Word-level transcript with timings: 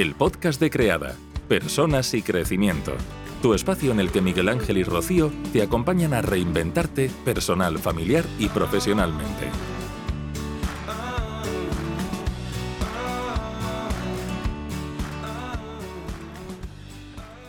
el 0.00 0.14
podcast 0.14 0.58
de 0.58 0.70
Creada, 0.70 1.14
Personas 1.46 2.14
y 2.14 2.22
Crecimiento. 2.22 2.92
Tu 3.42 3.52
espacio 3.52 3.92
en 3.92 4.00
el 4.00 4.10
que 4.10 4.22
Miguel 4.22 4.48
Ángel 4.48 4.78
y 4.78 4.82
Rocío 4.82 5.30
te 5.52 5.60
acompañan 5.60 6.14
a 6.14 6.22
reinventarte 6.22 7.10
personal, 7.22 7.78
familiar 7.78 8.24
y 8.38 8.48
profesionalmente. 8.48 9.50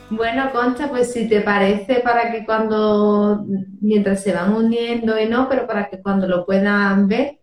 Bueno, 0.09 0.51
Concha, 0.51 0.89
pues 0.89 1.13
si 1.13 1.29
te 1.29 1.39
parece, 1.39 2.01
para 2.01 2.33
que 2.33 2.43
cuando, 2.43 3.45
mientras 3.79 4.23
se 4.23 4.33
van 4.33 4.53
uniendo 4.53 5.17
y 5.17 5.25
no, 5.29 5.47
pero 5.47 5.65
para 5.67 5.89
que 5.89 6.01
cuando 6.01 6.27
lo 6.27 6.45
puedan 6.45 7.07
ver, 7.07 7.40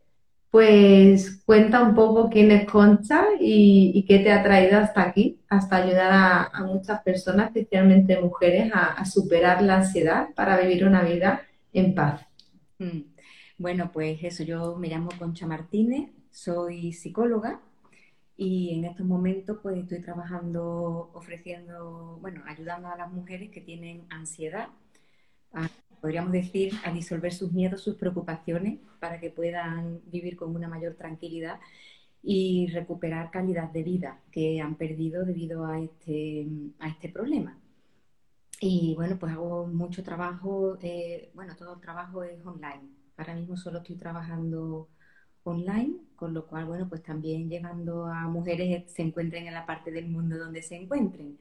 pues 0.50 1.42
cuenta 1.44 1.82
un 1.82 1.94
poco 1.94 2.30
quién 2.30 2.50
es 2.50 2.66
Concha 2.66 3.24
y, 3.38 4.04
qué 4.08 4.20
te 4.20 4.32
ha 4.32 4.42
traído 4.42 4.78
hasta 4.78 5.02
aquí, 5.02 5.40
hasta 5.48 5.76
ayudar 5.76 6.50
a, 6.52 6.64
muchas 6.64 7.02
personas, 7.02 7.48
especialmente 7.48 8.20
mujeres, 8.20 8.70
a, 8.72 9.04
superar 9.04 9.62
la 9.62 9.76
ansiedad 9.76 10.28
para 10.34 10.58
vivir 10.58 10.86
una 10.86 11.02
vida 11.02 11.42
en 11.72 11.94
paz. 11.94 12.26
Mm. 12.78 13.00
Bueno, 13.58 13.90
pues 13.92 14.22
eso, 14.22 14.42
yo 14.44 14.76
me 14.76 14.88
llamo 14.88 15.10
Concha 15.18 15.46
Martínez, 15.46 16.10
soy 16.30 16.92
psicóloga 16.92 17.60
y 18.36 18.78
en 18.78 18.84
estos 18.84 19.04
momentos 19.04 19.58
pues 19.62 19.76
estoy 19.78 20.00
trabajando, 20.00 21.10
ofreciendo, 21.12 22.18
bueno, 22.20 22.42
ayudando 22.46 22.88
a 22.88 22.96
las 22.96 23.10
mujeres 23.10 23.50
que 23.50 23.60
tienen 23.60 24.06
ansiedad, 24.10 24.68
podríamos 26.00 26.32
decir, 26.32 26.72
a 26.84 26.92
disolver 26.92 27.32
sus 27.32 27.52
miedos, 27.52 27.82
sus 27.82 27.96
preocupaciones, 27.96 28.80
para 29.00 29.20
que 29.20 29.30
puedan 29.30 30.00
vivir 30.06 30.36
con 30.36 30.54
una 30.54 30.68
mayor 30.68 30.94
tranquilidad 30.94 31.60
y 32.22 32.66
recuperar 32.68 33.30
calidad 33.30 33.70
de 33.70 33.82
vida 33.82 34.20
que 34.32 34.60
han 34.60 34.76
perdido 34.76 35.24
debido 35.24 35.66
a 35.66 35.80
este, 35.80 36.48
a 36.80 36.88
este 36.88 37.08
problema. 37.08 37.58
Y 38.60 38.94
bueno, 38.96 39.18
pues 39.18 39.32
hago 39.32 39.66
mucho 39.66 40.02
trabajo, 40.02 40.78
eh, 40.82 41.30
bueno, 41.34 41.54
todo 41.56 41.74
el 41.74 41.80
trabajo 41.80 42.24
es 42.24 42.44
online. 42.44 42.90
Ahora 43.16 43.34
mismo 43.34 43.56
solo 43.56 43.78
estoy 43.78 43.96
trabajando 43.96 44.88
online, 45.44 45.96
con 46.16 46.34
lo 46.34 46.46
cual, 46.46 46.66
bueno, 46.66 46.88
pues 46.88 47.02
también 47.02 47.48
llegando 47.48 48.06
a 48.06 48.28
mujeres 48.28 48.84
que 48.84 48.90
se 48.90 49.02
encuentren 49.02 49.46
en 49.46 49.54
la 49.54 49.66
parte 49.66 49.90
del 49.90 50.08
mundo 50.08 50.38
donde 50.38 50.62
se 50.62 50.76
encuentren. 50.76 51.38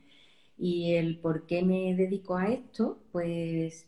Y 0.58 0.94
el 0.96 1.20
por 1.20 1.46
qué 1.48 1.64
me 1.64 1.96
dedico 1.96 2.36
a 2.38 2.48
esto, 2.48 3.00
pues, 3.12 3.88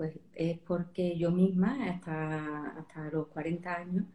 pues 0.00 0.18
es 0.34 0.58
porque 0.60 1.18
yo 1.18 1.30
misma 1.30 1.90
hasta, 1.90 2.70
hasta 2.78 3.10
los 3.10 3.28
40 3.28 3.76
años 3.76 4.06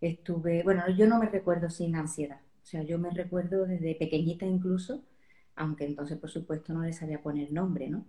estuve, 0.00 0.62
bueno, 0.62 0.82
yo 0.96 1.06
no 1.06 1.18
me 1.18 1.28
recuerdo 1.28 1.68
sin 1.70 1.96
ansiedad, 1.96 2.40
o 2.62 2.66
sea, 2.66 2.82
yo 2.82 2.98
me 2.98 3.10
recuerdo 3.10 3.66
desde 3.66 3.94
pequeñita 3.94 4.46
incluso, 4.46 5.04
aunque 5.54 5.84
entonces 5.84 6.18
por 6.18 6.30
supuesto 6.30 6.72
no 6.72 6.82
le 6.82 6.94
sabía 6.94 7.22
poner 7.22 7.52
nombre, 7.52 7.90
¿no? 7.90 8.06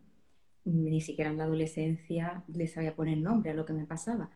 Ni 0.66 1.02
siquiera 1.02 1.32
en 1.32 1.38
la 1.38 1.46
adolescencia 1.46 2.44
le 2.48 2.68
sabía 2.68 2.96
poner 2.96 3.18
nombre 3.18 3.52
a 3.52 3.54
lo 3.54 3.66
que 3.66 3.74
me 3.74 3.86
pasaba 3.86 4.30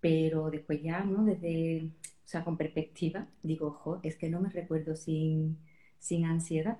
pero 0.00 0.50
después 0.50 0.82
ya, 0.82 1.04
¿no? 1.04 1.24
Desde, 1.24 1.92
o 2.04 2.28
sea, 2.28 2.44
con 2.44 2.56
perspectiva, 2.56 3.28
digo, 3.42 3.68
ojo, 3.68 4.00
es 4.02 4.16
que 4.16 4.30
no 4.30 4.40
me 4.40 4.50
recuerdo 4.50 4.96
sin, 4.96 5.58
sin 5.98 6.24
ansiedad. 6.24 6.78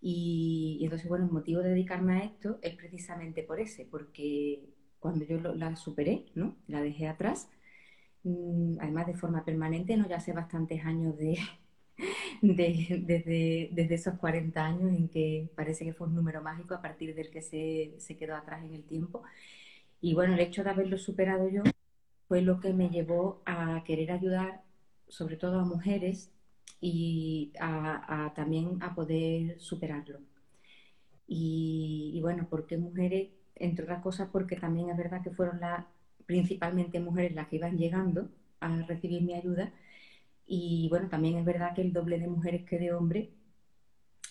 Y, 0.00 0.80
entonces, 0.82 1.08
bueno, 1.08 1.26
el 1.26 1.32
motivo 1.32 1.62
de 1.62 1.70
dedicarme 1.70 2.14
a 2.14 2.24
esto 2.24 2.58
es 2.62 2.76
precisamente 2.76 3.42
por 3.42 3.60
ese, 3.60 3.86
porque 3.86 4.73
cuando 5.04 5.26
yo 5.26 5.38
la 5.54 5.76
superé, 5.76 6.24
¿no? 6.34 6.56
La 6.66 6.80
dejé 6.80 7.08
atrás, 7.08 7.50
mm, 8.24 8.78
además 8.80 9.06
de 9.06 9.14
forma 9.14 9.44
permanente, 9.44 9.98
¿no? 9.98 10.08
Ya 10.08 10.16
hace 10.16 10.32
bastantes 10.32 10.82
años 10.86 11.18
de, 11.18 11.38
de, 12.42 13.02
desde, 13.06 13.68
desde, 13.72 13.94
esos 13.96 14.14
40 14.18 14.64
años 14.64 14.96
en 14.96 15.08
que 15.10 15.50
parece 15.54 15.84
que 15.84 15.92
fue 15.92 16.06
un 16.06 16.14
número 16.14 16.40
mágico 16.42 16.74
a 16.74 16.80
partir 16.80 17.14
del 17.14 17.30
que 17.30 17.42
se, 17.42 17.94
se 17.98 18.16
quedó 18.16 18.34
atrás 18.34 18.64
en 18.64 18.72
el 18.72 18.84
tiempo. 18.84 19.22
Y 20.00 20.14
bueno, 20.14 20.34
el 20.34 20.40
hecho 20.40 20.64
de 20.64 20.70
haberlo 20.70 20.96
superado 20.96 21.50
yo 21.50 21.62
fue 22.28 22.40
lo 22.42 22.60
que 22.60 22.72
me 22.72 22.88
llevó 22.90 23.42
a 23.46 23.84
querer 23.84 24.10
ayudar 24.12 24.62
sobre 25.08 25.36
todo 25.36 25.60
a 25.60 25.66
mujeres 25.66 26.32
y 26.80 27.52
a, 27.60 28.32
también 28.34 28.82
a 28.82 28.94
poder 28.94 29.60
superarlo. 29.60 30.20
Y, 31.26 32.18
bueno, 32.22 32.48
¿por 32.48 32.66
qué 32.66 32.78
mujeres? 32.78 33.30
Entre 33.56 33.84
otras 33.84 34.02
cosas 34.02 34.28
porque 34.32 34.56
también 34.56 34.90
es 34.90 34.96
verdad 34.96 35.22
que 35.22 35.30
fueron 35.30 35.60
las, 35.60 35.84
principalmente 36.26 37.00
mujeres 37.00 37.34
las 37.34 37.48
que 37.48 37.56
iban 37.56 37.76
llegando 37.78 38.28
a 38.60 38.82
recibir 38.82 39.22
mi 39.22 39.34
ayuda. 39.34 39.72
Y 40.46 40.88
bueno, 40.90 41.08
también 41.08 41.36
es 41.36 41.44
verdad 41.44 41.74
que 41.74 41.82
el 41.82 41.92
doble 41.92 42.18
de 42.18 42.28
mujeres 42.28 42.64
que 42.64 42.78
de 42.78 42.92
hombres 42.92 43.28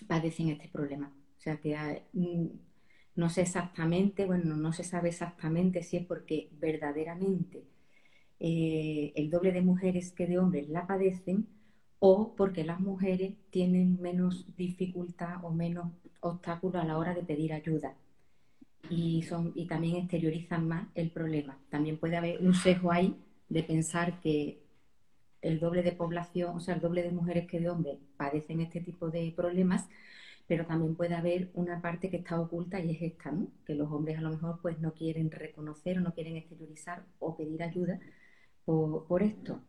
padecen 0.07 0.49
este 0.49 0.67
problema. 0.69 1.13
O 1.37 1.41
sea 1.41 1.57
que 1.57 2.03
mm, 2.13 2.45
no 3.15 3.29
sé 3.29 3.41
exactamente, 3.41 4.25
bueno, 4.25 4.55
no 4.55 4.73
se 4.73 4.83
sabe 4.83 5.09
exactamente 5.09 5.83
si 5.83 5.97
es 5.97 6.05
porque 6.05 6.49
verdaderamente 6.59 7.63
eh, 8.39 9.13
el 9.15 9.29
doble 9.29 9.51
de 9.51 9.61
mujeres 9.61 10.11
que 10.11 10.27
de 10.27 10.39
hombres 10.39 10.69
la 10.69 10.87
padecen 10.87 11.47
o 11.99 12.35
porque 12.35 12.63
las 12.63 12.79
mujeres 12.79 13.33
tienen 13.49 14.01
menos 14.01 14.45
dificultad 14.57 15.43
o 15.45 15.51
menos 15.51 15.91
obstáculos 16.21 16.81
a 16.83 16.85
la 16.85 16.97
hora 16.97 17.13
de 17.13 17.23
pedir 17.23 17.53
ayuda 17.53 17.95
y, 18.89 19.23
son, 19.23 19.51
y 19.55 19.67
también 19.67 19.97
exteriorizan 19.97 20.67
más 20.67 20.87
el 20.95 21.11
problema. 21.11 21.57
También 21.69 21.97
puede 21.97 22.17
haber 22.17 22.41
un 22.41 22.53
sesgo 22.53 22.91
ahí 22.91 23.15
de 23.49 23.63
pensar 23.63 24.19
que 24.21 24.63
el 25.41 25.59
doble 25.59 25.83
de 25.83 25.91
población, 25.91 26.57
o 26.57 26.59
sea, 26.59 26.75
el 26.75 26.81
doble 26.81 27.03
de 27.03 27.11
mujeres 27.11 27.47
que 27.47 27.59
de 27.59 27.69
hombres 27.69 27.97
padecen 28.17 28.61
este 28.61 28.81
tipo 28.81 29.09
de 29.09 29.33
problemas, 29.35 29.87
pero 30.47 30.65
también 30.65 30.95
puede 30.95 31.15
haber 31.15 31.49
una 31.53 31.81
parte 31.81 32.09
que 32.09 32.17
está 32.17 32.39
oculta 32.39 32.79
y 32.79 32.91
es 32.91 33.01
esta, 33.01 33.31
¿no? 33.31 33.47
que 33.65 33.75
los 33.75 33.91
hombres 33.91 34.17
a 34.17 34.21
lo 34.21 34.29
mejor 34.29 34.59
pues 34.61 34.79
no 34.79 34.93
quieren 34.93 35.31
reconocer 35.31 35.97
o 35.97 36.01
no 36.01 36.13
quieren 36.13 36.35
exteriorizar 36.37 37.03
o 37.19 37.35
pedir 37.35 37.63
ayuda 37.63 37.99
por, 38.65 39.23
esto. 39.23 39.59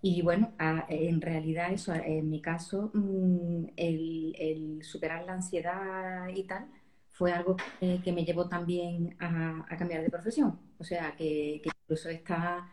Y 0.00 0.22
bueno, 0.22 0.52
en 0.88 1.20
realidad 1.20 1.72
eso, 1.72 1.94
en 1.94 2.30
mi 2.30 2.40
caso, 2.40 2.90
mm, 2.94 3.66
el, 3.76 4.80
superar 4.82 5.24
la 5.24 5.34
ansiedad 5.34 6.28
y 6.28 6.44
tal 6.44 6.66
fue 7.12 7.32
algo 7.32 7.56
que, 7.78 8.12
me 8.12 8.24
llevó 8.24 8.48
también 8.48 9.16
a, 9.20 9.66
cambiar 9.78 10.02
de 10.02 10.10
profesión. 10.10 10.58
O 10.78 10.84
sea, 10.84 11.14
que, 11.16 11.62
incluso 11.64 12.08
esta, 12.08 12.70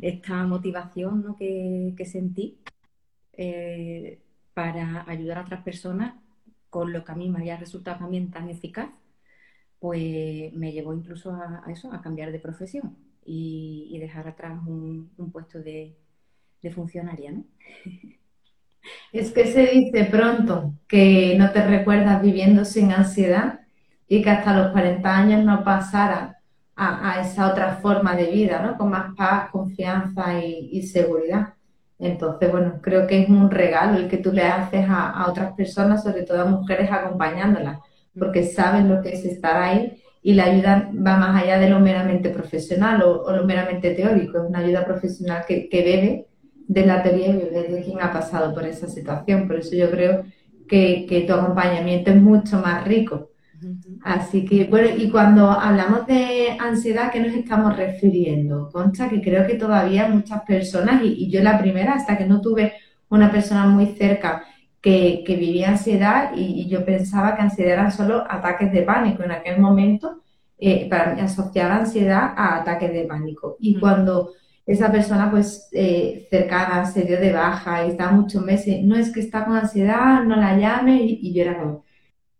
esta 0.00 0.44
motivación 0.44 1.36
que, 1.36 2.04
sentí 2.06 2.58
eh, 3.34 4.20
para 4.54 5.04
ayudar 5.08 5.38
a 5.38 5.42
otras 5.42 5.62
personas 5.62 6.14
con 6.70 6.92
lo 6.92 7.04
que 7.04 7.12
a 7.12 7.14
mí 7.16 7.28
me 7.28 7.40
había 7.40 7.56
resultado 7.56 7.98
también 7.98 8.30
tan 8.30 8.48
eficaz, 8.48 8.88
pues 9.78 10.52
me 10.54 10.72
llevó 10.72 10.94
incluso 10.94 11.32
a 11.32 11.64
eso, 11.70 11.92
a 11.92 12.00
cambiar 12.00 12.32
de 12.32 12.38
profesión 12.38 12.96
y, 13.24 13.98
dejar 13.98 14.28
atrás 14.28 14.58
un, 14.66 15.10
puesto 15.32 15.60
de, 15.60 15.96
funcionaria, 16.72 17.32
¿no? 17.32 17.44
Es 19.12 19.32
que 19.32 19.46
se 19.46 19.66
dice 19.66 20.04
pronto 20.04 20.74
que 20.88 21.36
no 21.38 21.52
te 21.52 21.66
recuerdas 21.66 22.22
viviendo 22.22 22.64
sin 22.64 22.92
ansiedad 22.92 23.61
y 24.12 24.20
que 24.20 24.28
hasta 24.28 24.54
los 24.54 24.72
40 24.72 25.16
años 25.16 25.42
no 25.42 25.64
pasara 25.64 26.36
a, 26.76 27.18
esa 27.22 27.50
otra 27.50 27.76
forma 27.76 28.14
de 28.14 28.26
vida, 28.26 28.60
¿no? 28.60 28.76
Con 28.76 28.90
más 28.90 29.14
paz, 29.16 29.48
confianza 29.50 30.38
y, 30.44 30.82
seguridad. 30.82 31.54
Entonces, 31.98 32.52
bueno, 32.52 32.74
creo 32.82 33.06
que 33.06 33.22
es 33.22 33.30
un 33.30 33.50
regalo 33.50 33.96
el 33.96 34.08
que 34.08 34.18
tú 34.18 34.30
le 34.30 34.42
haces 34.42 34.84
a, 34.86 35.24
otras 35.26 35.54
personas, 35.54 36.02
sobre 36.02 36.24
todo 36.24 36.42
a 36.42 36.44
mujeres 36.44 36.92
acompañándolas, 36.92 37.78
porque 38.18 38.44
saben 38.44 38.90
lo 38.90 39.00
que 39.00 39.14
es 39.14 39.24
estar 39.24 39.56
ahí 39.56 40.02
y 40.22 40.34
la 40.34 40.44
ayuda 40.44 40.90
va 40.94 41.16
más 41.16 41.42
allá 41.42 41.58
de 41.58 41.70
lo 41.70 41.80
meramente 41.80 42.28
profesional 42.28 43.02
o, 43.02 43.32
lo 43.34 43.44
meramente 43.44 43.94
teórico, 43.94 44.42
es 44.42 44.44
una 44.46 44.58
ayuda 44.58 44.84
profesional 44.84 45.46
que, 45.48 45.70
que 45.70 45.82
bebe 45.82 46.26
de 46.68 46.84
la 46.84 47.02
teoría 47.02 47.28
y 47.28 47.38
de 47.38 47.82
quien 47.82 48.02
ha 48.02 48.12
pasado 48.12 48.52
por 48.52 48.66
esa 48.66 48.88
situación. 48.88 49.46
Por 49.46 49.56
eso 49.56 49.74
yo 49.74 49.90
creo 49.90 50.26
que 50.68 51.24
tu 51.26 51.32
acompañamiento 51.32 52.10
es 52.10 52.20
mucho 52.20 52.58
más 52.58 52.86
rico. 52.86 53.31
Así 54.02 54.44
que, 54.44 54.64
bueno, 54.64 54.88
y 54.96 55.10
cuando 55.10 55.50
hablamos 55.50 56.06
de 56.06 56.56
ansiedad, 56.58 57.10
¿qué 57.12 57.20
nos 57.20 57.34
estamos 57.34 57.76
refiriendo? 57.76 58.70
Concha, 58.72 59.08
que 59.08 59.20
creo 59.20 59.46
que 59.46 59.54
todavía 59.54 60.08
muchas 60.08 60.42
personas, 60.42 61.02
y, 61.02 61.24
y 61.24 61.30
yo 61.30 61.42
la 61.42 61.58
primera, 61.58 61.94
hasta 61.94 62.16
que 62.18 62.26
no 62.26 62.40
tuve 62.40 62.72
una 63.08 63.30
persona 63.30 63.66
muy 63.66 63.86
cerca 63.86 64.44
que, 64.82 65.24
vivía 65.38 65.70
ansiedad 65.70 66.32
y, 66.34 66.68
yo 66.68 66.84
pensaba 66.84 67.36
que 67.36 67.42
ansiedad 67.42 67.74
eran 67.74 67.92
solo 67.92 68.24
ataques 68.28 68.72
de 68.72 68.82
pánico. 68.82 69.22
En 69.22 69.30
aquel 69.32 69.60
momento, 69.60 70.22
eh, 70.58 70.88
para 70.90 71.14
mí, 71.14 71.20
asociaba 71.20 71.76
ansiedad 71.76 72.34
a 72.36 72.56
ataques 72.60 72.92
de 72.92 73.04
pánico. 73.04 73.56
Y 73.60 73.78
cuando 73.78 74.32
esa 74.66 74.90
persona, 74.90 75.30
pues, 75.30 75.68
eh, 75.72 76.26
cercana, 76.30 76.84
se 76.84 77.02
dio 77.02 77.18
de 77.20 77.32
baja 77.32 77.86
y 77.86 77.90
estaba 77.90 78.12
muchos 78.12 78.44
meses, 78.44 78.82
no 78.82 78.96
es 78.96 79.12
que 79.12 79.20
está 79.20 79.44
con 79.44 79.56
ansiedad, 79.56 80.24
no 80.24 80.36
la 80.36 80.56
llame, 80.58 81.02
y, 81.02 81.32
yo 81.32 81.42
era 81.42 81.58
como, 81.58 81.84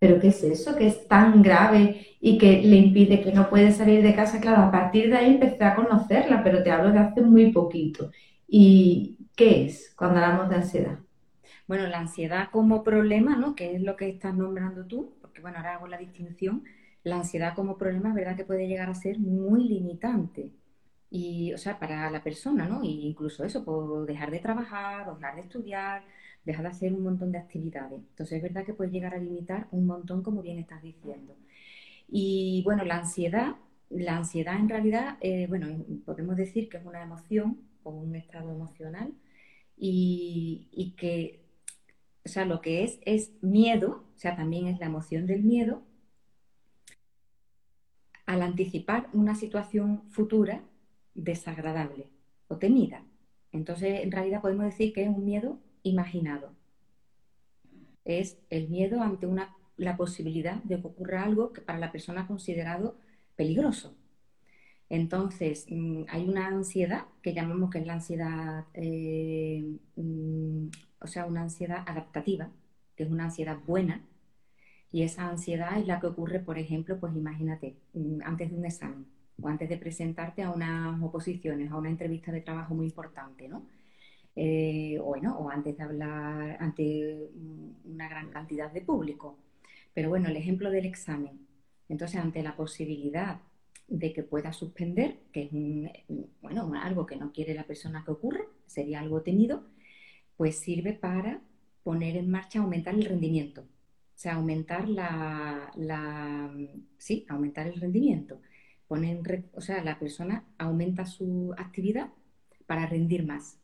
¿pero 0.03 0.19
qué 0.19 0.29
es 0.29 0.43
eso? 0.43 0.75
que 0.75 0.89
es 0.89 1.07
tan 1.07 1.43
grave 1.43 2.17
y 2.21 2.37
que 2.37 2.61
le 2.61 2.75
impide 2.75 3.23
que 3.23 3.31
no 3.33 3.49
puede 3.49 3.71
salir 3.71 4.03
de 4.03 4.17
casa? 4.17 4.41
Claro, 4.41 4.63
a 4.63 4.71
partir 4.73 5.09
de 5.09 5.17
ahí 5.17 5.35
empecé 5.35 5.63
a 5.63 5.77
conocerla, 5.77 6.43
pero 6.43 6.61
te 6.65 6.73
hablo 6.73 6.91
de 6.91 6.99
hace 6.99 7.23
muy 7.23 7.53
poquito. 7.53 8.11
¿Y 8.49 9.17
qué 9.37 9.67
es 9.67 9.95
cuando 9.97 10.19
hablamos 10.19 10.51
de 10.51 10.57
ansiedad? 10.57 10.99
Bueno, 11.69 11.87
la 11.87 12.01
ansiedad 12.01 12.49
como 12.51 12.83
problema, 12.83 13.37
¿no? 13.37 13.55
Que 13.55 13.77
es 13.77 13.81
lo 13.81 13.95
que 13.95 14.09
estás 14.09 14.35
nombrando 14.35 14.85
tú, 14.87 15.15
porque 15.21 15.41
bueno, 15.41 15.59
ahora 15.59 15.77
hago 15.77 15.87
la 15.87 15.99
distinción. 15.99 16.65
La 17.05 17.19
ansiedad 17.19 17.55
como 17.55 17.79
problema 17.79 18.09
es 18.09 18.17
verdad 18.17 18.37
que 18.37 18.45
puede 18.45 18.67
llegar 18.67 18.91
a 18.91 18.97
ser 18.97 19.21
muy 19.21 19.69
limitante. 19.69 20.51
Y, 21.11 21.53
o 21.53 21.59
sea, 21.59 21.79
para 21.79 22.11
la 22.11 22.25
persona, 22.25 22.67
¿no? 22.67 22.83
Y 22.83 23.07
incluso 23.07 23.45
eso, 23.45 23.65
por 23.65 24.05
dejar 24.05 24.33
de 24.33 24.41
trabajar, 24.41 25.15
dejar 25.15 25.37
de 25.37 25.43
estudiar, 25.43 26.03
dejar 26.45 26.65
de 26.65 26.71
hacer 26.71 26.93
un 26.93 27.03
montón 27.03 27.33
de 27.33 27.39
actividades. 27.39 28.01
Entonces 28.01 28.37
es 28.37 28.43
verdad 28.43 28.65
que 28.65 28.75
puede 28.75 28.91
llegar 28.91 29.15
a 29.15 29.19
limitar 29.19 29.69
un 29.71 29.87
montón, 29.87 30.23
como 30.23 30.43
bien 30.43 30.59
estás 30.59 30.83
diciendo. 30.83 31.37
Y 32.09 32.63
bueno, 32.65 32.85
la 32.85 32.99
ansiedad, 32.99 33.57
la 33.91 34.17
ansiedad 34.17 34.57
en 34.59 34.69
realidad, 34.69 35.19
eh, 35.21 35.47
bueno, 35.49 35.69
podemos 36.05 36.37
decir 36.37 36.69
que 36.69 36.79
es 36.79 36.85
una 36.85 37.03
emoción 37.03 37.59
o 37.83 37.91
un 37.91 38.15
estado 38.17 38.51
emocional 38.51 39.13
y, 39.77 40.95
que, 40.97 41.45
o 42.25 42.29
sea, 42.29 42.45
lo 42.45 42.61
que 42.61 42.85
es 42.85 43.01
es 43.05 43.33
miedo, 43.43 44.05
o 44.15 44.19
sea, 44.19 44.37
también 44.37 44.67
es 44.67 44.79
la 44.79 44.87
emoción 44.87 45.27
del 45.27 45.43
miedo, 45.43 45.83
al 48.27 48.43
anticipar 48.43 49.09
una 49.13 49.35
situación 49.35 50.03
futura 50.11 50.63
desagradable 51.15 52.09
o 52.49 52.57
temida. 52.59 53.05
Entonces, 53.53 54.03
en 54.03 54.13
realidad 54.13 54.41
podemos 54.41 54.65
decir 54.67 54.93
que 54.93 55.03
es 55.03 55.09
un 55.09 55.25
miedo 55.25 55.59
imaginado. 55.83 56.55
Es 58.05 58.39
el 58.51 58.69
miedo 58.69 59.03
ante 59.03 59.27
una, 59.27 59.57
la 59.77 59.97
posibilidad 59.97 60.63
de 60.65 60.81
que 60.81 60.87
ocurra 60.87 61.25
algo 61.25 61.53
que 61.53 61.61
para 61.61 61.79
la 61.79 61.93
persona 61.93 62.23
ha 62.23 62.27
considerado 62.27 62.97
peligroso. 63.37 63.97
Entonces, 64.89 65.67
mm, 65.71 66.05
hay 66.09 66.29
una 66.29 66.49
ansiedad 66.49 67.07
que 67.23 67.33
llamamos 67.35 67.71
que 67.71 67.79
es 67.79 67.87
la 67.87 67.95
ansiedad, 67.95 68.67
eh, 68.75 69.79
mm, 69.97 70.67
o 71.01 71.07
sea, 71.07 71.25
una 71.27 71.43
ansiedad 71.43 71.83
adaptativa, 71.87 72.51
que 72.95 73.05
es 73.05 73.11
una 73.11 73.25
ansiedad 73.25 73.59
buena, 73.67 74.03
y 74.91 75.03
esa 75.03 75.29
ansiedad 75.31 75.79
es 75.79 75.87
la 75.87 75.99
que 76.01 76.09
ocurre, 76.09 76.41
por 76.41 76.59
ejemplo, 76.59 77.01
pues 77.01 77.17
imagínate, 77.17 77.77
mm, 77.95 78.21
antes 78.25 78.51
de 78.51 78.57
un 78.57 78.67
examen 78.67 79.07
o 79.41 79.49
antes 79.49 79.69
de 79.69 79.79
presentarte 79.79 80.43
a 80.43 80.51
unas 80.51 81.03
oposiciones, 81.03 81.71
a 81.73 81.77
una 81.77 81.89
entrevista 81.89 82.31
de 82.31 82.43
trabajo 82.43 82.75
muy 82.75 82.87
importante, 82.87 83.49
¿no? 83.49 83.67
Eh, 84.35 84.99
bueno, 85.05 85.39
o 85.39 85.51
antes 85.51 85.77
de 85.77 85.83
hablar 85.83 86.57
ante 86.61 87.31
una 87.85 88.09
gran 88.09 88.31
cantidad 88.31 88.71
de 88.73 88.81
público. 88.83 89.39
Pero 89.95 90.09
bueno, 90.09 90.29
el 90.29 90.37
ejemplo 90.37 90.71
del 90.71 90.87
examen. 90.87 91.47
Entonces, 91.89 92.21
ante 92.21 92.43
la 92.43 92.57
posibilidad 92.57 93.41
de 93.89 94.13
que 94.13 94.23
pueda 94.23 94.53
suspender, 94.53 95.19
que 95.33 95.43
es 95.45 95.51
bueno, 96.41 96.73
algo 96.83 97.07
que 97.07 97.17
no 97.17 97.33
quiere 97.33 97.55
la 97.55 97.65
persona 97.67 98.05
que 98.05 98.13
ocurra, 98.13 98.41
sería 98.67 99.01
algo 99.01 99.23
temido, 99.23 99.65
pues 100.37 100.59
sirve 100.59 100.95
para 100.95 101.43
poner 101.85 102.17
en 102.17 102.31
marcha, 102.31 102.61
aumentar 102.61 102.95
el 102.95 103.05
rendimiento. 103.05 103.63
O 103.63 104.19
sea, 104.23 104.35
aumentar 104.35 104.89
la, 104.89 105.73
la 105.77 106.55
sí, 106.99 107.27
aumentar 107.29 107.67
el 107.67 107.81
rendimiento. 107.81 108.41
Poner, 108.89 109.45
o 109.55 109.61
sea, 109.61 109.83
la 109.85 109.99
persona 109.99 110.45
aumenta 110.59 111.07
su 111.07 111.55
actividad 111.59 112.11
para 112.67 112.87
rendir 112.87 113.27
más. 113.27 113.62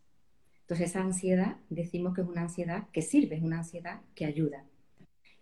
Entonces, 0.68 0.90
esa 0.90 1.00
ansiedad 1.00 1.56
decimos 1.70 2.14
que 2.14 2.20
es 2.20 2.28
una 2.28 2.42
ansiedad 2.42 2.88
que 2.92 3.00
sirve, 3.00 3.36
es 3.36 3.42
una 3.42 3.60
ansiedad 3.60 4.02
que 4.14 4.26
ayuda. 4.26 4.64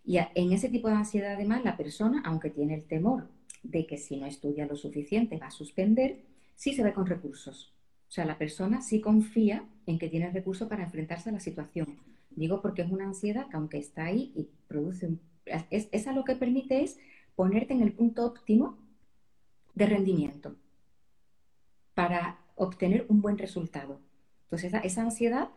Y 0.05 0.19
en 0.19 0.53
ese 0.53 0.69
tipo 0.69 0.87
de 0.87 0.95
ansiedad, 0.95 1.35
además, 1.35 1.65
la 1.65 1.77
persona, 1.77 2.23
aunque 2.25 2.49
tiene 2.49 2.77
el 2.77 2.85
temor 2.85 3.29
de 3.65 3.89
que 3.89 3.99
si 3.99 4.19
no 4.19 4.27
estudia 4.27 4.67
lo 4.67 4.77
suficiente 4.77 5.37
va 5.37 5.49
a 5.49 5.51
suspender, 5.51 6.21
sí 6.55 6.75
se 6.75 6.85
ve 6.85 6.93
con 6.93 7.07
recursos. 7.07 7.73
O 8.09 8.13
sea, 8.13 8.25
la 8.25 8.39
persona 8.39 8.81
sí 8.83 9.01
confía 9.01 9.65
en 9.87 9.99
que 9.99 10.09
tiene 10.09 10.31
recursos 10.31 10.69
para 10.69 10.85
enfrentarse 10.85 11.31
a 11.31 11.33
la 11.33 11.41
situación. 11.41 11.99
Digo 12.31 12.63
porque 12.63 12.83
es 12.83 12.93
una 12.93 13.07
ansiedad 13.07 13.49
que 13.49 13.57
aunque 13.57 13.79
está 13.79 14.05
ahí 14.05 14.31
y 14.37 14.47
produce 14.69 15.09
un... 15.09 15.21
Es, 15.45 15.89
esa 15.91 16.13
lo 16.13 16.23
que 16.25 16.37
permite 16.37 16.85
es 16.85 17.01
ponerte 17.35 17.75
en 17.75 17.83
el 17.83 17.93
punto 17.93 18.25
óptimo 18.25 18.79
de 19.75 19.87
rendimiento 19.87 20.55
para 21.95 22.39
obtener 22.55 23.07
un 23.09 23.21
buen 23.21 23.39
resultado. 23.39 23.99
Entonces, 24.47 24.73
esa, 24.85 25.03
ansiedad 25.03 25.49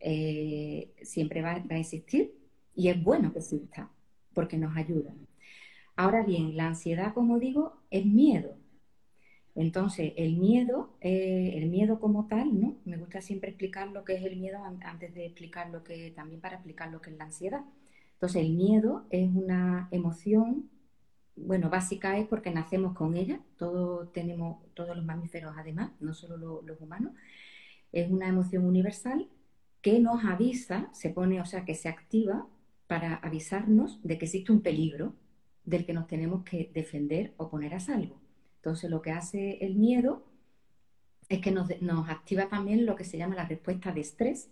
eh, 0.00 0.92
siempre 1.02 1.42
va, 1.42 1.52
a 1.52 1.78
existir 1.78 2.34
y 2.74 2.88
es 2.88 3.02
bueno 3.02 3.32
que 3.32 3.38
exista 3.38 3.90
porque 4.34 4.58
nos 4.58 4.76
ayuda. 4.76 5.14
Ahora 5.96 6.22
bien, 6.22 6.56
la 6.56 6.66
ansiedad, 6.68 7.14
como 7.14 7.38
digo, 7.38 7.80
es 7.90 8.04
miedo. 8.04 8.56
Entonces, 9.54 10.12
el 10.16 10.36
miedo, 10.36 10.90
eh, 11.00 11.54
el 11.56 11.70
miedo 11.70 11.98
como 11.98 12.26
tal, 12.26 12.60
¿no? 12.60 12.76
Me 12.84 12.98
gusta 12.98 13.22
siempre 13.22 13.50
explicar 13.50 13.88
lo 13.88 14.04
que 14.04 14.16
es 14.16 14.24
el 14.24 14.36
miedo 14.36 14.58
antes 14.62 15.14
de 15.14 15.24
explicar 15.24 15.70
lo 15.70 15.82
que, 15.82 16.10
también 16.10 16.42
para 16.42 16.56
explicar 16.56 16.90
lo 16.92 17.00
que 17.00 17.10
es 17.10 17.16
la 17.16 17.24
ansiedad. 17.24 17.62
Entonces, 18.12 18.42
el 18.42 18.52
miedo 18.52 19.06
es 19.08 19.30
una 19.34 19.88
emoción, 19.90 20.68
bueno, 21.36 21.70
básica 21.70 22.18
es 22.18 22.26
porque 22.26 22.50
nacemos 22.50 22.94
con 22.94 23.16
ella, 23.16 23.40
todos 23.56 24.12
tenemos, 24.12 24.58
todos 24.74 24.94
los 24.94 25.04
mamíferos 25.06 25.54
además, 25.56 25.90
no 26.00 26.12
solo 26.12 26.62
los 26.62 26.80
humanos, 26.80 27.12
es 27.92 28.10
una 28.10 28.28
emoción 28.28 28.64
universal 28.64 29.28
que 29.80 30.00
nos 30.00 30.24
avisa, 30.24 30.90
se 30.92 31.10
pone, 31.10 31.40
o 31.40 31.44
sea, 31.44 31.64
que 31.64 31.74
se 31.74 31.88
activa 31.88 32.46
para 32.86 33.16
avisarnos 33.16 34.00
de 34.02 34.18
que 34.18 34.24
existe 34.26 34.52
un 34.52 34.60
peligro 34.60 35.14
del 35.64 35.84
que 35.84 35.92
nos 35.92 36.06
tenemos 36.06 36.44
que 36.44 36.70
defender 36.72 37.34
o 37.36 37.48
poner 37.48 37.74
a 37.74 37.80
salvo. 37.80 38.20
Entonces, 38.56 38.90
lo 38.90 39.02
que 39.02 39.12
hace 39.12 39.58
el 39.64 39.76
miedo 39.76 40.24
es 41.28 41.40
que 41.40 41.50
nos, 41.50 41.70
activa 42.08 42.48
también 42.48 42.86
lo 42.86 42.96
que 42.96 43.04
se 43.04 43.18
llama 43.18 43.34
la 43.34 43.46
respuesta 43.46 43.92
de 43.92 44.00
estrés, 44.00 44.50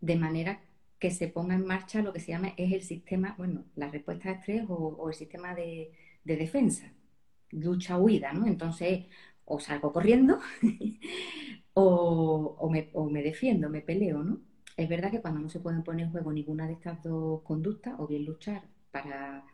de 0.00 0.16
manera 0.16 0.60
que 0.98 1.10
se 1.10 1.28
ponga 1.28 1.54
en 1.54 1.66
marcha 1.66 2.02
lo 2.02 2.12
que 2.12 2.20
se 2.20 2.32
llama 2.32 2.54
es 2.56 2.72
el 2.72 2.82
sistema, 2.82 3.34
bueno, 3.38 3.64
la 3.74 3.90
respuesta 3.90 4.28
de 4.28 4.34
estrés 4.36 4.64
o, 4.68 5.08
el 5.08 5.14
sistema 5.14 5.54
de, 5.54 5.92
defensa, 6.24 6.92
lucha-huida, 7.50 8.32
¿no? 8.32 8.46
Entonces, 8.46 9.06
o 9.46 9.60
salgo 9.60 9.92
corriendo 9.92 10.38
o, 11.74 12.68
me, 12.70 12.90
o, 12.92 13.10
me, 13.10 13.22
defiendo, 13.22 13.68
me 13.68 13.80
peleo, 13.80 14.22
¿no? 14.22 14.40
Es 14.76 14.88
verdad 14.88 15.10
que 15.10 15.20
cuando 15.20 15.40
no 15.40 15.48
se 15.48 15.60
pueden 15.60 15.82
poner 15.82 16.06
en 16.06 16.12
juego 16.12 16.32
ninguna 16.32 16.66
de 16.66 16.74
estas 16.74 17.02
dos 17.02 17.42
conductas, 17.42 17.94
o 17.98 18.06
bien 18.06 18.24
luchar 18.24 18.62
para 18.90 19.44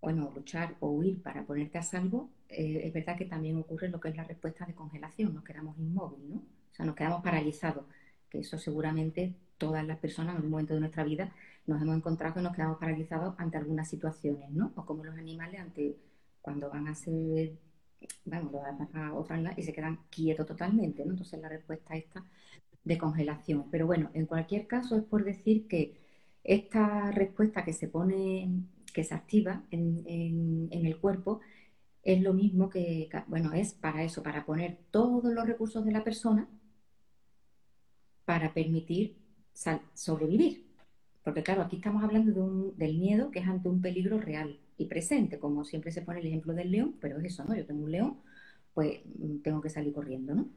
bueno, 0.00 0.32
luchar 0.34 0.76
o 0.80 0.90
huir 0.90 1.22
para 1.22 1.44
ponerte 1.44 1.78
a 1.78 1.82
salvo, 1.82 2.30
eh, 2.48 2.82
es 2.84 2.92
verdad 2.92 3.16
que 3.16 3.24
también 3.24 3.56
ocurre 3.58 3.88
lo 3.88 4.00
que 4.00 4.08
es 4.10 4.16
la 4.16 4.24
respuesta 4.24 4.64
de 4.64 4.74
congelación, 4.74 5.34
nos 5.34 5.44
quedamos 5.44 5.76
inmóviles, 5.78 6.28
¿no? 6.28 6.36
O 6.36 6.74
sea, 6.74 6.86
nos 6.86 6.94
quedamos 6.94 7.22
paralizados, 7.22 7.84
que 8.30 8.40
eso 8.40 8.58
seguramente 8.58 9.34
todas 9.58 9.84
las 9.86 9.98
personas 9.98 10.32
en 10.32 10.36
algún 10.36 10.52
momento 10.52 10.74
de 10.74 10.80
nuestra 10.80 11.04
vida 11.04 11.32
nos 11.66 11.82
hemos 11.82 11.96
encontrado 11.96 12.34
que 12.34 12.40
nos 12.40 12.54
quedamos 12.54 12.78
paralizados 12.78 13.34
ante 13.38 13.58
algunas 13.58 13.88
situaciones, 13.88 14.50
¿no? 14.50 14.72
O 14.76 14.86
como 14.86 15.04
los 15.04 15.16
animales 15.16 15.60
ante 15.60 15.96
cuando 16.40 16.70
van 16.70 16.88
a 16.88 16.94
ser, 16.94 17.52
bueno, 18.24 18.50
a 18.94 19.12
otra 19.14 19.36
animal 19.36 19.54
y 19.56 19.62
se 19.62 19.72
quedan 19.72 20.00
quietos 20.10 20.46
totalmente, 20.46 21.04
¿no? 21.04 21.12
Entonces 21.12 21.40
la 21.40 21.48
respuesta 21.48 21.96
esta 21.96 22.24
de 22.84 22.98
congelación. 22.98 23.70
Pero 23.70 23.86
bueno, 23.86 24.10
en 24.14 24.26
cualquier 24.26 24.66
caso 24.66 24.96
es 24.96 25.04
por 25.04 25.24
decir 25.24 25.66
que 25.68 25.98
esta 26.44 27.10
respuesta 27.10 27.64
que 27.64 27.72
se 27.72 27.88
pone 27.88 28.50
que 28.92 29.04
se 29.04 29.14
activa 29.14 29.62
en, 29.70 30.68
el 30.72 30.98
cuerpo 30.98 31.40
es 32.02 32.20
lo 32.22 32.32
mismo 32.32 32.68
que, 32.70 33.08
bueno, 33.28 33.52
es 33.52 33.74
para 33.74 34.02
eso, 34.02 34.22
para 34.22 34.44
poner 34.46 34.78
todos 34.90 35.32
los 35.32 35.46
recursos 35.46 35.84
de 35.84 35.92
la 35.92 36.04
persona 36.04 36.48
para 38.24 38.52
permitir 38.54 39.16
sobrevivir. 39.94 40.66
Porque 41.22 41.42
claro, 41.42 41.62
aquí 41.62 41.76
estamos 41.76 42.02
hablando 42.02 42.72
del 42.76 42.98
miedo 42.98 43.30
que 43.30 43.40
es 43.40 43.46
ante 43.48 43.68
un 43.68 43.82
peligro 43.82 44.18
real 44.18 44.58
y 44.78 44.86
presente, 44.86 45.38
como 45.38 45.64
siempre 45.64 45.90
se 45.92 46.02
pone 46.02 46.20
el 46.20 46.26
ejemplo 46.26 46.54
del 46.54 46.70
león, 46.70 46.94
pero 47.00 47.18
es 47.18 47.24
eso, 47.26 47.44
¿no? 47.44 47.54
Yo 47.54 47.66
tengo 47.66 47.84
un 47.84 47.92
león, 47.92 48.18
pues 48.72 49.00
mm, 49.18 49.38
tengo 49.42 49.60
que 49.60 49.68
salir 49.68 49.92
corriendo, 49.92 50.34
¿no? 50.34 50.48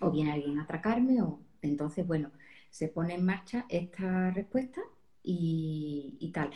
O 0.00 0.10
viene 0.10 0.32
alguien 0.32 0.58
a 0.58 0.64
atracarme, 0.64 1.22
o 1.22 1.38
entonces, 1.60 2.06
bueno, 2.06 2.30
se 2.70 2.88
pone 2.88 3.14
en 3.14 3.24
marcha 3.24 3.66
esta 3.68 4.30
respuesta 4.30 4.80
y, 5.22 6.30
tal. 6.34 6.50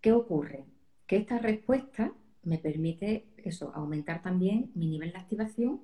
¿Qué 0.00 0.12
ocurre? 0.12 0.64
Que 1.06 1.16
esta 1.16 1.38
respuesta 1.38 2.12
me 2.42 2.58
permite 2.58 3.26
eso, 3.38 3.72
aumentar 3.74 4.22
también 4.22 4.72
mi 4.74 4.88
nivel 4.88 5.12
de 5.12 5.18
activación 5.18 5.82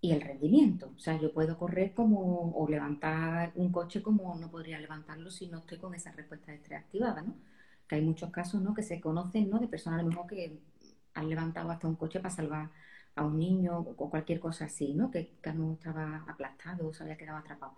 y 0.00 0.12
el 0.12 0.20
rendimiento. 0.20 0.92
O 0.96 0.98
sea, 0.98 1.20
yo 1.20 1.32
puedo 1.32 1.58
correr 1.58 1.94
como 1.94 2.52
o 2.56 2.68
levantar 2.68 3.52
un 3.54 3.70
coche 3.72 4.02
como 4.02 4.34
no 4.36 4.50
podría 4.50 4.80
levantarlo 4.80 5.30
si 5.30 5.48
no 5.48 5.58
estoy 5.60 5.78
con 5.78 5.94
esa 5.94 6.12
respuesta 6.12 6.52
de 6.52 6.76
activada, 6.76 7.22
¿no? 7.22 7.36
Que 7.88 7.96
hay 7.96 8.02
muchos 8.02 8.30
casos, 8.30 8.60
¿no? 8.62 8.74
Que 8.74 8.82
se 8.82 9.00
conocen, 9.00 9.50
¿no? 9.50 9.58
De 9.58 9.68
personas 9.68 10.00
a 10.00 10.02
lo 10.02 10.08
mejor 10.08 10.26
que 10.26 10.58
han 11.14 11.28
levantado 11.28 11.70
hasta 11.70 11.88
un 11.88 11.96
coche 11.96 12.20
para 12.20 12.34
salvar 12.34 12.70
a 13.14 13.24
un 13.24 13.38
niño 13.38 13.78
o 13.78 14.10
cualquier 14.10 14.40
cosa 14.40 14.66
así, 14.66 14.94
¿no? 14.94 15.10
Que, 15.10 15.32
que 15.42 15.52
no 15.52 15.74
estaba 15.74 16.24
aplastado 16.28 16.88
o 16.88 16.94
se 16.94 17.02
había 17.02 17.16
quedado 17.16 17.38
atrapado. 17.38 17.74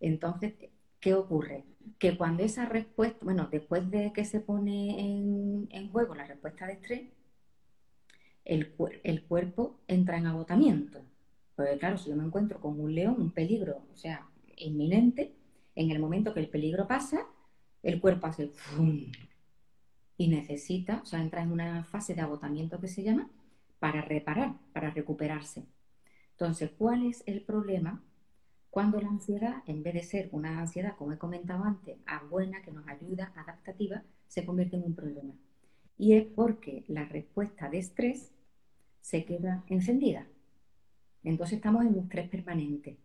Entonces, 0.00 0.54
¿qué 1.04 1.12
ocurre? 1.14 1.64
Que 1.98 2.16
cuando 2.16 2.42
esa 2.42 2.64
respuesta, 2.64 3.18
bueno, 3.22 3.48
después 3.50 3.90
de 3.90 4.12
que 4.14 4.24
se 4.24 4.40
pone 4.40 5.00
en, 5.00 5.90
juego 5.92 6.14
la 6.14 6.24
respuesta 6.24 6.66
de 6.66 6.72
estrés, 6.72 7.02
el, 8.46 8.72
cuerpo 9.28 9.80
entra 9.86 10.16
en 10.16 10.26
agotamiento. 10.26 11.02
Porque 11.56 11.76
claro, 11.76 11.98
si 11.98 12.08
yo 12.08 12.16
me 12.16 12.24
encuentro 12.24 12.58
con 12.58 12.80
un 12.80 12.94
león, 12.94 13.16
un 13.18 13.32
peligro, 13.32 13.82
o 13.92 13.96
sea, 13.96 14.26
inminente, 14.56 15.34
en 15.74 15.90
el 15.90 15.98
momento 15.98 16.32
que 16.32 16.40
el 16.40 16.48
peligro 16.48 16.88
pasa, 16.88 17.26
el 17.84 18.00
cuerpo 18.00 18.26
hace 18.26 18.50
y 20.16 20.28
necesita, 20.28 21.00
o 21.02 21.06
sea, 21.06 21.20
entra 21.20 21.42
en 21.42 21.52
una 21.52 21.84
fase 21.84 22.14
de 22.14 22.22
agotamiento 22.22 22.80
que 22.80 22.88
se 22.88 23.02
llama 23.02 23.28
para 23.78 24.00
reparar, 24.00 24.54
para 24.72 24.90
recuperarse. 24.90 25.64
Entonces, 26.32 26.70
¿cuál 26.78 27.06
es 27.06 27.22
el 27.26 27.42
problema 27.42 28.02
cuando 28.70 29.00
la 29.00 29.08
ansiedad, 29.08 29.62
en 29.66 29.82
vez 29.82 29.94
de 29.94 30.02
ser 30.02 30.28
una 30.32 30.60
ansiedad, 30.60 30.96
como 30.96 31.12
he 31.12 31.18
comentado 31.18 31.64
antes, 31.64 31.98
buena, 32.30 32.62
que 32.62 32.72
nos 32.72 32.88
ayuda, 32.88 33.32
adaptativa, 33.36 34.02
se 34.26 34.44
convierte 34.44 34.76
en 34.76 34.84
un 34.84 34.94
problema? 34.94 35.34
Y 35.98 36.14
es 36.14 36.24
porque 36.24 36.84
la 36.88 37.04
respuesta 37.04 37.68
de 37.68 37.78
estrés 37.78 38.32
se 39.00 39.24
queda 39.24 39.64
encendida. 39.68 40.26
Entonces 41.22 41.56
estamos 41.56 41.82
en 41.82 41.88
un 41.88 42.00
estrés 42.00 42.28
permanente. 42.28 42.96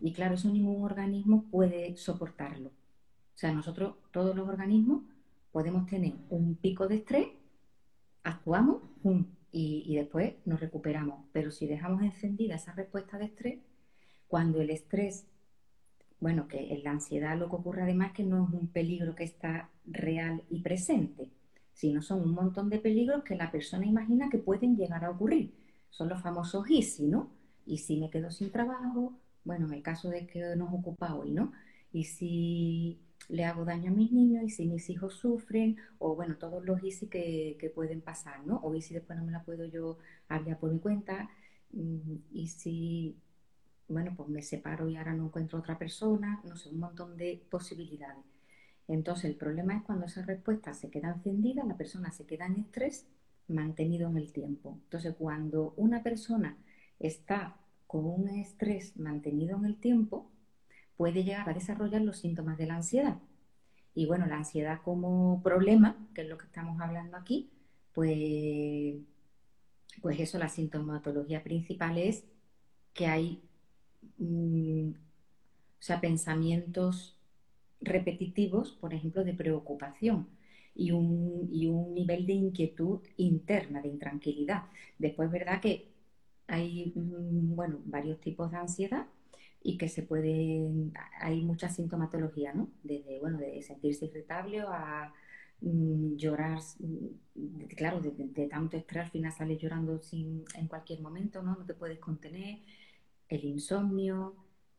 Y 0.00 0.12
claro, 0.12 0.34
eso 0.34 0.50
ningún 0.50 0.84
organismo 0.84 1.44
puede 1.50 1.96
soportarlo. 1.96 2.72
O 3.38 3.40
sea, 3.40 3.52
nosotros, 3.52 3.94
todos 4.10 4.34
los 4.34 4.48
organismos, 4.48 5.04
podemos 5.52 5.86
tener 5.86 6.14
un 6.28 6.56
pico 6.56 6.88
de 6.88 6.96
estrés, 6.96 7.28
actuamos 8.24 8.82
y, 9.52 9.84
y, 9.86 9.94
después 9.94 10.34
nos 10.44 10.58
recuperamos. 10.58 11.24
Pero 11.32 11.52
si 11.52 11.68
dejamos 11.68 12.02
encendida 12.02 12.56
esa 12.56 12.72
respuesta 12.72 13.16
de 13.16 13.26
estrés, 13.26 13.60
cuando 14.26 14.60
el 14.60 14.70
estrés, 14.70 15.28
bueno, 16.18 16.48
que 16.48 16.74
en 16.74 16.82
la 16.82 16.90
ansiedad 16.90 17.38
lo 17.38 17.48
que 17.48 17.54
ocurre 17.54 17.82
además 17.82 18.10
que 18.10 18.24
no 18.24 18.44
es 18.48 18.52
un 18.52 18.66
peligro 18.66 19.14
que 19.14 19.22
está 19.22 19.70
real 19.86 20.42
y 20.50 20.60
presente, 20.60 21.30
sino 21.74 22.02
son 22.02 22.22
un 22.22 22.32
montón 22.32 22.68
de 22.68 22.80
peligros 22.80 23.22
que 23.22 23.36
la 23.36 23.52
persona 23.52 23.86
imagina 23.86 24.30
que 24.30 24.38
pueden 24.38 24.76
llegar 24.76 25.04
a 25.04 25.10
ocurrir. 25.10 25.54
Son 25.90 26.08
los 26.08 26.20
famosos 26.20 26.66
si, 26.66 27.06
¿no? 27.06 27.30
Y 27.64 27.78
si 27.78 28.00
me 28.00 28.10
quedo 28.10 28.32
sin 28.32 28.50
trabajo, 28.50 29.16
bueno, 29.44 29.66
en 29.66 29.74
el 29.74 29.82
caso 29.84 30.10
de 30.10 30.26
que 30.26 30.56
nos 30.56 30.74
ocupa 30.74 31.14
hoy, 31.14 31.30
¿no? 31.30 31.52
Y 31.92 32.02
si 32.02 33.07
le 33.28 33.44
hago 33.44 33.64
daño 33.64 33.90
a 33.90 33.94
mis 33.94 34.12
niños 34.12 34.44
y 34.44 34.50
si 34.50 34.66
mis 34.66 34.88
hijos 34.90 35.14
sufren, 35.14 35.76
o 35.98 36.14
bueno, 36.16 36.36
todos 36.36 36.64
los 36.64 36.82
easy 36.82 37.08
que, 37.08 37.56
que 37.60 37.70
pueden 37.70 38.00
pasar, 38.00 38.46
¿no? 38.46 38.58
O 38.62 38.74
y 38.74 38.82
si 38.82 38.94
después 38.94 39.18
no 39.18 39.24
me 39.24 39.32
la 39.32 39.42
puedo 39.44 39.64
yo 39.66 39.98
hablar 40.28 40.58
por 40.58 40.72
mi 40.72 40.78
cuenta, 40.80 41.30
mm, 41.72 42.16
y 42.32 42.48
si, 42.48 43.16
bueno, 43.88 44.14
pues 44.16 44.28
me 44.28 44.42
separo 44.42 44.88
y 44.88 44.96
ahora 44.96 45.14
no 45.14 45.26
encuentro 45.26 45.58
otra 45.58 45.78
persona, 45.78 46.40
no 46.44 46.56
sé, 46.56 46.70
un 46.70 46.80
montón 46.80 47.16
de 47.16 47.42
posibilidades. 47.50 48.24
Entonces 48.88 49.26
el 49.26 49.36
problema 49.36 49.76
es 49.76 49.82
cuando 49.82 50.06
esa 50.06 50.22
respuesta 50.22 50.72
se 50.74 50.90
queda 50.90 51.10
encendida, 51.10 51.64
la 51.64 51.76
persona 51.76 52.10
se 52.10 52.26
queda 52.26 52.46
en 52.46 52.56
estrés 52.56 53.06
mantenido 53.48 54.08
en 54.08 54.16
el 54.16 54.32
tiempo. 54.32 54.78
Entonces 54.84 55.14
cuando 55.18 55.74
una 55.76 56.02
persona 56.02 56.56
está 56.98 57.56
con 57.86 58.06
un 58.06 58.28
estrés 58.28 58.96
mantenido 58.96 59.58
en 59.58 59.66
el 59.66 59.76
tiempo, 59.76 60.30
puede 60.98 61.24
llegar 61.24 61.48
a 61.48 61.54
desarrollar 61.54 62.02
los 62.02 62.18
síntomas 62.18 62.58
de 62.58 62.66
la 62.66 62.76
ansiedad. 62.76 63.18
Y 63.94 64.06
bueno, 64.06 64.26
la 64.26 64.38
ansiedad 64.38 64.80
como 64.84 65.42
problema, 65.42 65.96
que 66.14 66.22
es 66.22 66.28
lo 66.28 66.38
que 66.38 66.46
estamos 66.46 66.80
hablando 66.80 67.16
aquí, 67.16 67.50
pues, 67.94 68.96
pues 70.02 70.20
eso, 70.20 70.38
la 70.38 70.48
sintomatología 70.48 71.42
principal 71.42 71.98
es 71.98 72.24
que 72.94 73.06
hay 73.06 73.42
mm, 74.18 74.90
o 74.90 75.82
sea, 75.82 76.00
pensamientos 76.00 77.16
repetitivos, 77.80 78.72
por 78.72 78.94
ejemplo, 78.94 79.24
de 79.24 79.34
preocupación 79.34 80.28
y 80.74 80.92
un, 80.92 81.48
y 81.52 81.66
un 81.68 81.94
nivel 81.94 82.26
de 82.26 82.34
inquietud 82.34 83.00
interna, 83.16 83.82
de 83.82 83.88
intranquilidad. 83.88 84.64
Después, 84.98 85.30
¿verdad? 85.30 85.60
Que 85.60 85.92
hay, 86.48 86.92
mm, 86.96 87.54
bueno, 87.56 87.80
varios 87.86 88.20
tipos 88.20 88.50
de 88.50 88.58
ansiedad 88.58 89.06
y 89.62 89.76
que 89.78 89.88
se 89.88 90.02
pueden, 90.02 90.92
hay 91.20 91.42
mucha 91.42 91.68
sintomatología, 91.68 92.52
¿no? 92.54 92.70
Desde, 92.82 93.18
bueno, 93.20 93.38
de 93.38 93.62
sentirse 93.62 94.06
irritable 94.06 94.60
a 94.60 95.12
mm, 95.60 96.16
llorar, 96.16 96.60
mm, 96.78 97.64
claro, 97.76 98.00
de, 98.00 98.48
tanto 98.48 98.76
estrés 98.76 99.04
al 99.04 99.10
final 99.10 99.32
sales 99.32 99.58
llorando 99.58 99.98
sin, 100.00 100.44
en 100.54 100.68
cualquier 100.68 101.00
momento, 101.00 101.42
¿no? 101.42 101.56
No 101.56 101.66
te 101.66 101.74
puedes 101.74 101.98
contener, 101.98 102.60
el 103.28 103.44
insomnio 103.44 104.36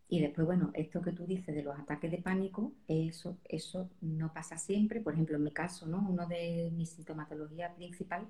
y 0.07 0.21
después, 0.21 0.47
bueno, 0.47 0.71
esto 0.73 1.01
que 1.01 1.11
tú 1.11 1.25
dices 1.25 1.53
de 1.55 1.63
los 1.63 1.77
ataques 1.77 2.09
de 2.11 2.17
pánico, 2.17 2.73
eso, 2.87 3.37
eso 3.45 3.89
no 4.01 4.33
pasa 4.33 4.57
siempre. 4.57 5.01
Por 5.01 5.13
ejemplo, 5.13 5.37
en 5.37 5.43
mi 5.43 5.51
caso, 5.51 5.85
¿no? 5.87 6.05
Uno 6.09 6.27
de 6.27 6.71
mis 6.73 6.89
sintomatologías 6.91 7.75
principal, 7.75 8.27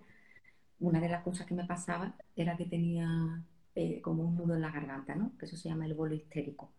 una 0.80 1.00
de 1.00 1.10
las 1.10 1.24
cosas 1.24 1.48
que 1.48 1.54
me 1.56 1.66
pasaba 1.66 2.16
era 2.36 2.58
que 2.58 2.66
tenía 2.66 3.44
eh, 3.82 4.02
como 4.02 4.24
un 4.24 4.36
nudo 4.36 4.56
en 4.56 4.62
la 4.62 4.72
garganta, 4.72 5.16
¿no? 5.16 5.32
Que 5.38 5.46
eso 5.46 5.56
se 5.56 5.70
llama 5.70 5.86
el 5.86 5.94
bolo 5.94 6.14
histérico 6.14 6.70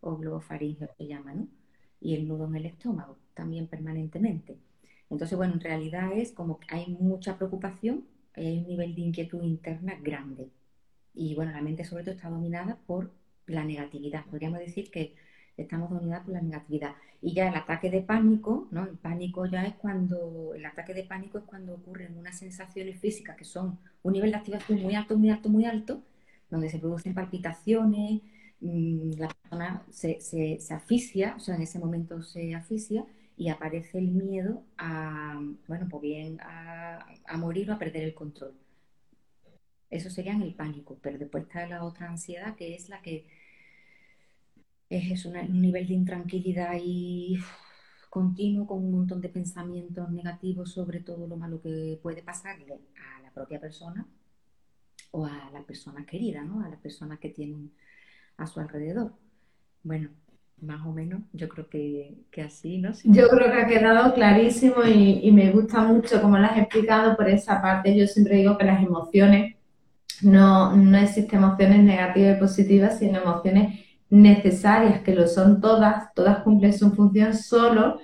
o 0.00 0.16
globofaringeo 0.16 0.88
se 0.96 1.06
llama, 1.06 1.34
¿no? 1.34 1.48
Y 2.00 2.14
el 2.14 2.26
nudo 2.26 2.46
en 2.46 2.56
el 2.56 2.64
estómago 2.64 3.18
también 3.34 3.66
permanentemente. 3.66 4.56
Entonces, 5.10 5.36
bueno, 5.36 5.52
en 5.52 5.60
realidad 5.60 6.12
es 6.14 6.32
como 6.32 6.58
que 6.58 6.74
hay 6.74 6.86
mucha 6.98 7.36
preocupación, 7.36 8.06
hay 8.34 8.56
un 8.56 8.68
nivel 8.68 8.94
de 8.94 9.02
inquietud 9.02 9.42
interna 9.42 9.98
grande. 10.02 10.48
Y 11.12 11.34
bueno, 11.34 11.52
la 11.52 11.60
mente 11.60 11.84
sobre 11.84 12.04
todo 12.04 12.14
está 12.14 12.30
dominada 12.30 12.78
por 12.86 13.10
la 13.46 13.62
negatividad. 13.62 14.24
Podríamos 14.24 14.60
decir 14.60 14.90
que 14.90 15.14
estamos 15.58 15.90
dominados 15.90 16.24
por 16.24 16.34
la 16.34 16.40
negatividad. 16.40 16.94
Y 17.20 17.34
ya 17.34 17.48
el 17.48 17.54
ataque 17.54 17.90
de 17.90 18.00
pánico, 18.00 18.66
¿no? 18.70 18.84
El 18.84 18.96
pánico 18.96 19.44
ya 19.44 19.66
es 19.66 19.74
cuando, 19.74 20.54
el 20.54 20.64
ataque 20.64 20.94
de 20.94 21.04
pánico 21.04 21.36
es 21.36 21.44
cuando 21.44 21.74
ocurren 21.74 22.16
unas 22.16 22.38
sensaciones 22.38 22.98
físicas 22.98 23.36
que 23.36 23.44
son 23.44 23.78
un 24.02 24.12
nivel 24.14 24.30
de 24.30 24.38
activación 24.38 24.82
muy 24.82 24.94
alto, 24.94 25.18
muy 25.18 25.28
alto, 25.30 25.48
muy 25.50 25.64
alto, 25.66 26.02
donde 26.56 26.70
se 26.70 26.78
producen 26.78 27.14
palpitaciones, 27.14 28.22
mm, 28.60 29.12
la 29.18 29.28
persona 29.28 29.82
se, 29.90 30.20
se, 30.20 30.74
asfixia, 30.74 31.34
o 31.36 31.40
sea, 31.40 31.54
en 31.56 31.62
ese 31.62 31.78
momento 31.78 32.22
se 32.22 32.54
asfixia 32.54 33.04
y 33.36 33.48
aparece 33.50 33.98
el 33.98 34.08
miedo 34.08 34.64
a, 34.78 35.40
bueno, 35.68 35.86
pues 35.90 36.02
bien, 36.02 36.38
a, 36.40 37.06
morir 37.38 37.70
o 37.70 37.74
a 37.74 37.78
perder 37.78 38.04
el 38.04 38.14
control. 38.14 38.54
Eso 39.90 40.10
sería 40.10 40.32
en 40.32 40.42
el 40.42 40.54
pánico, 40.54 40.98
pero 41.02 41.18
después 41.18 41.44
está 41.44 41.66
la 41.66 41.84
otra 41.84 42.08
ansiedad 42.08 42.56
que 42.56 42.74
es 42.74 42.88
la 42.88 43.02
que 43.02 43.26
es 44.88 45.26
un 45.26 45.60
nivel 45.60 45.86
de 45.86 45.94
intranquilidad 45.94 46.74
y 46.82 47.38
continuo 48.10 48.66
con 48.66 48.78
un 48.84 48.92
montón 48.92 49.20
de 49.20 49.28
pensamientos 49.28 50.10
negativos 50.10 50.72
sobre 50.72 51.00
todo 51.00 51.26
lo 51.26 51.36
malo 51.36 51.60
que 51.60 51.98
puede 52.02 52.22
pasarle 52.22 52.80
a 52.96 53.20
la 53.22 53.30
propia 53.32 53.60
persona 53.60 54.06
o 55.16 55.24
a 55.24 55.50
la 55.52 55.62
persona 55.62 56.04
querida, 56.04 56.42
¿no? 56.42 56.62
A 56.62 56.68
las 56.68 56.78
personas 56.78 57.18
que 57.18 57.30
tienen 57.30 57.72
a 58.36 58.46
su 58.46 58.60
alrededor. 58.60 59.12
Bueno, 59.82 60.10
más 60.60 60.84
o 60.86 60.92
menos, 60.92 61.22
yo 61.32 61.48
creo 61.48 61.68
que, 61.70 62.18
así, 62.44 62.76
¿no? 62.76 62.92
Yo 63.04 63.28
creo 63.28 63.50
que 63.50 63.60
ha 63.62 63.66
quedado 63.66 64.12
clarísimo 64.12 64.84
y, 64.84 65.30
me 65.32 65.50
gusta 65.52 65.82
mucho 65.82 66.20
cómo 66.20 66.36
lo 66.36 66.44
has 66.44 66.58
explicado 66.58 67.16
por 67.16 67.30
esa 67.30 67.62
parte. 67.62 67.96
Yo 67.96 68.06
siempre 68.06 68.36
digo 68.36 68.58
que 68.58 68.66
las 68.66 68.82
emociones, 68.82 69.56
no, 70.20 70.76
no 70.76 70.98
existen 70.98 71.42
emociones 71.42 71.82
negativas 71.82 72.36
y 72.36 72.40
positivas, 72.40 72.98
sino 72.98 73.20
emociones 73.20 73.86
necesarias, 74.10 75.00
que 75.00 75.14
lo 75.14 75.26
son 75.26 75.62
todas, 75.62 76.12
todas 76.14 76.40
cumplen 76.40 76.76
su 76.76 76.90
función, 76.92 77.34
solo 77.34 78.00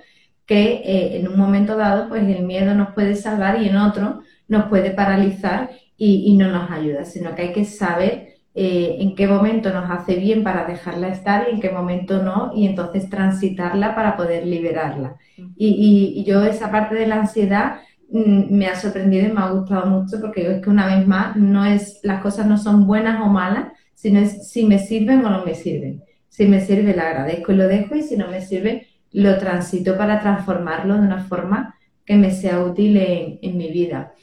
que 0.47 0.81
eh, 0.83 1.19
en 1.19 1.27
un 1.27 1.37
momento 1.37 1.77
dado, 1.77 2.09
pues 2.09 2.23
el 2.23 2.43
miedo 2.43 2.73
nos 2.73 2.93
puede 2.93 3.15
salvar 3.15 3.61
y 3.61 3.69
en 3.69 3.77
otro 3.77 4.23
nos 4.47 4.65
puede 4.65 4.91
paralizar 4.91 5.69
y, 6.05 6.33
no 6.37 6.51
nos 6.51 6.69
ayuda, 6.69 7.05
sino 7.05 7.33
que 7.33 7.43
hay 7.43 7.53
que 7.53 7.65
saber 7.65 8.35
eh, 8.55 8.97
en 8.99 9.15
qué 9.15 9.25
momento 9.27 9.71
nos 9.73 9.89
hace 9.89 10.15
bien 10.15 10.43
para 10.43 10.65
dejarla 10.65 11.07
estar 11.07 11.47
y 11.47 11.55
en 11.55 11.61
qué 11.61 11.69
momento 11.69 12.21
no, 12.21 12.51
y 12.53 12.67
entonces 12.67 13.09
transitarla 13.09 13.95
para 13.95 14.17
poder 14.17 14.45
liberarla. 14.45 15.15
Y, 15.55 16.23
yo 16.27 16.43
esa 16.43 16.71
parte 16.71 16.95
de 16.95 17.07
la 17.07 17.21
ansiedad 17.21 17.77
mm, 18.11 18.53
me 18.53 18.67
ha 18.67 18.75
sorprendido 18.75 19.27
y 19.27 19.31
me 19.31 19.41
ha 19.41 19.51
gustado 19.51 19.85
mucho 19.85 20.19
porque 20.19 20.51
es 20.51 20.61
que 20.61 20.69
una 20.69 20.93
vez 20.93 21.07
más 21.07 21.37
no 21.37 21.63
es, 21.65 21.99
las 22.03 22.21
cosas 22.21 22.45
no 22.47 22.57
son 22.57 22.85
buenas 22.85 23.21
o 23.21 23.27
malas, 23.27 23.67
sino 23.93 24.19
es 24.19 24.49
si 24.49 24.65
me 24.65 24.79
sirven 24.79 25.25
o 25.25 25.29
no 25.29 25.45
me 25.45 25.55
sirven. 25.55 26.03
Si 26.27 26.47
me 26.47 26.59
sirve, 26.59 26.95
la 26.95 27.09
agradezco 27.09 27.51
y 27.51 27.55
lo 27.55 27.67
dejo, 27.67 27.95
y 27.95 28.01
si 28.01 28.17
no 28.17 28.27
me 28.27 28.41
sirve, 28.41 28.87
lo 29.11 29.37
transito 29.37 29.97
para 29.97 30.19
transformarlo 30.19 30.95
de 30.95 31.01
una 31.01 31.23
forma 31.23 31.75
que 32.05 32.15
me 32.15 32.31
sea 32.31 32.61
útil 32.61 32.97
en 32.97 33.57
mi 33.57 33.71
vida. 33.71 34.13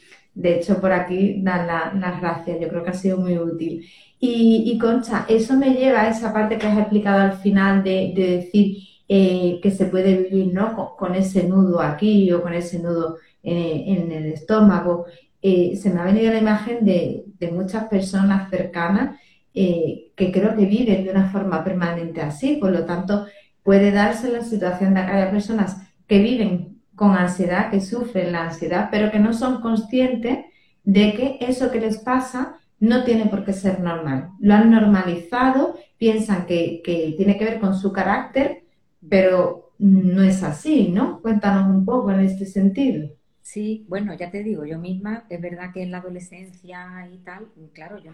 De 0.40 0.56
hecho, 0.56 0.80
por 0.80 0.90
aquí 0.92 1.42
dan 1.42 1.66
las 2.00 2.20
gracias, 2.20 2.58
yo 2.58 2.68
creo 2.68 2.82
que 2.82 2.90
ha 2.90 2.94
sido 2.94 3.18
muy 3.18 3.38
útil. 3.38 3.86
Y, 4.18 4.78
Concha, 4.78 5.26
eso 5.28 5.56
me 5.56 5.74
lleva 5.74 6.02
a 6.02 6.08
esa 6.08 6.32
parte 6.32 6.56
que 6.58 6.66
has 6.66 6.78
explicado 6.78 7.20
al 7.20 7.34
final 7.34 7.82
de, 7.84 8.12
decir 8.14 8.78
eh, 9.08 9.60
que 9.62 9.70
se 9.70 9.86
puede 9.86 10.16
vivir 10.16 10.52
¿no? 10.52 10.96
con, 10.96 11.14
ese 11.14 11.44
nudo 11.44 11.80
aquí 11.80 12.32
o 12.32 12.42
con 12.42 12.54
ese 12.54 12.78
nudo 12.78 13.18
eh, 13.42 13.84
en 13.86 14.12
el 14.12 14.32
estómago. 14.32 15.06
Eh, 15.42 15.76
se 15.76 15.90
me 15.90 16.00
ha 16.00 16.04
venido 16.04 16.32
la 16.32 16.38
imagen 16.38 16.84
de, 16.86 17.24
muchas 17.52 17.84
personas 17.88 18.50
cercanas 18.50 19.18
que 19.52 20.30
creo 20.32 20.56
que 20.56 20.64
viven 20.66 21.04
de 21.04 21.10
una 21.10 21.30
forma 21.30 21.64
permanente 21.64 22.20
así, 22.22 22.56
por 22.56 22.70
lo 22.70 22.84
tanto 22.84 23.26
puede 23.62 23.90
darse 23.90 24.30
la 24.30 24.42
situación 24.42 24.94
de 24.94 25.04
que 25.04 25.12
haya 25.12 25.30
personas 25.30 25.76
que 26.06 26.18
viven 26.18 26.69
con 27.00 27.16
ansiedad, 27.16 27.70
que 27.70 27.80
sufren 27.80 28.30
la 28.30 28.44
ansiedad, 28.44 28.88
pero 28.90 29.10
que 29.10 29.18
no 29.18 29.32
son 29.32 29.62
conscientes 29.62 30.44
de 30.84 31.14
que 31.14 31.38
eso 31.40 31.70
que 31.70 31.80
les 31.80 31.96
pasa 31.96 32.60
no 32.78 33.04
tiene 33.04 33.24
por 33.24 33.42
qué 33.42 33.54
ser 33.54 33.80
normal. 33.80 34.32
Lo 34.38 34.52
han 34.52 34.70
normalizado, 34.70 35.78
piensan 35.96 36.44
que, 36.44 36.82
tiene 37.16 37.38
que 37.38 37.46
ver 37.46 37.58
con 37.58 37.74
su 37.74 37.90
carácter, 37.90 38.64
pero 39.08 39.72
no 39.78 40.22
es 40.22 40.42
así, 40.42 40.88
¿no? 40.92 41.22
Cuéntanos 41.22 41.74
un 41.74 41.86
poco 41.86 42.10
en 42.10 42.20
este 42.20 42.44
sentido. 42.44 43.08
Sí, 43.40 43.86
bueno, 43.88 44.12
ya 44.12 44.30
te 44.30 44.42
digo, 44.42 44.66
yo 44.66 44.78
misma, 44.78 45.24
es 45.30 45.40
verdad 45.40 45.72
que 45.72 45.82
en 45.82 45.92
la 45.92 46.00
adolescencia 46.00 47.08
y 47.10 47.16
tal, 47.20 47.48
claro, 47.72 47.96
yo 47.98 48.12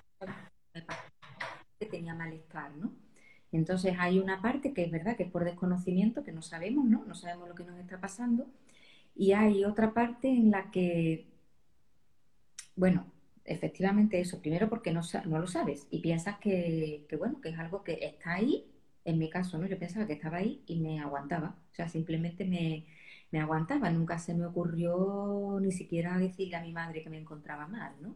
tenía 1.90 2.14
malestar, 2.14 2.70
¿no? 2.76 2.92
Entonces 3.56 3.96
hay 3.98 4.18
una 4.18 4.42
parte 4.42 4.72
que 4.74 4.84
es 4.84 4.90
verdad 4.90 5.16
que 5.16 5.24
es 5.24 5.30
por 5.30 5.44
desconocimiento, 5.44 6.24
que 6.24 6.32
no 6.32 6.42
sabemos, 6.42 6.84
¿no? 6.86 7.04
No 7.06 7.14
sabemos 7.14 7.48
lo 7.48 7.54
que 7.54 7.64
nos 7.64 7.78
está 7.78 8.00
pasando. 8.00 8.46
Y 9.16 9.32
hay 9.32 9.64
otra 9.64 9.94
parte 9.94 10.28
en 10.28 10.50
la 10.52 10.70
que, 10.70 11.26
bueno, 12.76 13.06
efectivamente 13.44 14.20
eso, 14.20 14.40
primero 14.40 14.68
porque 14.68 14.92
no, 14.92 15.00
no 15.26 15.38
lo 15.38 15.46
sabes 15.46 15.86
y 15.90 16.00
piensas 16.00 16.38
que, 16.38 17.06
bueno, 17.18 17.40
que 17.40 17.50
es 17.50 17.58
algo 17.58 17.82
que 17.84 17.98
está 18.02 18.34
ahí, 18.34 18.66
en 19.04 19.18
mi 19.18 19.30
caso, 19.30 19.58
¿no? 19.58 19.66
Yo 19.66 19.78
pensaba 19.78 20.06
que 20.06 20.14
estaba 20.14 20.38
ahí 20.38 20.62
y 20.66 20.80
me 20.80 21.00
aguantaba, 21.00 21.56
o 21.72 21.74
sea, 21.74 21.88
simplemente 21.88 22.44
me, 22.44 22.86
me 23.30 23.40
aguantaba, 23.40 23.90
nunca 23.90 24.18
se 24.18 24.34
me 24.34 24.46
ocurrió 24.46 25.58
ni 25.60 25.72
siquiera 25.72 26.18
decirle 26.18 26.56
a 26.56 26.62
mi 26.62 26.72
madre 26.72 27.02
que 27.02 27.10
me 27.10 27.18
encontraba 27.18 27.66
mal, 27.68 27.94
¿no? 28.00 28.14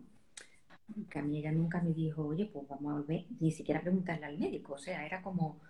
Que 1.09 1.18
a 1.18 1.23
mí 1.23 1.38
ella 1.38 1.52
nunca 1.52 1.80
me 1.80 1.92
dijo, 1.92 2.26
oye, 2.26 2.47
pues 2.47 2.66
vamos 2.68 3.02
a 3.02 3.06
ver, 3.06 3.26
ni 3.40 3.50
siquiera 3.50 3.80
preguntarle 3.80 4.26
al 4.26 4.38
médico, 4.38 4.75
o 4.75 4.78
sea, 4.78 5.04
era 5.06 5.23
como, 5.23 5.61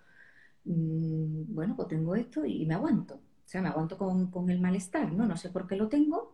mm, 0.65 1.53
bueno, 1.53 1.75
pues 1.75 1.87
tengo 1.89 2.15
esto 2.15 2.45
y 2.45 2.65
me 2.65 2.73
aguanto, 2.75 3.15
o 3.15 3.19
sea, 3.45 3.61
me 3.61 3.69
aguanto 3.69 3.97
con, 3.97 4.49
el 4.49 4.61
malestar, 4.61 5.11
¿no? 5.13 5.25
No 5.25 5.37
sé 5.37 5.49
por 5.49 5.67
qué 5.67 5.75
lo 5.75 5.87
tengo, 5.89 6.33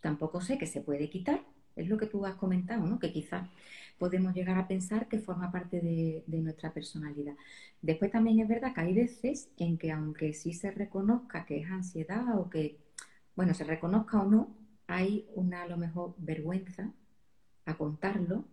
tampoco 0.00 0.40
sé 0.40 0.58
que 0.58 0.66
se 0.66 0.80
puede 0.80 1.10
quitar, 1.10 1.42
es 1.76 1.88
lo 1.88 1.98
que 1.98 2.06
tú 2.06 2.26
has 2.26 2.34
comentado, 2.36 2.86
¿no? 2.86 2.98
Que 2.98 3.12
quizás 3.12 3.48
podemos 3.98 4.34
llegar 4.34 4.58
a 4.58 4.68
pensar 4.68 5.08
que 5.08 5.18
forma 5.20 5.50
parte 5.52 5.80
de, 5.80 6.24
de, 6.26 6.40
nuestra 6.40 6.72
personalidad. 6.72 7.34
Después 7.82 8.10
también 8.10 8.40
es 8.40 8.48
verdad 8.48 8.74
que 8.74 8.80
hay 8.80 8.94
veces 8.94 9.50
en 9.58 9.78
que 9.78 9.92
aunque 9.92 10.32
sí 10.34 10.52
se 10.54 10.70
reconozca 10.70 11.44
que 11.46 11.58
es 11.60 11.70
ansiedad 11.70 12.38
o 12.38 12.50
que, 12.50 12.78
bueno, 13.36 13.54
se 13.54 13.64
reconozca 13.64 14.20
o 14.20 14.26
no, 14.30 14.56
hay 14.88 15.28
una 15.34 15.62
a 15.62 15.68
lo 15.68 15.76
mejor 15.76 16.14
vergüenza 16.18 16.92
a 17.70 17.76
contarlo 17.76 18.44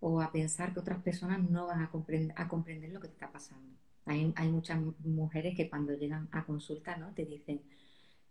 o 0.00 0.20
a 0.20 0.30
pensar 0.30 0.72
que 0.72 0.80
otras 0.80 1.02
personas 1.02 1.38
no 1.50 1.66
van 1.66 1.82
a, 1.82 1.90
comprender, 1.90 2.34
a 2.36 2.48
comprender 2.48 2.92
lo 2.92 3.00
que 3.00 3.08
te 3.08 3.14
está 3.14 3.32
pasando. 3.32 3.76
Hay, 4.06 4.32
hay, 4.36 4.48
muchas 4.48 4.78
mujeres 5.04 5.56
que 5.56 5.68
cuando 5.68 5.94
llegan 5.94 6.28
a 6.32 6.44
consulta 6.44 6.96
¿no? 6.96 7.12
te 7.14 7.24
dicen, 7.24 7.60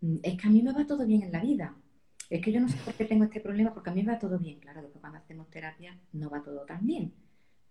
mm, 0.01 0.17
es 0.23 0.37
que 0.39 0.47
a 0.47 0.51
mí 0.51 0.61
me 0.63 0.73
va 0.73 0.85
todo 0.85 1.05
bien 1.05 1.23
en 1.23 1.31
la 1.31 1.41
vida, 1.41 1.75
es 2.29 2.41
que 2.41 2.51
yo 2.51 2.59
no 2.59 2.67
sé 2.67 2.77
por 2.83 2.93
qué 2.93 3.05
tengo 3.05 3.23
este 3.23 3.39
problema, 3.39 3.73
porque 3.73 3.89
a 3.89 3.93
mí 3.93 4.03
me 4.03 4.13
va 4.13 4.19
todo 4.19 4.37
bien. 4.37 4.59
Claro, 4.59 4.81
después 4.81 4.99
cuando 4.99 5.19
hacemos 5.19 5.49
terapia 5.49 5.97
no 6.13 6.29
va 6.29 6.43
todo 6.43 6.65
tan 6.65 6.85
bien, 6.85 7.13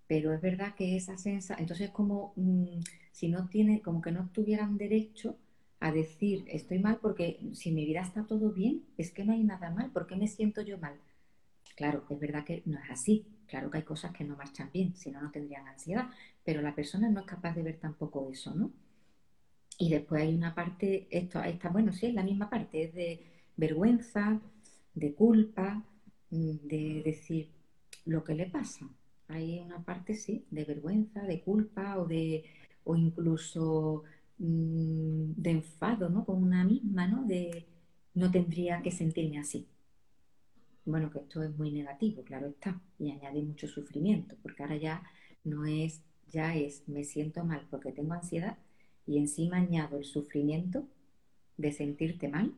pero 0.07 0.33
es 0.33 0.41
verdad 0.41 0.75
que 0.75 0.97
esa 0.97 1.19
sensación, 1.19 1.61
entonces 1.61 1.91
como 1.91 2.33
mm, 2.37 2.81
si 3.13 3.29
no 3.29 3.49
tiene, 3.49 3.83
como 3.83 4.01
que 4.01 4.13
no 4.13 4.31
tuvieran 4.33 4.79
derecho 4.79 5.37
a 5.81 5.93
decir 5.93 6.45
estoy 6.49 6.79
mal 6.79 6.99
porque 7.03 7.39
si 7.53 7.71
mi 7.73 7.85
vida 7.85 8.01
está 8.01 8.27
todo 8.27 8.53
bien, 8.53 8.85
es 8.97 9.11
que 9.11 9.25
no 9.25 9.33
hay 9.33 9.45
nada 9.45 9.71
mal, 9.71 9.91
¿por 9.91 10.07
qué 10.07 10.17
me 10.17 10.29
siento 10.29 10.63
yo 10.63 10.79
mal? 10.79 10.95
Claro, 11.77 12.05
es 12.11 12.19
verdad 12.19 12.45
que 12.45 12.63
no 12.67 12.77
es 12.81 12.91
así. 12.91 13.25
Claro 13.47 13.71
que 13.71 13.79
hay 13.79 13.85
cosas 13.85 14.13
que 14.13 14.25
no 14.25 14.35
marchan 14.37 14.69
bien, 14.73 14.97
si 14.97 15.11
no, 15.13 15.21
no 15.23 15.31
tendrían 15.31 15.69
ansiedad. 15.69 16.11
Pero 16.45 16.61
la 16.61 16.75
persona 16.75 17.09
no 17.09 17.21
es 17.21 17.27
capaz 17.27 17.55
de 17.55 17.63
ver 17.63 17.79
tampoco 17.79 18.29
eso, 18.33 18.53
¿no? 18.55 18.73
Y 19.79 19.91
después 19.91 20.23
hay 20.23 20.35
una 20.35 20.55
parte, 20.55 21.07
esto, 21.11 21.43
esta, 21.43 21.69
bueno, 21.69 21.93
sí, 21.93 22.07
es 22.07 22.15
la 22.15 22.23
misma 22.23 22.49
parte, 22.49 22.85
es 22.85 22.95
de 22.95 23.21
vergüenza, 23.57 24.41
de 24.95 25.15
culpa, 25.15 25.83
mm, 26.31 26.57
de 26.69 27.03
decir 27.05 27.49
lo 28.07 28.25
que 28.25 28.35
le 28.35 28.47
pasa. 28.47 28.89
Hay 29.29 29.61
una 29.61 29.85
parte, 29.85 30.15
sí, 30.15 30.47
de 30.51 30.65
vergüenza, 30.65 31.23
de 31.23 31.41
culpa 31.43 31.99
o 31.99 32.07
de 32.07 32.45
o 32.85 32.97
incluso 32.97 34.05
mm, 34.39 35.33
de 35.37 35.51
enfado, 35.51 36.09
¿no? 36.09 36.25
Con 36.25 36.43
una 36.43 36.65
misma, 36.65 37.07
¿no? 37.09 37.25
De 37.27 37.67
no 38.15 38.31
tendría 38.31 38.81
que 38.83 38.91
sentirme 38.93 39.39
así. 39.39 39.67
Bueno, 40.87 41.11
que 41.11 41.19
esto 41.19 41.43
es 41.43 41.55
muy 41.59 41.71
negativo, 41.71 42.23
claro 42.25 42.47
está, 42.49 42.81
y 42.99 43.11
añade 43.11 43.43
mucho 43.43 43.67
sufrimiento, 43.69 44.37
porque 44.43 44.63
ahora 44.63 44.77
ya 44.77 45.03
no 45.45 45.67
es, 45.67 46.03
ya 46.29 46.57
es, 46.57 46.89
me 46.89 47.05
siento 47.05 47.45
mal 47.45 47.67
porque 47.71 47.93
tengo 47.93 48.15
ansiedad 48.15 48.57
y 49.07 49.19
encima 49.19 49.59
añado 49.59 49.99
el 49.99 50.05
sufrimiento 50.05 50.89
de 51.59 51.73
sentirte 51.73 52.29
mal, 52.29 52.55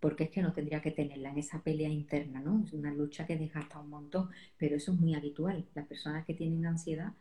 porque 0.00 0.24
es 0.24 0.30
que 0.30 0.42
no 0.42 0.52
tendría 0.54 0.82
que 0.82 0.92
tenerla 0.92 1.30
en 1.30 1.38
esa 1.38 1.62
pelea 1.62 1.88
interna, 1.90 2.40
¿no? 2.40 2.62
Es 2.64 2.72
una 2.74 2.92
lucha 2.94 3.26
que 3.26 3.36
desgasta 3.38 3.80
un 3.80 3.90
montón, 3.90 4.30
pero 4.58 4.76
eso 4.76 4.92
es 4.92 5.00
muy 5.00 5.14
habitual. 5.14 5.66
Las 5.74 5.86
personas 5.86 6.26
que 6.26 6.34
tienen 6.34 6.66
ansiedad 6.66 7.14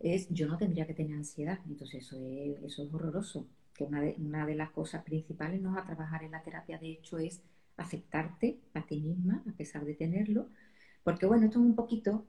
es, 0.00 0.28
yo 0.30 0.46
no 0.48 0.58
tendría 0.58 0.86
que 0.86 0.94
tener 0.94 1.16
ansiedad, 1.16 1.58
entonces 1.68 2.04
eso 2.06 2.16
es, 2.26 2.62
eso 2.62 2.84
es 2.84 2.94
horroroso, 2.94 3.46
que 3.74 3.84
una 3.84 4.00
de, 4.00 4.14
una 4.18 4.46
de 4.46 4.54
las 4.56 4.70
cosas 4.70 5.02
principales 5.04 5.60
no 5.60 5.76
a 5.78 5.84
trabajar 5.84 6.22
en 6.24 6.32
la 6.32 6.42
terapia, 6.42 6.78
de 6.78 6.90
hecho, 6.92 7.18
es 7.18 7.42
aceptarte 7.78 8.60
a 8.74 8.82
ti 8.86 9.00
misma 9.00 9.42
a 9.48 9.52
pesar 9.52 9.84
de 9.84 9.94
tenerlo, 9.94 10.48
porque 11.04 11.26
bueno, 11.26 11.46
esto 11.46 11.58
es 11.58 11.64
un 11.64 11.76
poquito, 11.76 12.26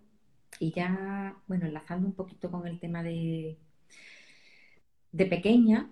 y 0.60 0.72
ya, 0.72 1.38
bueno, 1.48 1.66
enlazando 1.66 2.08
un 2.08 2.14
poquito 2.14 2.50
con 2.52 2.68
el 2.68 2.80
tema 2.80 3.04
de, 3.04 3.58
de 5.12 5.26
pequeña, 5.26 5.90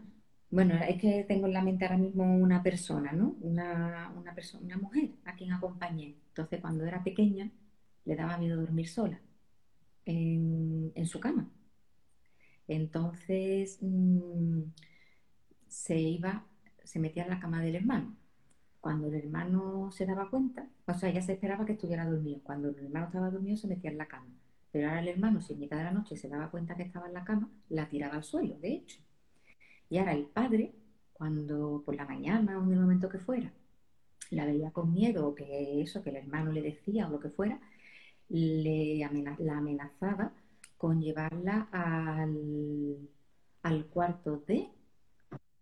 bueno, 0.49 0.75
es 0.75 0.99
que 1.01 1.25
tengo 1.27 1.47
en 1.47 1.53
la 1.53 1.61
mente 1.61 1.85
ahora 1.85 1.97
mismo 1.97 2.23
una 2.37 2.63
persona, 2.63 3.11
¿no? 3.11 3.35
Una, 3.41 4.13
una, 4.15 4.33
persona, 4.33 4.63
una 4.65 4.77
mujer 4.77 5.11
a 5.25 5.35
quien 5.35 5.51
acompañé. 5.51 6.15
Entonces, 6.29 6.61
cuando 6.61 6.85
era 6.85 7.03
pequeña, 7.03 7.51
le 8.05 8.15
daba 8.15 8.37
miedo 8.37 8.57
dormir 8.59 8.87
sola 8.87 9.19
en, 10.05 10.93
su 11.05 11.19
cama. 11.19 11.49
Entonces, 12.67 13.79
mm, 13.81 14.61
se 15.67 15.99
iba, 15.99 16.45
se 16.83 16.99
metía 16.99 17.23
en 17.23 17.29
la 17.29 17.39
cama 17.39 17.61
del 17.61 17.75
hermano 17.75 18.15
cuando 18.87 19.07
el 19.07 19.15
hermano 19.15 19.91
se 19.91 20.05
daba 20.05 20.29
cuenta, 20.29 20.65
o 20.85 20.93
sea, 20.93 21.09
ella 21.09 21.21
se 21.21 21.33
esperaba 21.33 21.65
que 21.65 21.73
estuviera 21.73 22.05
dormido. 22.05 22.39
Cuando 22.41 22.69
el 22.69 22.85
hermano 22.85 23.07
estaba 23.07 23.29
dormido, 23.29 23.57
se 23.57 23.67
metía 23.67 23.91
en 23.91 23.97
la 23.97 24.07
cama. 24.07 24.33
Pero 24.71 24.87
ahora 24.87 25.01
el 25.01 25.09
hermano, 25.09 25.41
si 25.41 25.51
en 25.51 25.59
mitad 25.59 25.75
de 25.75 25.83
la 25.83 25.91
noche 25.91 26.15
se 26.15 26.29
daba 26.29 26.49
cuenta 26.49 26.73
que 26.77 26.83
estaba 26.83 27.05
en 27.07 27.13
la 27.13 27.25
cama, 27.25 27.49
la 27.67 27.89
tiraba 27.89 28.15
al 28.15 28.23
suelo, 28.23 28.57
de 28.59 28.71
hecho. 28.75 29.01
Y 29.89 29.97
ahora 29.97 30.13
el 30.13 30.27
padre, 30.27 30.73
cuando 31.11 31.83
por 31.85 31.97
la 31.97 32.05
mañana 32.05 32.57
o 32.57 32.63
en 32.63 32.71
el 32.71 32.79
momento 32.79 33.09
que 33.09 33.19
fuera, 33.19 33.51
la 34.31 34.45
veía 34.45 34.71
con 34.71 34.93
miedo 34.93 35.27
o 35.27 35.35
que 35.35 35.81
eso, 35.81 36.01
que 36.01 36.11
el 36.11 36.15
hermano 36.15 36.53
le 36.53 36.61
decía 36.61 37.07
o 37.07 37.11
lo 37.11 37.19
que 37.19 37.29
fuera, 37.29 37.59
le 38.29 38.99
la 39.39 39.57
amenazaba 39.57 40.31
con 40.77 41.01
llevarla 41.01 41.67
al, 41.73 43.09
al 43.63 43.85
cuarto 43.87 44.45
de, 44.47 44.69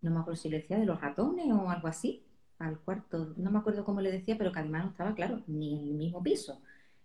no 0.00 0.12
me 0.12 0.20
acuerdo 0.20 0.36
si 0.36 0.48
le 0.48 0.58
decía 0.58 0.78
de 0.78 0.86
los 0.86 1.00
ratones 1.00 1.46
o 1.50 1.68
algo 1.70 1.88
así, 1.88 2.25
al 2.58 2.78
cuarto, 2.80 3.34
no 3.36 3.50
me 3.50 3.58
acuerdo 3.58 3.84
cómo 3.84 4.00
le 4.00 4.12
decía, 4.12 4.36
pero 4.38 4.52
que 4.52 4.60
además 4.60 4.84
no 4.84 4.90
estaba, 4.90 5.14
claro, 5.14 5.42
ni 5.46 5.74
en 5.78 5.88
el 5.88 5.94
mismo 5.94 6.22
piso. 6.22 6.60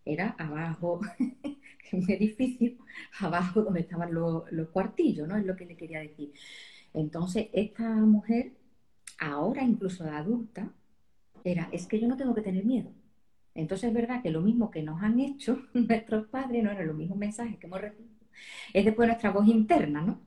Era 0.06 0.36
abajo, 0.40 1.02
en 1.20 2.04
un 2.04 2.12
edificio, 2.12 2.74
abajo 3.20 3.62
donde 3.64 3.82
estaban 3.82 4.14
los, 4.14 4.44
cuartillos, 4.72 5.28
¿no? 5.28 5.38
Es 5.38 5.46
lo 5.46 5.56
que 5.56 5.66
le 5.66 5.78
quería 5.78 6.00
decir. 6.00 6.32
Entonces, 6.94 7.48
esta 7.54 7.90
mujer, 7.90 8.54
ahora 9.20 9.64
incluso 9.64 10.04
de 10.04 10.12
adulta, 10.12 10.72
era, 11.44 11.70
es 11.72 11.88
que 11.88 12.00
yo 12.00 12.08
no 12.08 12.18
tengo 12.18 12.36
que 12.36 12.42
tener 12.42 12.66
miedo. 12.66 12.92
Entonces 13.56 13.90
es 13.90 13.94
verdad 13.94 14.22
que 14.22 14.30
lo 14.30 14.42
mismo 14.42 14.72
que 14.72 14.82
nos 14.84 15.02
han 15.02 15.20
hecho 15.20 15.62
nuestros 15.74 16.28
padres, 16.28 16.64
no 16.64 16.72
eran 16.72 16.88
los 16.88 16.96
mismos 16.96 17.18
mensajes 17.18 17.58
que 17.60 17.68
hemos 17.68 17.82
recibido, 17.82 18.10
es 18.74 18.86
después 18.86 19.08
nuestra 19.08 19.32
voz 19.32 19.48
interna, 19.48 20.02
¿no? 20.02 20.22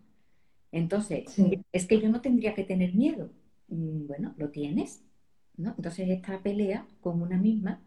Entonces, 0.72 1.24
es 1.72 1.86
que 1.86 2.00
yo 2.00 2.08
no 2.08 2.20
tendría 2.20 2.54
que 2.54 2.64
tener 2.64 2.94
miedo. 2.94 3.30
Mm, 3.68 4.06
bueno, 4.08 4.34
lo 4.36 4.50
tienes, 4.50 5.04
entonces 5.56 6.08
esta 6.08 6.40
pelea 6.40 6.86
con 7.00 7.22
una 7.22 7.36
misma 7.36 7.80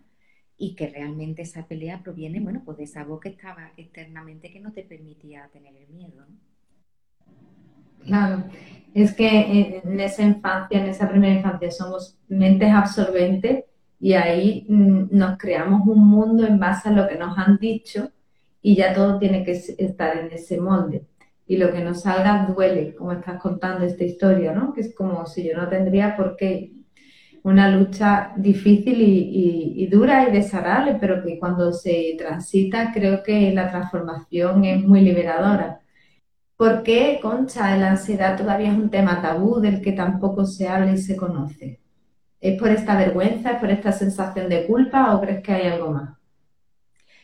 y 0.58 0.75
que 0.75 0.88
realmente 0.88 1.43
esa 1.43 1.67
pelea 1.67 2.01
proviene, 2.01 2.39
bueno, 2.39 2.62
pues 2.65 2.77
de 2.77 2.86
esa 2.86 3.03
voz 3.03 3.19
que 3.19 3.30
estaba 3.30 3.71
externamente 3.77 4.51
que 4.51 4.60
no 4.60 4.71
te 4.71 4.84
permitía 4.84 5.49
tener 5.53 5.75
el 5.75 5.89
miedo. 5.89 6.25
Claro, 8.03 8.45
es 8.93 9.13
que 9.13 9.82
en 9.84 9.99
esa 9.99 10.23
infancia, 10.23 10.82
en 10.82 10.89
esa 10.89 11.10
primera 11.10 11.34
infancia, 11.34 11.69
somos 11.71 12.17
mentes 12.27 12.71
absorbentes 12.71 13.65
y 13.99 14.13
ahí 14.13 14.65
mm, 14.67 15.08
nos 15.12 15.38
creamos 15.38 15.88
un 15.88 16.08
mundo 16.08 16.45
en 16.45 16.60
base 16.60 16.89
a 16.89 16.93
lo 16.93 17.08
que 17.08 17.17
nos 17.17 17.38
han 17.38 17.58
dicho 17.58 18.12
y 18.62 18.75
ya 18.75 18.93
todo 18.93 19.19
tiene 19.19 19.43
que 19.43 19.51
estar 19.51 20.17
en 20.17 20.32
ese 20.32 20.60
molde. 20.60 21.06
Y 21.45 21.58
lo 21.58 21.71
que 21.71 21.84
nos 21.84 22.01
salga 22.01 22.45
duele, 22.45 22.95
como 22.95 23.13
estás 23.13 23.41
contando 23.41 23.86
esta 23.86 24.03
historia, 24.03 24.53
¿no? 24.53 24.73
Que 24.73 24.82
es 24.82 24.95
como 24.95 25.25
si 25.25 25.47
yo 25.47 25.56
no 25.56 25.69
tendría 25.69 26.17
por 26.17 26.36
qué 26.36 26.76
una 27.47 27.69
lucha 27.69 28.33
difícil 28.36 28.97
y, 29.01 29.88
dura 29.88 30.27
y 30.27 30.33
desagradable, 30.33 30.97
pero 30.99 31.23
que 31.23 31.39
cuando 31.39 31.71
se 31.71 32.15
transita 32.17 32.91
creo 32.93 33.23
que 33.23 33.53
la 33.53 33.69
transformación 33.69 34.65
es 34.65 34.83
muy 34.83 34.99
liberadora. 34.99 35.79
¿Por 36.57 36.83
qué, 36.83 37.19
Concha, 37.21 37.77
la 37.77 37.91
ansiedad 37.91 38.38
todavía 38.38 38.71
es 38.73 38.77
un 38.77 38.89
tema 38.89 39.21
tabú 39.21 39.62
del 39.62 39.81
que 39.81 39.93
tampoco 39.93 40.45
se 40.45 40.67
habla 40.67 40.91
y 40.91 40.97
se 40.97 41.15
conoce? 41.15 41.79
¿Es 42.41 42.60
por 42.60 42.69
esta 42.69 42.97
vergüenza, 42.97 43.51
es 43.51 43.60
por 43.60 43.71
esta 43.71 43.93
sensación 43.93 44.49
de 44.49 44.67
culpa 44.67 45.15
o 45.15 45.21
crees 45.21 45.41
que 45.41 45.53
hay 45.53 45.67
algo 45.67 45.91
más? 45.91 46.17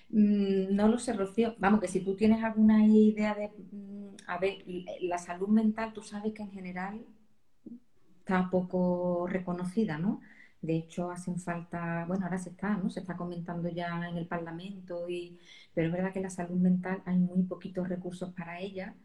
Mm, 0.09 0.73
no 0.73 0.87
lo 0.87 0.99
sé, 0.99 1.11
Rocío. 1.11 1.53
Vamos, 1.57 1.81
que 1.81 1.89
si 1.89 1.99
tú 1.99 2.15
tienes 2.15 2.41
alguna 2.41 2.85
idea 2.85 3.35
de, 3.35 3.49
mm, 3.49 4.15
a 4.27 4.37
ver, 4.37 4.63
la 5.01 5.17
salud 5.17 5.49
mental, 5.49 5.91
tú 5.91 6.01
sabes 6.01 6.33
que 6.33 6.43
en 6.43 6.51
general 6.51 7.01
está 8.23 8.49
poco 8.49 9.27
reconocida, 9.27 9.97
¿no? 9.97 10.21
De 10.61 10.75
hecho, 10.77 11.11
hacen 11.11 11.39
falta, 11.39 12.05
bueno, 12.07 12.25
ahora 12.25 12.37
se 12.37 12.51
está, 12.51 12.77
¿no? 12.77 12.89
Se 12.89 13.01
está 13.01 13.17
comentando 13.17 13.67
ya 13.69 14.07
en 14.09 14.17
el 14.17 14.27
Parlamento, 14.27 15.09
y, 15.09 15.39
pero 15.73 15.87
es 15.87 15.93
verdad 15.93 16.13
que 16.13 16.21
la 16.21 16.29
salud 16.29 16.57
mental 16.57 17.01
hay 17.05 17.17
muy 17.17 17.43
poquitos 17.43 17.89
recursos 17.89 18.33
para 18.33 18.59
ella. 18.61 18.95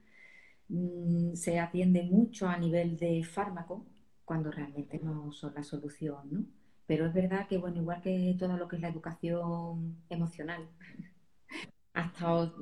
Mm, 0.68 1.34
se 1.34 1.58
atiende 1.60 2.02
mucho 2.04 2.48
a 2.48 2.58
nivel 2.58 2.96
de 2.98 3.24
fármaco, 3.24 3.86
cuando 4.24 4.50
realmente 4.52 5.00
no 5.02 5.32
son 5.32 5.54
la 5.54 5.64
solución, 5.64 6.28
¿no? 6.30 6.44
Pero 6.86 7.06
es 7.06 7.14
verdad 7.14 7.48
que, 7.48 7.58
bueno, 7.58 7.78
igual 7.78 8.00
que 8.02 8.36
todo 8.38 8.56
lo 8.56 8.68
que 8.68 8.76
es 8.76 8.82
la 8.82 8.88
educación 8.88 9.96
emocional, 10.10 10.68
ha 11.94 12.02
estado, 12.06 12.54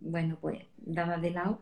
bueno, 0.00 0.38
pues 0.40 0.64
dada 0.78 1.18
de 1.18 1.30
lado, 1.30 1.60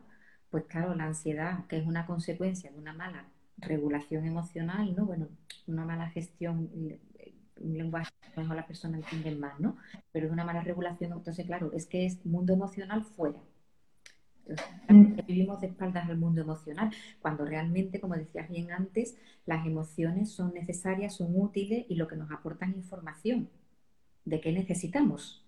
pues 0.49 0.65
claro, 0.65 0.95
la 0.95 1.05
ansiedad, 1.05 1.65
que 1.67 1.77
es 1.77 1.85
una 1.87 2.05
consecuencia 2.05 2.71
de 2.71 2.77
una 2.79 2.93
mala 2.93 3.25
regulación 3.61 4.25
emocional, 4.25 4.95
¿no? 4.95 5.05
Bueno, 5.05 5.29
una 5.67 5.85
mala 5.85 6.09
gestión, 6.09 6.69
un 6.73 7.77
lenguaje 7.77 8.11
mejor 8.37 8.55
las 8.55 8.65
personas 8.65 9.01
entienden 9.01 9.39
más, 9.39 9.59
¿no? 9.59 9.77
Pero 10.11 10.27
de 10.27 10.33
una 10.33 10.45
mala 10.45 10.61
regulación, 10.61 11.11
entonces, 11.13 11.45
claro, 11.45 11.71
es 11.73 11.85
que 11.85 12.05
es 12.05 12.25
mundo 12.25 12.53
emocional 12.53 13.03
fuera. 13.03 13.39
Mm. 14.89 15.15
vivimos 15.27 15.61
de 15.61 15.67
espaldas 15.67 16.09
al 16.09 16.17
mundo 16.17 16.41
emocional, 16.41 16.91
cuando 17.21 17.45
realmente, 17.45 18.01
como 18.01 18.15
decías 18.15 18.49
bien 18.49 18.71
antes, 18.71 19.15
las 19.45 19.65
emociones 19.65 20.31
son 20.31 20.53
necesarias, 20.53 21.15
son 21.15 21.39
útiles 21.39 21.85
y 21.87 21.95
lo 21.95 22.07
que 22.07 22.15
nos 22.15 22.31
aportan 22.31 22.71
información 22.71 23.49
de 24.25 24.41
qué 24.41 24.51
necesitamos. 24.51 25.45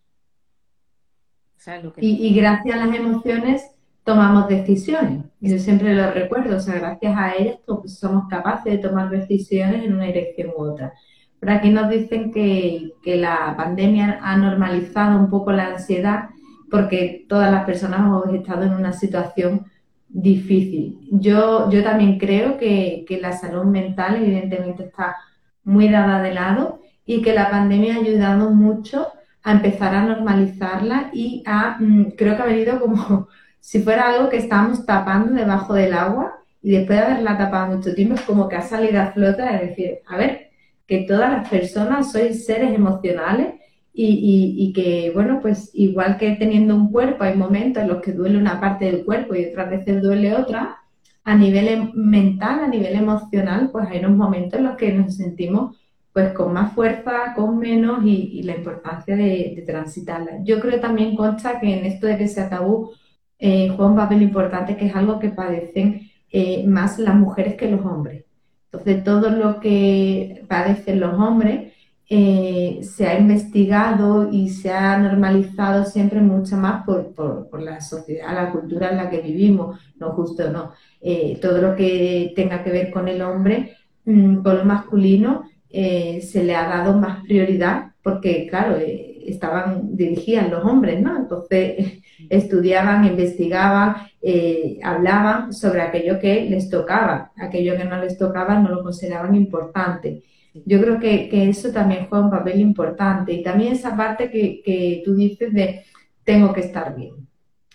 y, 1.97 2.27
y 2.27 2.35
gracias 2.35 2.75
a 2.75 2.85
las 2.85 2.95
emociones 2.95 3.72
tomamos 4.03 4.47
decisiones. 4.47 5.23
Yo 5.39 5.57
siempre 5.59 5.95
lo 5.95 6.11
recuerdo, 6.11 6.57
o 6.57 6.59
sea, 6.59 6.75
gracias 6.75 7.17
a 7.17 7.35
ellas 7.35 7.57
somos 7.85 8.27
capaces 8.29 8.73
de 8.73 8.77
tomar 8.77 9.09
decisiones 9.09 9.83
en 9.83 9.93
una 9.93 10.05
dirección 10.05 10.51
u 10.55 10.61
otra. 10.61 10.93
Por 11.39 11.49
aquí 11.49 11.69
nos 11.69 11.89
dicen 11.89 12.31
que, 12.31 12.93
la 13.05 13.53
pandemia 13.57 14.19
ha 14.21 14.37
normalizado 14.37 15.19
un 15.19 15.29
poco 15.29 15.51
la 15.51 15.67
ansiedad 15.67 16.29
porque 16.69 17.25
todas 17.29 17.51
las 17.51 17.65
personas 17.65 17.99
hemos 17.99 18.33
estado 18.33 18.63
en 18.63 18.73
una 18.73 18.93
situación 18.93 19.65
difícil. 20.07 20.99
Yo, 21.11 21.69
yo 21.69 21.83
también 21.83 22.17
creo 22.17 22.57
que, 22.57 23.05
que 23.07 23.19
la 23.19 23.33
salud 23.33 23.65
mental 23.65 24.15
evidentemente 24.15 24.83
está 24.85 25.15
muy 25.63 25.89
dada 25.89 26.21
de 26.21 26.33
lado 26.33 26.81
y 27.05 27.21
que 27.21 27.33
la 27.33 27.49
pandemia 27.49 27.95
ha 27.95 27.99
ayudado 27.99 28.49
mucho 28.51 29.07
a 29.43 29.51
empezar 29.51 29.93
a 29.93 30.05
normalizarla 30.05 31.09
y 31.13 31.43
a, 31.45 31.77
mm, 31.79 32.11
creo 32.17 32.35
que 32.35 32.41
ha 32.41 32.45
venido 32.45 32.79
como 32.79 33.27
si 33.63 33.81
fuera 33.81 34.09
algo 34.09 34.27
que 34.27 34.35
estábamos 34.35 34.85
tapando 34.85 35.33
debajo 35.33 35.73
del 35.73 35.93
agua 35.93 36.33
y 36.61 36.71
después 36.71 36.99
de 36.99 37.05
haberla 37.05 37.37
tapado 37.37 37.77
mucho 37.77 37.95
tiempo 37.95 38.15
es 38.15 38.21
como 38.23 38.49
que 38.49 38.57
ha 38.57 38.61
salido 38.61 39.01
a 39.01 39.13
flota, 39.13 39.55
es 39.55 39.69
decir, 39.69 39.99
a 40.05 40.17
ver, 40.17 40.49
que 40.85 41.05
todas 41.07 41.31
las 41.31 41.49
personas 41.49 42.11
sois 42.11 42.45
seres 42.45 42.73
emocionales 42.73 43.53
y, 43.93 44.73
que, 44.75 45.11
bueno, 45.13 45.39
pues 45.41 45.71
igual 45.73 46.17
que 46.17 46.31
teniendo 46.31 46.75
un 46.75 46.91
cuerpo, 46.91 47.23
hay 47.23 47.37
momentos 47.37 47.83
en 47.83 47.87
los 47.87 48.01
que 48.01 48.11
duele 48.11 48.37
una 48.37 48.59
parte 48.59 48.83
del 48.83 49.05
cuerpo 49.05 49.33
y 49.33 49.45
otras 49.45 49.69
veces 49.69 50.01
duele 50.01 50.35
otra, 50.35 50.79
a 51.23 51.33
nivel 51.33 51.69
em, 51.69 51.91
mental, 51.95 52.65
a 52.65 52.67
nivel 52.67 52.95
emocional, 52.95 53.69
pues 53.71 53.87
hay 53.87 53.99
unos 53.99 54.17
momentos 54.17 54.59
en 54.59 54.65
los 54.65 54.75
que 54.75 54.91
nos 54.91 55.15
sentimos 55.15 55.77
pues 56.11 56.33
con 56.33 56.51
más 56.51 56.73
fuerza, 56.73 57.33
con 57.33 57.57
menos 57.57 58.03
y, 58.03 58.43
la 58.43 58.57
importancia 58.57 59.15
de, 59.15 59.53
de, 59.55 59.63
transitarla. 59.65 60.43
Yo 60.43 60.59
creo 60.59 60.81
también, 60.81 61.15
Concha, 61.15 61.61
que 61.61 61.79
en 61.79 61.85
esto 61.85 62.07
de 62.07 62.17
que 62.17 62.27
sea 62.27 62.49
tabú, 62.49 62.91
eh, 63.45 63.67
juega 63.75 63.91
un 63.91 63.97
papel 63.97 64.21
importante 64.21 64.77
que 64.77 64.85
es 64.85 64.95
algo 64.95 65.19
que 65.19 65.27
padecen 65.27 66.09
eh, 66.31 66.65
más 66.65 66.97
las 66.97 67.13
mujeres 67.13 67.55
que 67.55 67.69
los 67.69 67.85
hombres. 67.85 68.23
Entonces, 68.71 69.03
todo 69.03 69.29
lo 69.31 69.59
que 69.59 70.45
padecen 70.47 71.01
los 71.01 71.13
hombres 71.15 71.73
eh, 72.09 72.79
se 72.83 73.05
ha 73.05 73.19
investigado 73.19 74.29
y 74.31 74.47
se 74.47 74.71
ha 74.71 74.97
normalizado 74.97 75.83
siempre 75.83 76.21
mucho 76.21 76.55
más 76.55 76.85
por, 76.85 77.61
la 77.61 77.81
sociedad, 77.81 78.33
la 78.33 78.49
cultura 78.49 78.91
en 78.91 78.97
la 78.97 79.09
que 79.09 79.19
vivimos, 79.19 79.77
no 79.99 80.11
justo 80.11 80.49
no. 80.49 80.71
todo 81.41 81.61
lo 81.61 81.75
que 81.75 82.31
tenga 82.37 82.63
que 82.63 82.71
ver 82.71 82.91
con 82.91 83.09
el 83.09 83.21
hombre, 83.21 83.75
mm, 84.05 84.37
con 84.37 84.57
lo 84.57 84.63
masculino, 84.63 85.43
se 85.69 86.43
le 86.45 86.55
ha 86.55 86.69
dado 86.69 86.97
más 86.97 87.23
prioridad 87.25 87.91
porque, 88.01 88.47
claro, 88.49 88.77
estaban, 88.77 89.97
dirigían 89.97 90.49
los 90.49 90.63
hombres, 90.63 91.01
¿no? 91.01 91.17
Entonces, 91.17 92.02
estudiaban, 92.29 93.05
investigaban, 93.05 94.07
eh, 94.21 94.79
hablaban 94.83 95.53
sobre 95.53 95.81
aquello 95.81 96.19
que 96.19 96.49
les 96.49 96.69
tocaba, 96.69 97.31
aquello 97.37 97.75
que 97.77 97.85
no 97.85 97.99
les 98.01 98.17
tocaba 98.17 98.59
no 98.59 98.69
lo 98.69 98.83
consideraban 98.83 99.35
importante. 99.35 100.23
Yo 100.65 100.79
creo 100.81 100.99
que, 100.99 101.49
eso 101.49 101.71
también 101.71 102.07
juega 102.07 102.25
un 102.25 102.31
papel 102.31 102.59
importante 102.59 103.33
y 103.33 103.43
también 103.43 103.73
esa 103.73 103.97
parte 103.97 104.29
que, 104.29 104.61
que 104.63 105.01
tú 105.03 105.15
dices 105.15 105.51
de 105.53 105.83
tengo 106.23 106.53
que 106.53 106.61
estar 106.61 106.95
bien. 106.95 107.27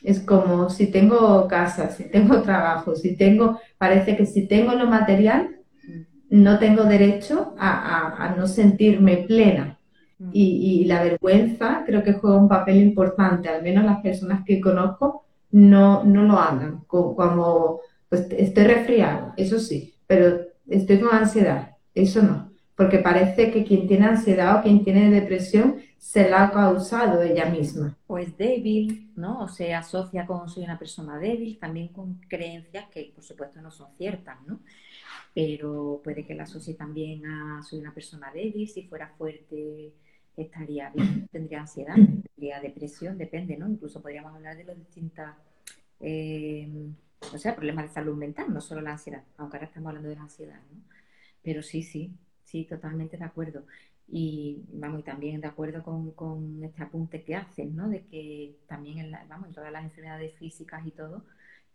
Es 0.03 0.21
como 0.21 0.71
si 0.71 0.87
tengo 0.87 1.49
casa, 1.49 1.91
si 1.91 2.05
tengo 2.11 2.43
trabajo, 2.43 2.95
si 2.95 3.17
tengo, 3.17 3.61
parece 3.79 4.17
que 4.17 4.27
si 4.27 4.47
tengo 4.47 4.73
lo 4.75 4.87
material, 4.87 5.57
no 6.31 6.59
tengo 6.59 6.85
derecho 6.85 7.55
a 7.59 8.35
no 8.37 8.47
sentirme 8.47 9.25
plena. 9.27 9.78
Mm. 10.19 10.31
Y, 10.33 10.85
la 10.87 11.03
vergüenza 11.03 11.85
creo 11.87 12.03
que 12.03 12.15
juega 12.15 12.37
un 12.37 12.49
papel 12.49 12.79
importante, 12.79 13.49
al 13.49 13.63
menos 13.63 13.85
las 13.85 14.01
personas 14.01 14.45
que 14.45 14.61
conozco 14.61 15.25
no, 15.51 16.05
no 16.05 16.25
lo 16.25 16.39
hagan, 16.39 16.85
como 16.87 17.81
pues 18.09 18.27
estoy 18.31 18.65
resfriado, 18.65 19.35
eso 19.37 19.59
sí, 19.59 19.95
pero 20.07 20.41
estoy 20.69 20.99
con 21.01 21.15
ansiedad, 21.15 21.77
eso 21.95 22.23
no, 22.23 22.51
porque 22.75 22.99
parece 22.99 23.51
que 23.51 23.65
quien 23.65 23.87
tiene 23.87 24.07
ansiedad 24.07 24.59
o 24.59 24.63
quien 24.63 24.83
tiene 24.83 25.11
depresión 25.11 25.77
se 25.99 26.29
la 26.29 26.45
ha 26.45 26.51
causado 26.53 27.23
ella 27.23 27.47
misma. 27.47 27.97
O 28.07 28.19
es 28.19 28.37
débil, 28.37 29.13
¿no? 29.17 29.43
O 29.43 29.49
se 29.49 29.75
asocia 29.75 30.27
con 30.27 30.49
soy 30.49 30.65
una 30.65 30.79
persona 30.79 31.19
débil, 31.19 31.59
también 31.59 31.89
con 31.89 32.21
creencias 32.29 32.87
que 32.89 33.13
por 33.15 33.25
supuesto 33.25 33.61
no 33.61 33.71
son 33.71 33.89
ciertas, 33.99 34.39
¿no? 34.47 34.61
Pero 35.35 36.01
puede 36.03 36.25
que 36.25 36.35
la 36.35 36.45
asocie 36.45 36.75
también 36.75 37.27
a 37.27 37.63
soy 37.63 37.81
una 37.81 37.93
persona 37.93 38.33
débil, 38.33 38.69
si 38.69 38.85
fuera 38.85 39.13
fuerte 39.19 39.93
estaría 40.43 40.91
bien, 40.91 41.29
tendría 41.33 41.61
ansiedad, 41.61 41.95
tendría 41.95 42.61
depresión, 42.61 43.19
depende, 43.19 43.57
¿no? 43.57 43.69
Incluso 43.69 44.01
podríamos 44.01 44.35
hablar 44.35 44.57
de 44.57 44.65
los 44.65 44.77
distintas, 44.77 45.37
eh, 46.01 46.69
o 47.33 47.39
sea, 47.39 47.57
problemas 47.57 47.89
de 47.89 47.95
salud 47.95 48.17
mental, 48.17 48.53
no 48.53 48.61
solo 48.61 48.81
la 48.81 48.93
ansiedad, 48.93 49.23
aunque 49.37 49.57
ahora 49.57 49.67
estamos 49.67 49.89
hablando 49.89 50.09
de 50.09 50.17
la 50.17 50.23
ansiedad, 50.23 50.61
¿no? 50.73 50.83
Pero 51.43 51.63
sí, 51.63 51.83
sí, 51.83 52.13
sí, 52.45 52.65
totalmente 52.65 53.17
de 53.17 53.25
acuerdo. 53.25 53.65
Y 54.11 54.65
vamos, 54.73 55.01
y 55.01 55.03
también 55.03 55.41
de 55.41 55.49
acuerdo 55.49 55.83
con, 55.83 56.63
este 56.65 56.83
apunte 56.83 57.23
que 57.23 57.37
hacen, 57.37 57.77
¿no? 57.77 57.89
De 57.89 58.05
que 58.07 58.57
también 58.67 58.99
en, 58.99 59.13
vamos, 59.29 59.49
en 59.49 59.55
todas 59.55 59.73
las 59.73 59.85
enfermedades 59.85 60.35
físicas 60.39 60.87
y 60.87 60.91
todo, 60.93 61.25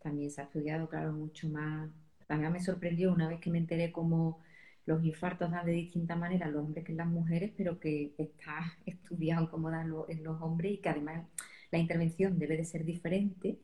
también 0.01 0.31
se 0.31 0.41
ha 0.41 0.45
estudiado, 0.45 0.89
claro, 0.89 1.13
mucho 1.13 1.47
más. 1.49 1.89
También 2.27 2.51
me 2.51 2.61
sorprendió 2.61 3.13
una 3.13 3.27
vez 3.27 3.39
que 3.39 3.51
me 3.51 3.57
enteré 3.59 3.91
cómo 3.91 4.39
los 4.85 5.03
infartos 5.03 5.51
dan 5.51 5.65
de 5.65 5.71
distinta 5.71 6.15
manera 6.15 6.47
los 6.47 6.63
hombres 6.63 6.83
que 6.83 6.93
las 6.93 7.07
mujeres, 7.07 7.51
pero 7.55 7.79
que 7.79 8.13
está 8.17 8.77
estudiado 8.85 9.49
cómo 9.49 9.69
dan 9.69 9.93
en 10.09 10.23
los 10.23 10.41
hombres 10.41 10.73
y 10.73 10.77
que 10.77 10.89
además 10.89 11.25
la 11.71 11.79
intervención 11.79 12.37
debe 12.37 12.57
de 12.57 12.65
ser 12.65 12.83
diferente. 12.85 13.59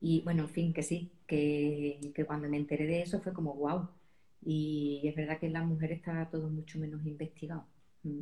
Y 0.00 0.20
bueno, 0.22 0.42
en 0.44 0.48
fin, 0.48 0.72
que 0.72 0.82
sí, 0.82 1.12
que, 1.26 2.12
cuando 2.26 2.48
me 2.48 2.56
enteré 2.56 2.86
de 2.86 3.02
eso 3.02 3.20
fue 3.20 3.32
como 3.32 3.54
wow. 3.54 3.88
Y 4.44 5.02
es 5.04 5.14
verdad 5.14 5.38
que 5.38 5.46
en 5.46 5.52
las 5.52 5.64
mujeres 5.64 5.98
está 5.98 6.28
todo 6.28 6.48
mucho 6.48 6.78
menos 6.80 7.06
investigado. 7.06 7.64
Mm. 8.02 8.20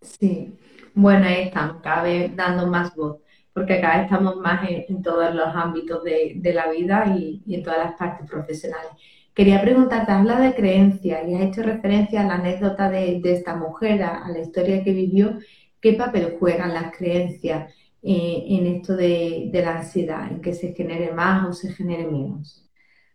Sí, 0.00 0.56
bueno, 0.94 1.26
ahí 1.26 1.42
estamos, 1.48 1.82
cada 1.82 2.04
vez 2.04 2.34
dando 2.36 2.68
más 2.68 2.94
voz, 2.94 3.20
porque 3.52 3.80
cada 3.80 3.96
vez 3.96 4.04
estamos 4.04 4.36
más 4.36 4.60
en, 4.70 5.02
todos 5.02 5.34
los 5.34 5.48
ámbitos 5.48 6.04
de, 6.04 6.52
la 6.54 6.70
vida 6.70 7.16
y 7.16 7.42
en 7.52 7.64
todas 7.64 7.78
las 7.78 7.98
partes 7.98 8.30
profesionales. 8.30 8.92
Quería 9.38 9.62
preguntarte, 9.62 10.10
habla 10.10 10.40
de 10.40 10.52
creencia 10.52 11.22
y 11.22 11.32
has 11.32 11.42
hecho 11.42 11.62
referencia 11.62 12.22
a 12.22 12.26
la 12.26 12.34
anécdota 12.34 12.90
de, 12.90 13.20
esta 13.24 13.54
mujer, 13.54 14.02
a, 14.02 14.28
la 14.28 14.40
historia 14.40 14.82
que 14.82 14.92
vivió. 14.92 15.38
¿Qué 15.80 15.92
papel 15.92 16.34
juegan 16.40 16.74
las 16.74 16.90
creencias 16.96 17.72
eh, 18.02 18.44
en 18.48 18.66
esto 18.66 18.96
de, 18.96 19.48
la 19.54 19.78
ansiedad, 19.78 20.28
en 20.28 20.40
que 20.40 20.52
se 20.52 20.74
genere 20.74 21.12
más 21.12 21.48
o 21.48 21.52
se 21.52 21.72
genere 21.72 22.08
menos? 22.08 22.68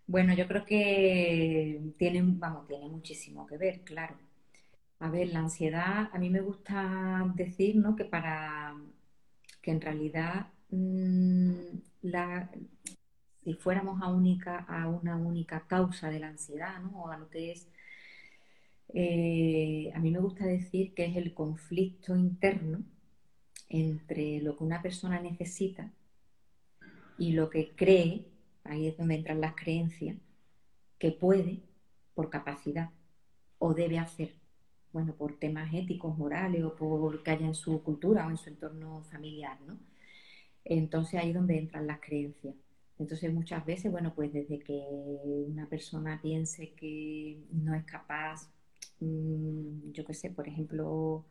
Bueno, 0.07 0.33
yo 0.33 0.47
creo 0.47 0.63
que 0.63 1.81
tiene, 1.97 2.21
vamos, 2.23 2.69
tiene 2.69 2.87
muchísimo 2.87 3.45
que 3.45 3.57
ver, 3.57 3.81
claro. 3.81 4.15
A 4.99 5.09
ver, 5.09 5.27
la 5.27 5.39
ansiedad, 5.39 6.09
a 6.09 6.17
mí 6.19 6.29
me 6.29 6.39
gusta 6.39 7.33
decir, 7.35 7.75
¿no? 7.75 7.97
Que 7.97 8.05
para 8.05 8.73
que 9.61 9.71
en 9.71 9.81
realidad 9.81 10.47
mm, 10.69 11.51
la, 12.03 12.49
si 13.43 13.53
fuéramos 13.55 14.01
a, 14.01 14.07
única, 14.09 14.59
a 14.59 14.87
una 14.87 15.17
única 15.17 15.65
causa 15.67 16.09
de 16.09 16.19
la 16.19 16.29
ansiedad, 16.29 16.79
¿no? 16.81 17.03
o 17.03 17.09
a 17.09 17.17
lo 17.17 17.29
que 17.29 17.51
es, 17.51 17.67
eh, 18.93 19.91
a 19.93 19.99
mí 19.99 20.11
me 20.11 20.19
gusta 20.19 20.45
decir 20.45 20.93
que 20.93 21.05
es 21.05 21.15
el 21.17 21.33
conflicto 21.33 22.15
interno 22.15 22.83
entre 23.69 24.41
lo 24.41 24.55
que 24.57 24.63
una 24.63 24.81
persona 24.81 25.19
necesita 25.19 25.91
y 27.17 27.33
lo 27.33 27.49
que 27.49 27.75
cree, 27.75 28.27
ahí 28.63 28.87
es 28.87 28.97
donde 28.97 29.15
entran 29.15 29.41
las 29.41 29.55
creencias, 29.55 30.17
que 30.99 31.11
puede 31.11 31.63
por 32.13 32.29
capacidad 32.29 32.91
o 33.57 33.73
debe 33.73 33.97
hacer, 33.99 34.35
bueno, 34.91 35.15
por 35.15 35.39
temas 35.39 35.73
éticos, 35.73 36.17
morales 36.17 36.63
o 36.63 36.75
por 36.75 37.23
que 37.23 37.31
haya 37.31 37.47
en 37.47 37.55
su 37.55 37.81
cultura 37.83 38.27
o 38.27 38.29
en 38.29 38.37
su 38.37 38.49
entorno 38.49 39.03
familiar, 39.03 39.59
¿no? 39.61 39.79
Entonces 40.65 41.19
ahí 41.19 41.29
es 41.29 41.35
donde 41.35 41.57
entran 41.57 41.87
las 41.87 41.99
creencias. 41.99 42.55
Entonces 43.03 43.33
muchas 43.33 43.65
veces, 43.65 43.91
bueno, 43.91 44.13
pues 44.15 44.31
desde 44.31 44.59
que 44.59 44.81
una 45.47 45.67
persona 45.67 46.21
piense 46.21 46.71
que 46.73 47.37
no 47.51 47.75
es 47.75 47.83
capaz, 47.83 48.49
mm, 49.01 49.91
yo 49.91 50.05
qué 50.05 50.13
sé, 50.13 50.29
por 50.29 50.47
ejemplo, 50.47 51.25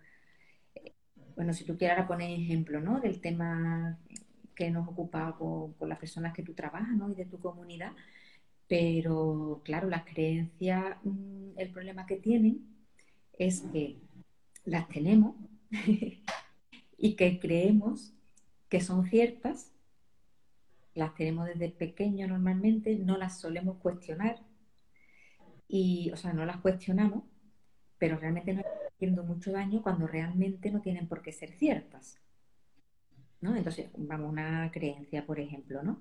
eh, 0.75 0.93
bueno, 1.37 1.53
si 1.55 1.65
tú 1.65 1.79
quieras 1.79 2.07
poner 2.07 2.31
ejemplo, 2.31 2.81
¿no? 2.81 3.01
Del 3.01 3.21
tema 3.21 3.99
que 4.55 4.71
nos 4.71 4.87
ocupa 4.89 5.35
con, 5.39 5.75
las 5.89 5.99
personas 5.99 6.35
que 6.35 6.43
tú 6.43 6.55
trabajas, 6.55 6.95
¿no? 6.97 7.11
Y 7.11 7.15
de 7.15 7.25
tu 7.27 7.39
comunidad, 7.41 7.93
pero 8.69 9.63
claro, 9.65 9.89
las 9.89 10.05
creencias, 10.05 10.97
mm, 11.05 11.59
el 11.59 11.71
problema 11.71 12.07
que 12.07 12.17
tienen 12.17 12.67
es 13.39 13.63
que 13.73 13.99
las 14.65 14.89
tenemos 14.89 15.37
y 16.99 17.17
que 17.17 17.41
creemos 17.41 18.13
que 18.69 18.81
son 18.81 19.07
ciertas, 19.07 19.72
las 20.95 21.15
tenemos 21.15 21.47
desde 21.47 21.71
pequeño 21.71 22.27
normalmente, 22.29 22.97
no 22.97 23.17
las 23.17 23.41
solemos 23.41 23.79
cuestionar 23.79 24.41
y, 25.69 26.11
o 26.13 26.17
sea, 26.17 26.33
no 26.33 26.45
las 26.45 26.59
cuestionamos, 26.59 27.25
pero 27.99 28.19
realmente 28.19 28.53
nos 28.53 28.65
están 28.65 28.89
haciendo 28.95 29.25
mucho 29.25 29.53
daño 29.53 29.83
cuando 29.83 30.07
realmente 30.07 30.71
no 30.71 30.81
tienen 30.81 31.09
por 31.09 31.23
qué 31.23 31.33
ser 31.33 31.53
ciertas. 31.53 32.21
¿no? 33.41 33.57
Entonces, 33.57 33.91
vamos, 33.97 34.31
una 34.31 34.71
creencia, 34.71 35.27
por 35.27 35.41
ejemplo, 35.41 35.83
¿no? 35.83 36.01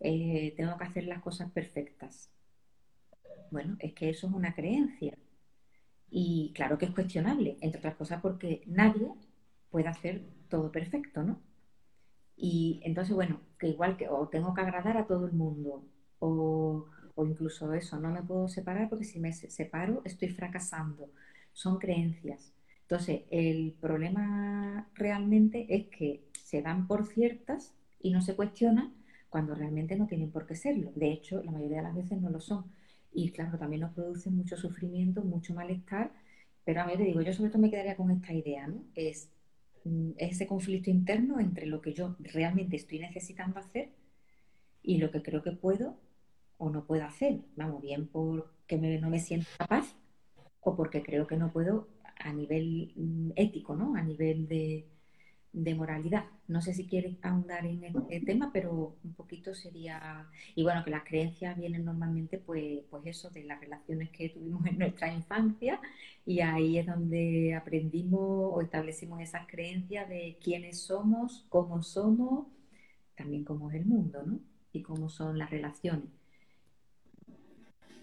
Eh, 0.00 0.54
tengo 0.56 0.76
que 0.78 0.84
hacer 0.84 1.04
las 1.04 1.22
cosas 1.22 1.50
perfectas. 1.52 2.30
Bueno, 3.50 3.76
es 3.80 3.92
que 3.94 4.10
eso 4.10 4.26
es 4.26 4.32
una 4.32 4.54
creencia. 4.54 5.16
Y 6.10 6.52
claro 6.54 6.78
que 6.78 6.86
es 6.86 6.92
cuestionable, 6.92 7.56
entre 7.60 7.78
otras 7.78 7.96
cosas 7.96 8.20
porque 8.20 8.62
nadie 8.66 9.08
puede 9.70 9.88
hacer 9.88 10.22
todo 10.48 10.72
perfecto, 10.72 11.22
¿no? 11.22 11.40
Y 12.42 12.80
entonces, 12.84 13.14
bueno, 13.14 13.40
que 13.58 13.68
igual 13.68 13.96
que 13.98 14.08
o 14.08 14.28
tengo 14.28 14.54
que 14.54 14.62
agradar 14.62 14.96
a 14.96 15.06
todo 15.06 15.26
el 15.26 15.32
mundo, 15.32 15.84
o, 16.20 16.86
o 17.14 17.26
incluso 17.26 17.72
eso, 17.74 18.00
no 18.00 18.10
me 18.10 18.22
puedo 18.22 18.48
separar 18.48 18.88
porque 18.88 19.04
si 19.04 19.20
me 19.20 19.32
separo 19.32 20.02
estoy 20.04 20.30
fracasando. 20.30 21.10
Son 21.52 21.78
creencias. 21.78 22.52
Entonces, 22.82 23.22
el 23.30 23.76
problema 23.80 24.88
realmente 24.94 25.66
es 25.68 25.86
que 25.88 26.24
se 26.42 26.62
dan 26.62 26.86
por 26.86 27.06
ciertas 27.06 27.74
y 28.00 28.10
no 28.10 28.22
se 28.22 28.34
cuestionan 28.34 28.94
cuando 29.28 29.54
realmente 29.54 29.96
no 29.96 30.06
tienen 30.06 30.30
por 30.30 30.46
qué 30.46 30.56
serlo. 30.56 30.92
De 30.94 31.12
hecho, 31.12 31.42
la 31.42 31.52
mayoría 31.52 31.78
de 31.78 31.82
las 31.84 31.94
veces 31.94 32.20
no 32.20 32.30
lo 32.30 32.40
son. 32.40 32.64
Y 33.12 33.30
claro, 33.32 33.58
también 33.58 33.82
nos 33.82 33.92
producen 33.92 34.36
mucho 34.36 34.56
sufrimiento, 34.56 35.22
mucho 35.22 35.54
malestar. 35.54 36.10
Pero 36.64 36.80
a 36.80 36.86
mí 36.86 36.96
te 36.96 37.04
digo, 37.04 37.20
yo 37.20 37.32
sobre 37.32 37.50
todo 37.50 37.60
me 37.62 37.70
quedaría 37.70 37.96
con 37.96 38.10
esta 38.10 38.32
idea, 38.32 38.66
¿no? 38.66 38.82
Es 38.94 39.28
ese 40.18 40.46
conflicto 40.46 40.90
interno 40.90 41.40
entre 41.40 41.66
lo 41.66 41.80
que 41.80 41.92
yo 41.92 42.16
realmente 42.20 42.76
estoy 42.76 42.98
necesitando 42.98 43.58
hacer 43.58 43.90
y 44.82 44.98
lo 44.98 45.10
que 45.10 45.22
creo 45.22 45.42
que 45.42 45.52
puedo 45.52 45.96
o 46.58 46.70
no 46.70 46.84
puedo 46.86 47.04
hacer. 47.04 47.40
Vamos, 47.56 47.82
bien 47.82 48.06
porque 48.06 48.76
no 48.76 49.10
me 49.10 49.18
siento 49.18 49.48
capaz 49.58 49.94
o 50.60 50.76
porque 50.76 51.02
creo 51.02 51.26
que 51.26 51.36
no 51.36 51.52
puedo 51.52 51.88
a 52.18 52.32
nivel 52.32 52.92
mm, 52.96 53.30
ético, 53.36 53.74
¿no? 53.74 53.94
A 53.96 54.02
nivel 54.02 54.46
de, 54.48 54.86
de 55.52 55.74
moralidad. 55.74 56.24
No 56.48 56.60
sé 56.62 56.74
si 56.74 56.86
quieres 56.86 57.16
ahondar 57.22 57.66
en 57.66 57.84
este 57.84 58.20
tema, 58.20 58.50
pero 58.52 58.96
un 59.02 59.14
poquito 59.14 59.54
sería, 59.54 60.28
y 60.54 60.62
bueno, 60.62 60.84
que 60.84 60.90
las 60.90 61.04
creencias 61.04 61.56
vienen 61.56 61.84
normalmente, 61.84 62.38
pues, 62.38 62.80
pues 62.90 63.02
eso, 63.06 63.30
de 63.30 63.44
las 63.44 63.60
relaciones 63.60 64.10
que 64.10 64.28
tuvimos 64.28 64.64
en 64.66 64.78
nuestra 64.78 65.12
infancia, 65.12 65.80
y 66.24 66.40
ahí 66.40 66.78
es 66.78 66.86
donde 66.86 67.54
aprendimos 67.54 68.20
o 68.22 68.60
establecimos 68.62 69.20
esas 69.20 69.46
creencias 69.46 70.08
de 70.08 70.38
quiénes 70.42 70.80
somos, 70.80 71.46
cómo 71.48 71.82
somos, 71.82 72.46
también 73.16 73.44
cómo 73.44 73.70
es 73.70 73.76
el 73.76 73.86
mundo, 73.86 74.22
¿no? 74.24 74.40
Y 74.72 74.82
cómo 74.82 75.08
son 75.08 75.38
las 75.38 75.50
relaciones. 75.50 76.08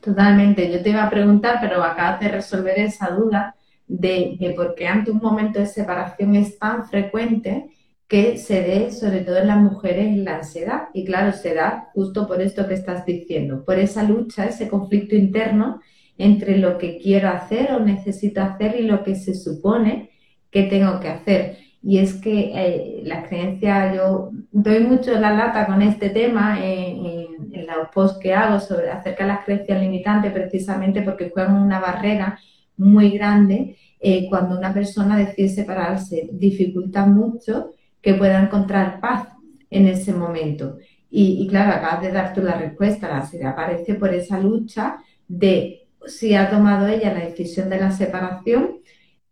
Totalmente. 0.01 0.71
Yo 0.71 0.81
te 0.81 0.89
iba 0.91 1.03
a 1.03 1.10
preguntar, 1.10 1.57
pero 1.60 1.83
acabas 1.83 2.19
de 2.19 2.29
resolver 2.29 2.77
esa 2.79 3.10
duda 3.10 3.56
de, 3.88 4.54
por 4.56 4.76
qué 4.76 4.88
ante 4.88 5.12
un 5.12 5.19
momento 5.19 5.60
de 5.60 5.65
separación 5.65 6.36
es 6.36 6.60
tan 6.60 6.88
frecuente 6.88 7.69
que 8.08 8.38
se 8.38 8.62
dé, 8.62 8.91
sobre 8.91 9.19
todo 9.21 9.38
en 9.38 9.47
las 9.47 9.58
mujeres, 9.58 10.15
la 10.17 10.38
ansiedad. 10.38 10.89
Y 10.93 11.04
claro, 11.06 11.34
se 11.34 11.54
da 11.54 11.89
justo 11.93 12.28
por 12.28 12.41
esto 12.41 12.67
que 12.67 12.73
estás 12.73 13.06
diciendo, 13.06 13.63
por 13.65 13.80
esa 13.80 14.04
lucha, 14.04 14.45
ese 14.45 14.69
conflicto 14.69 15.15
interno 15.15 15.82
entre 16.17 16.58
lo 16.58 16.78
que 16.78 16.97
quiero 16.97 17.30
hacer 17.30 17.71
o 17.73 17.80
necesito 17.80 18.41
hacer 18.41 18.80
y 18.80 18.84
lo 18.84 19.04
que 19.04 19.15
se 19.15 19.36
supone 19.36 20.12
que 20.50 20.63
tengo 20.63 21.00
que 21.00 21.10
hacer. 21.10 21.58
Y 21.84 22.00
es 22.00 22.15
que 22.15 22.52
eh, 22.56 23.02
la 23.04 23.23
creencia, 23.23 23.93
yo 23.93 24.32
doy 24.52 24.80
mucho 24.80 25.12
la 25.19 25.32
lata 25.32 25.65
con 25.67 25.82
este 25.82 26.10
tema 26.10 26.60
en, 26.63 27.06
en 27.54 27.67
los 27.67 27.89
posts 27.93 28.19
que 28.19 28.34
hago 28.34 28.60
sobre 28.60 28.89
acerca 28.89 29.23
de 29.26 29.34
las 29.34 29.45
creencias 29.45 29.80
limitantes, 29.80 30.32
precisamente 30.32 31.02
porque 31.02 31.30
juegan 31.30 31.56
una 31.62 31.80
barrera 31.80 32.39
muy 32.77 33.11
grande 33.11 33.77
eh, 33.99 34.27
cuando 34.29 34.57
una 34.57 34.73
persona 34.73 35.17
decide 35.17 35.49
separarse. 35.49 36.29
Dificulta 36.31 37.05
mucho 37.05 37.71
que 38.01 38.13
pueda 38.13 38.41
encontrar 38.41 38.99
paz 38.99 39.27
en 39.69 39.87
ese 39.87 40.13
momento. 40.13 40.77
Y, 41.09 41.47
claro, 41.47 41.73
acabas 41.73 42.01
de 42.01 42.11
dar 42.11 42.33
tú 42.33 42.41
la 42.41 42.57
respuesta, 42.57 43.07
la 43.07 43.25
serie 43.25 43.47
aparece 43.47 43.95
por 43.95 44.13
esa 44.13 44.39
lucha 44.39 44.97
de 45.27 45.87
si 46.05 46.35
ha 46.35 46.49
tomado 46.49 46.87
ella 46.87 47.13
la 47.13 47.25
decisión 47.25 47.69
de 47.69 47.79
la 47.79 47.91
separación, 47.91 48.79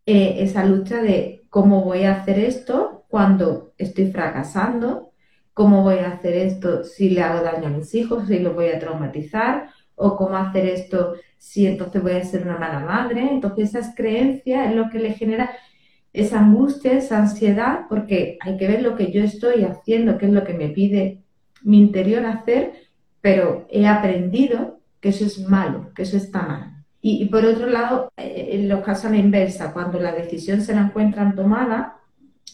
eh, 0.06 0.38
esa 0.40 0.66
lucha 0.66 1.02
de 1.02 1.44
cómo 1.50 1.84
voy 1.84 2.04
a 2.04 2.16
hacer 2.16 2.40
esto 2.40 3.06
cuando 3.08 3.74
estoy 3.78 4.12
fracasando, 4.12 5.12
cómo 5.54 5.84
voy 5.84 6.00
a 6.00 6.12
hacer 6.12 6.34
esto 6.34 6.84
si 6.84 7.10
le 7.10 7.22
hago 7.22 7.44
daño 7.44 7.68
a 7.68 7.78
mis 7.78 7.94
hijos, 7.96 8.28
si 8.28 8.40
los 8.40 8.54
voy 8.54 8.68
a 8.68 8.80
traumatizar, 8.80 9.70
o 9.96 10.18
cómo 10.18 10.36
hacer 10.36 10.66
esto 10.66 11.16
si 11.38 11.68
entonces 11.68 12.02
voy 12.02 12.14
a 12.14 12.24
ser 12.24 12.44
una 12.44 12.58
mala 12.58 12.80
madre. 12.80 13.30
Entonces 13.32 13.70
esas 13.70 13.96
creencias 13.96 14.70
es 14.70 14.76
lo 14.76 14.90
que 14.90 15.00
le 15.00 15.14
genera 15.14 15.52
esa 16.14 16.40
angustia, 16.40 16.94
esa 16.94 17.20
ansiedad, 17.20 17.82
porque 17.90 18.38
hay 18.42 18.58
que 18.58 18.68
ver 18.68 18.82
lo 18.82 18.96
que 18.96 19.12
yo 19.12 19.24
estoy 19.24 19.64
haciendo, 19.64 20.18
qué 20.18 20.28
es 20.28 20.32
lo 20.32 20.44
que 20.44 20.54
me 20.54 20.70
pide 20.70 21.24
mi 21.64 21.78
interior 21.80 22.26
hacer, 22.26 22.74
pero 23.22 23.68
he 23.70 23.86
aprendido 23.88 24.80
que 25.02 25.10
eso 25.10 25.26
es 25.26 25.40
malo, 25.40 25.92
que 25.94 26.04
eso 26.04 26.16
está 26.16 26.44
mal. 26.44 26.72
Y, 27.02 27.26
por 27.26 27.46
otro 27.46 27.68
lado, 27.68 28.12
eh, 28.18 28.50
en 28.54 28.68
los 28.68 28.84
casos 28.84 29.06
a 29.06 29.10
la 29.12 29.18
inversa, 29.18 29.74
cuando 29.74 30.00
la 30.00 30.12
decisión 30.12 30.62
se 30.62 30.74
la 30.74 30.82
encuentran 30.82 31.36
tomada, 31.36 32.00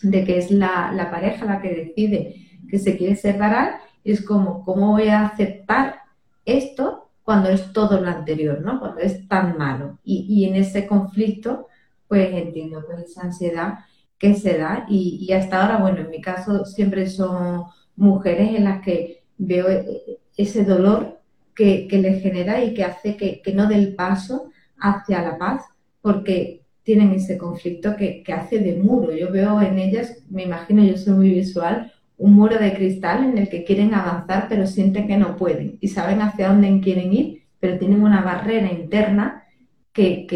de 0.01 0.25
que 0.25 0.37
es 0.39 0.51
la, 0.51 0.91
la 0.93 1.09
pareja 1.09 1.45
la 1.45 1.61
que 1.61 1.73
decide 1.73 2.35
que 2.67 2.79
se 2.79 2.97
quiere 2.97 3.15
separar, 3.15 3.79
es 4.03 4.25
como, 4.25 4.65
¿cómo 4.65 4.91
voy 4.91 5.07
a 5.07 5.25
aceptar 5.25 6.01
esto 6.45 7.10
cuando 7.31 7.47
es 7.47 7.71
todo 7.71 8.01
lo 8.01 8.09
anterior, 8.09 8.59
¿no? 8.59 8.77
Cuando 8.77 8.99
es 8.99 9.25
tan 9.29 9.57
malo. 9.57 9.99
Y, 10.03 10.43
en 10.43 10.57
ese 10.57 10.85
conflicto, 10.85 11.69
pues 12.09 12.29
entiendo 12.33 12.83
pues 12.85 13.05
esa 13.05 13.21
ansiedad 13.21 13.75
que 14.17 14.35
se 14.35 14.57
da 14.57 14.85
y, 14.89 15.31
hasta 15.31 15.61
ahora, 15.61 15.77
bueno, 15.77 16.01
en 16.01 16.09
mi 16.09 16.19
caso 16.19 16.65
siempre 16.65 17.09
son 17.09 17.63
mujeres 17.95 18.53
en 18.53 18.65
las 18.65 18.81
que 18.81 19.23
veo 19.37 19.69
e, 19.69 20.19
ese 20.35 20.65
dolor 20.65 21.21
que, 21.55 21.87
le 21.89 22.19
genera 22.19 22.61
y 22.65 22.73
que 22.73 22.83
hace 22.83 23.15
que, 23.15 23.41
no 23.53 23.65
dé 23.65 23.75
el 23.75 23.95
paso 23.95 24.49
hacia 24.77 25.21
la 25.21 25.37
paz 25.37 25.63
porque 26.01 26.65
tienen 26.83 27.13
ese 27.13 27.37
conflicto 27.37 27.95
que, 27.95 28.23
que 28.23 28.33
hace 28.33 28.59
de 28.59 28.75
muro. 28.75 29.15
Yo 29.15 29.31
veo 29.31 29.61
en 29.61 29.79
ellas, 29.79 30.17
me 30.29 30.43
imagino, 30.43 30.83
yo 30.83 30.97
soy 30.97 31.13
muy 31.13 31.29
visual, 31.29 31.93
un 32.21 32.33
muro 32.35 32.59
de 32.59 32.75
cristal 32.75 33.23
en 33.23 33.37
el 33.39 33.49
que 33.49 33.63
quieren 33.63 33.95
avanzar 33.95 34.47
pero 34.47 34.67
sienten 34.67 35.07
que 35.07 35.17
no 35.17 35.35
pueden 35.35 35.79
y 35.81 35.87
saben 35.87 36.21
hacia 36.21 36.49
dónde 36.49 36.79
quieren 36.79 37.11
ir, 37.11 37.47
pero 37.59 37.79
tienen 37.79 38.03
una 38.03 38.21
barrera 38.21 38.71
interna 38.71 39.47
que, 39.91 40.27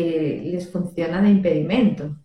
les 0.44 0.72
funciona 0.72 1.22
de 1.22 1.30
impedimento. 1.30 2.16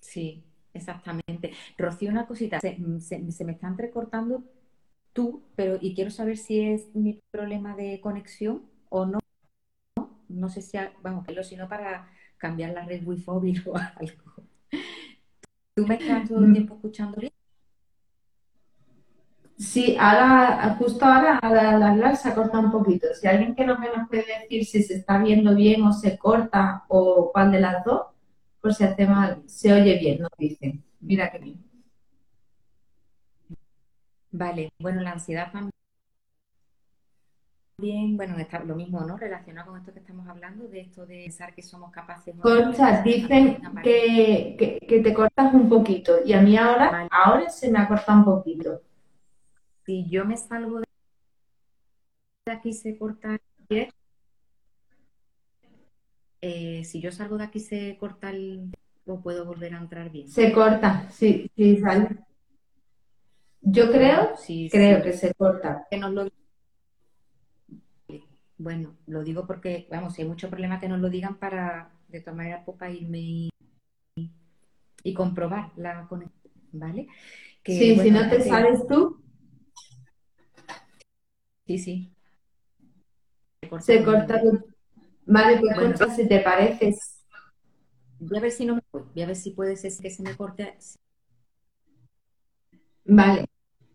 Sí, 0.00 0.44
exactamente. 0.72 1.52
Rocío, 1.76 2.10
una 2.10 2.26
cosita, 2.26 2.60
se, 2.60 2.78
me 2.78 3.52
están 3.52 3.76
recortando 3.76 4.44
tú, 5.12 5.42
pero 5.56 5.78
y 5.80 5.94
quiero 5.96 6.10
saber 6.10 6.38
si 6.38 6.60
es 6.60 6.94
mi 6.94 7.20
problema 7.32 7.74
de 7.74 8.00
conexión 8.00 8.62
o 8.88 9.04
no. 9.04 9.18
No, 10.28 10.48
sé 10.48 10.62
si, 10.62 10.78
vamos, 11.02 11.26
sino 11.42 11.68
para 11.68 12.08
cambiar 12.38 12.70
la 12.72 12.84
red 12.84 13.04
Wi-Fi 13.04 13.62
o 13.66 13.76
algo. 13.76 14.31
¿Tú 15.74 15.86
me 15.86 15.96
estás 15.96 16.28
todo 16.28 16.44
el 16.44 16.52
tiempo 16.52 16.74
escuchando 16.74 17.20
bien? 17.20 17.32
Sí, 19.56 19.96
ahora, 19.98 20.74
justo 20.78 21.04
ahora, 21.04 21.38
al 21.38 21.82
hablar 21.82 22.16
se 22.16 22.34
corta 22.34 22.58
un 22.58 22.70
poquito. 22.72 23.06
Si 23.14 23.26
alguien 23.28 23.54
que 23.54 23.64
no 23.64 23.78
me 23.78 23.88
nos 23.88 24.08
puede 24.08 24.24
decir 24.40 24.64
si 24.64 24.82
se 24.82 24.94
está 24.94 25.18
viendo 25.18 25.54
bien 25.54 25.82
o 25.82 25.92
se 25.92 26.18
corta 26.18 26.84
o 26.88 27.30
cuál 27.32 27.52
de 27.52 27.60
las 27.60 27.84
dos, 27.84 28.06
pues 28.60 28.76
se 28.76 28.84
hace 28.86 29.06
mal, 29.06 29.42
se 29.46 29.72
oye 29.72 29.98
bien, 29.98 30.20
nos 30.22 30.30
dicen. 30.38 30.82
Mira 31.00 31.30
qué 31.30 31.38
bien. 31.38 31.62
Vale, 34.32 34.70
bueno, 34.80 35.00
la 35.00 35.12
ansiedad 35.12 35.52
también 35.52 35.70
Bueno, 37.82 38.38
está 38.38 38.62
lo 38.62 38.76
mismo, 38.76 39.00
¿no? 39.00 39.16
Relacionado 39.16 39.70
con 39.70 39.80
esto 39.80 39.92
que 39.92 39.98
estamos 39.98 40.28
hablando, 40.28 40.68
de 40.68 40.80
esto 40.80 41.04
de 41.04 41.24
pensar 41.24 41.52
que 41.54 41.62
somos 41.62 41.90
capaces. 41.90 42.34
Concha, 42.40 43.02
dicen 43.02 43.58
que, 43.82 44.78
que, 44.88 45.00
te 45.00 45.12
cortas 45.12 45.52
un 45.52 45.68
poquito 45.68 46.18
y 46.24 46.32
a 46.32 46.40
mí 46.40 46.56
ahora, 46.56 47.08
ahora 47.10 47.48
se 47.48 47.70
me 47.70 47.80
ha 47.80 47.88
cortado 47.88 48.18
un 48.18 48.24
poquito. 48.24 48.82
Si 49.84 50.08
yo 50.08 50.24
me 50.24 50.36
salgo 50.36 50.80
de 50.80 52.52
aquí 52.52 52.72
se 52.72 52.96
corta 52.96 53.38
eh, 56.44 56.84
si 56.84 57.00
yo 57.00 57.12
salgo 57.12 57.38
de 57.38 57.44
aquí 57.44 57.60
se 57.60 57.96
corta 57.98 58.30
el 58.30 58.72
o 59.06 59.20
puedo 59.20 59.44
volver 59.44 59.74
a 59.74 59.78
entrar 59.78 60.10
bien. 60.10 60.28
Se 60.28 60.52
corta, 60.52 61.08
sí, 61.10 61.50
sí 61.56 61.78
sale. 61.78 62.08
Yo 63.60 63.90
creo, 63.90 64.36
sí, 64.36 64.68
creo 64.70 65.02
que 65.02 65.12
se 65.12 65.34
corta. 65.34 65.86
Que 65.90 65.98
nos 65.98 66.12
lo... 66.12 66.28
Bueno, 68.62 68.96
lo 69.08 69.24
digo 69.24 69.44
porque, 69.44 69.88
vamos, 69.90 70.14
si 70.14 70.22
hay 70.22 70.28
mucho 70.28 70.48
problema 70.48 70.78
que 70.78 70.88
nos 70.88 71.00
lo 71.00 71.10
digan 71.10 71.36
para, 71.36 71.90
de 72.06 72.20
tomar 72.20 72.36
manera, 72.36 72.64
poca 72.64 72.88
irme 72.88 73.18
y, 73.18 73.50
y, 75.02 75.14
comprobar 75.14 75.72
la 75.74 76.06
conexión, 76.06 76.52
¿vale? 76.70 77.08
sí, 77.64 77.98
si 77.98 78.10
no 78.12 78.30
te 78.30 78.40
sabes 78.40 78.86
tú. 78.86 79.20
Sí, 81.66 81.78
sí. 81.78 82.12
Se 83.80 84.04
corta. 84.04 84.40
Vale, 85.26 85.58
pues 85.58 85.74
bueno, 85.74 85.96
si 86.14 86.28
te 86.28 86.38
parece. 86.38 86.94
Voy 88.20 88.38
a 88.38 88.42
ver 88.42 88.52
si 88.52 88.64
no 88.64 88.76
me 88.76 88.82
voy, 88.92 89.02
voy 89.12 89.22
a 89.24 89.26
ver 89.26 89.36
si 89.36 89.50
puede 89.50 89.76
ser 89.76 89.90
que 90.00 90.08
se 90.08 90.22
me 90.22 90.36
corte. 90.36 90.78
Vale. 93.06 93.44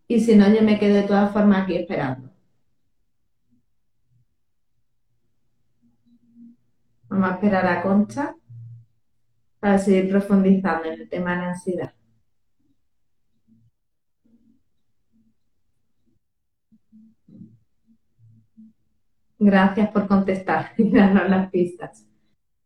Y 0.10 0.20
si 0.20 0.36
no, 0.36 0.54
yo 0.54 0.62
me 0.62 0.78
quedo 0.78 0.96
de 0.96 1.04
todas 1.04 1.32
formas 1.32 1.64
aquí 1.64 1.78
esperando. 1.78 2.37
Vamos 7.10 7.30
a 7.30 7.34
esperar 7.36 7.66
a 7.66 7.82
Concha 7.82 8.36
para 9.60 9.78
seguir 9.78 10.10
profundizando 10.10 10.90
en 10.90 11.02
el 11.02 11.10
tema 11.10 11.32
de 11.32 11.38
la 11.38 11.50
ansiedad. 11.50 11.94
Gracias 19.40 19.90
por 19.92 20.08
contestar 20.08 20.72
y 20.78 20.92
darnos 20.92 21.30
las 21.30 21.50
pistas 21.50 22.06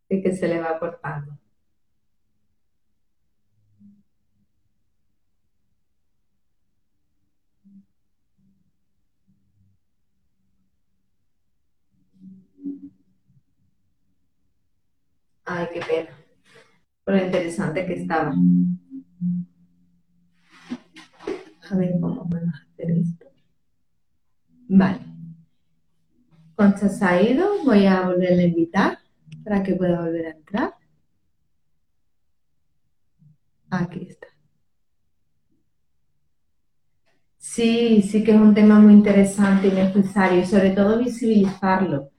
de 0.09 0.21
que 0.21 0.35
se 0.35 0.47
le 0.47 0.59
va 0.59 0.79
cortando. 0.79 1.40
Ay, 15.45 15.67
qué 15.73 15.81
pena. 15.81 16.09
Por 17.03 17.15
lo 17.15 17.25
interesante 17.25 17.85
que 17.85 17.93
estaba. 17.93 18.33
A 21.69 21.75
ver 21.75 21.99
cómo 21.99 22.29
puedo 22.29 22.47
hacer 22.47 22.91
esto. 22.91 23.25
Vale. 24.67 24.99
Concha 26.55 26.89
se 26.89 27.05
ha 27.05 27.21
ido. 27.21 27.63
Voy 27.63 27.85
a 27.85 28.01
volverle 28.01 28.43
a 28.43 28.47
invitar 28.47 28.99
para 29.43 29.63
que 29.63 29.75
pueda 29.75 30.01
volver 30.01 30.27
a 30.27 30.31
entrar. 30.31 30.75
Aquí 33.69 34.07
está. 34.09 34.27
Sí, 37.37 38.01
sí 38.03 38.23
que 38.23 38.31
es 38.31 38.37
un 38.39 38.53
tema 38.53 38.79
muy 38.79 38.93
interesante 38.93 39.67
y 39.67 39.71
necesario 39.71 40.41
y 40.41 40.45
sobre 40.45 40.71
todo 40.71 40.99
visibilizarlo 40.99 42.10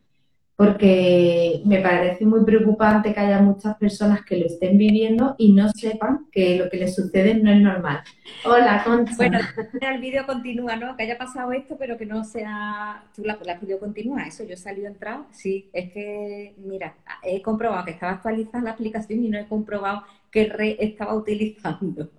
porque 0.56 1.62
me 1.64 1.80
parece 1.80 2.24
muy 2.26 2.44
preocupante 2.44 3.14
que 3.14 3.20
haya 3.20 3.40
muchas 3.40 3.76
personas 3.76 4.24
que 4.24 4.36
lo 4.36 4.46
estén 4.46 4.76
viviendo 4.76 5.34
y 5.38 5.52
no 5.52 5.68
sepan 5.70 6.26
que 6.30 6.56
lo 6.56 6.68
que 6.68 6.76
les 6.76 6.94
sucede 6.94 7.34
no 7.34 7.50
es 7.50 7.60
normal. 7.60 8.00
Hola, 8.44 8.82
Concha. 8.84 9.14
Bueno, 9.16 9.38
el 9.80 10.00
vídeo 10.00 10.26
continúa, 10.26 10.76
¿no? 10.76 10.96
Que 10.96 11.04
haya 11.04 11.16
pasado 11.16 11.52
esto, 11.52 11.76
pero 11.78 11.96
que 11.96 12.06
no 12.06 12.22
sea... 12.24 13.02
Tú 13.16 13.22
la, 13.24 13.38
la 13.44 13.54
vídeo 13.54 13.80
continúa, 13.80 14.24
eso, 14.26 14.44
yo 14.44 14.54
he 14.54 14.58
salido 14.58 14.88
entrado. 14.88 15.26
Sí, 15.32 15.70
es 15.72 15.90
que, 15.92 16.54
mira, 16.58 16.94
he 17.22 17.40
comprobado 17.40 17.84
que 17.84 17.92
estaba 17.92 18.12
actualizada 18.12 18.62
la 18.62 18.70
aplicación 18.70 19.24
y 19.24 19.28
no 19.28 19.38
he 19.38 19.46
comprobado 19.46 20.04
que 20.30 20.46
re 20.46 20.76
estaba 20.80 21.14
utilizando. 21.14 22.10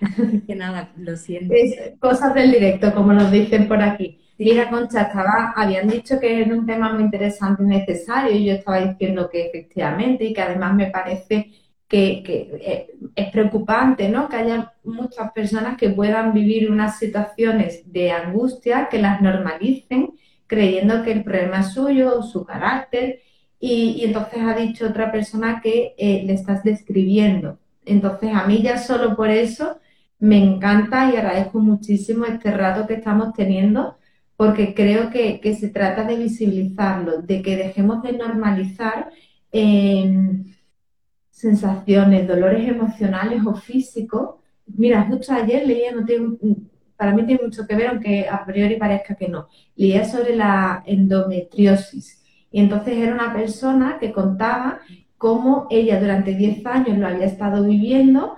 que 0.46 0.54
nada, 0.54 0.92
lo 0.96 1.16
siento. 1.16 1.54
cosas 2.00 2.34
del 2.34 2.50
directo, 2.50 2.94
como 2.94 3.12
nos 3.12 3.30
dicen 3.30 3.66
por 3.66 3.80
aquí. 3.80 4.21
Mira, 4.44 4.68
Concha, 4.70 5.02
estaba, 5.02 5.52
habían 5.54 5.88
dicho 5.88 6.18
que 6.18 6.42
era 6.42 6.52
un 6.52 6.66
tema 6.66 6.92
muy 6.92 7.04
interesante 7.04 7.62
y 7.62 7.66
necesario, 7.66 8.36
y 8.36 8.46
yo 8.46 8.54
estaba 8.54 8.80
diciendo 8.80 9.30
que 9.30 9.46
efectivamente, 9.46 10.24
y 10.24 10.34
que 10.34 10.42
además 10.42 10.74
me 10.74 10.90
parece 10.90 11.52
que, 11.86 12.22
eh, 12.26 12.90
es 13.14 13.30
preocupante, 13.30 14.08
¿no? 14.08 14.28
Que 14.28 14.36
haya 14.36 14.72
muchas 14.82 15.30
personas 15.32 15.76
que 15.76 15.90
puedan 15.90 16.32
vivir 16.32 16.70
unas 16.70 16.98
situaciones 16.98 17.92
de 17.92 18.10
angustia, 18.10 18.88
que 18.90 18.98
las 18.98 19.20
normalicen, 19.20 20.14
creyendo 20.48 21.04
que 21.04 21.12
el 21.12 21.22
problema 21.22 21.60
es 21.60 21.72
suyo 21.72 22.18
o 22.18 22.22
su 22.24 22.44
carácter, 22.44 23.20
y, 23.60 24.04
entonces 24.04 24.40
ha 24.40 24.54
dicho 24.54 24.88
otra 24.88 25.12
persona 25.12 25.60
que 25.62 25.94
eh, 25.96 26.24
le 26.26 26.32
estás 26.32 26.64
describiendo. 26.64 27.60
Entonces, 27.84 28.30
a 28.34 28.44
mí 28.46 28.60
ya 28.60 28.78
solo 28.78 29.14
por 29.14 29.30
eso 29.30 29.78
me 30.18 30.38
encanta 30.42 31.10
y 31.12 31.16
agradezco 31.16 31.60
muchísimo 31.60 32.24
este 32.24 32.50
rato 32.50 32.86
que 32.88 32.94
estamos 32.94 33.34
teniendo 33.34 33.98
porque 34.42 34.74
creo 34.74 35.08
que, 35.08 35.54
se 35.54 35.68
trata 35.68 36.02
de 36.02 36.16
visibilizarlo, 36.16 37.22
de 37.22 37.42
que 37.42 37.56
dejemos 37.56 38.02
de 38.02 38.12
normalizar 38.14 39.08
em, 39.52 40.52
sensaciones, 41.30 42.26
dolores 42.26 42.68
emocionales 42.68 43.40
o 43.46 43.54
físicos. 43.54 44.40
Mira, 44.66 45.04
justo 45.04 45.32
ayer 45.32 45.64
leía, 45.64 45.92
no 45.92 46.04
para 46.96 47.14
mí 47.14 47.24
tiene 47.24 47.44
mucho 47.44 47.64
que 47.68 47.76
ver, 47.76 47.86
aunque 47.86 48.28
a 48.28 48.44
priori 48.44 48.74
parezca 48.74 49.14
que 49.14 49.28
no, 49.28 49.46
leía 49.76 50.04
sobre 50.04 50.34
la 50.34 50.82
endometriosis. 50.86 52.20
Y 52.50 52.58
entonces 52.58 52.96
era 52.96 53.14
una 53.14 53.32
persona 53.32 53.98
que 54.00 54.10
contaba 54.10 54.80
cómo 55.18 55.68
ella 55.70 56.00
durante 56.00 56.34
10 56.34 56.66
años 56.66 56.98
lo 56.98 57.06
había 57.06 57.26
estado 57.26 57.62
viviendo, 57.62 58.34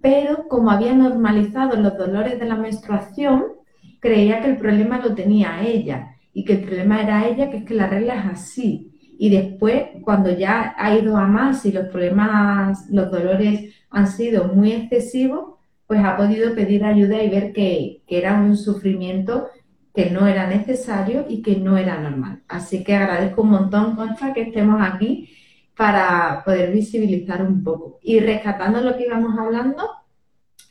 pero 0.00 0.46
como 0.46 0.70
había 0.70 0.94
normalizado 0.94 1.74
los 1.74 1.98
dolores 1.98 2.38
de 2.38 2.46
la 2.46 2.54
menstruación, 2.54 3.57
creía 4.00 4.40
que 4.40 4.48
el 4.48 4.56
problema 4.58 4.98
lo 4.98 5.14
tenía 5.14 5.62
ella 5.62 6.16
y 6.32 6.44
que 6.44 6.54
el 6.54 6.60
problema 6.60 7.02
era 7.02 7.26
ella, 7.26 7.50
que 7.50 7.58
es 7.58 7.64
que 7.64 7.74
la 7.74 7.88
regla 7.88 8.14
es 8.14 8.26
así. 8.26 8.92
Y 9.18 9.30
después, 9.30 9.84
cuando 10.02 10.30
ya 10.30 10.74
ha 10.78 10.96
ido 10.96 11.16
a 11.16 11.26
más 11.26 11.66
y 11.66 11.72
los 11.72 11.88
problemas, 11.88 12.88
los 12.90 13.10
dolores 13.10 13.74
han 13.90 14.06
sido 14.06 14.44
muy 14.54 14.72
excesivos, 14.72 15.56
pues 15.88 16.04
ha 16.04 16.16
podido 16.16 16.54
pedir 16.54 16.84
ayuda 16.84 17.22
y 17.22 17.30
ver 17.30 17.52
que, 17.52 18.02
era 18.06 18.38
un 18.38 18.56
sufrimiento 18.56 19.48
que 19.94 20.10
no 20.10 20.26
era 20.26 20.46
necesario 20.46 21.26
y 21.28 21.42
que 21.42 21.56
no 21.56 21.76
era 21.76 21.98
normal. 21.98 22.42
Así 22.46 22.84
que 22.84 22.94
agradezco 22.94 23.42
un 23.42 23.50
montón, 23.50 23.96
Concha, 23.96 24.32
que 24.32 24.42
estemos 24.42 24.80
aquí 24.80 25.30
para 25.76 26.42
poder 26.44 26.72
visibilizar 26.72 27.42
un 27.42 27.64
poco. 27.64 27.98
Y 28.02 28.20
rescatando 28.20 28.80
lo 28.80 28.96
que 28.96 29.06
íbamos 29.06 29.36
hablando, 29.38 29.88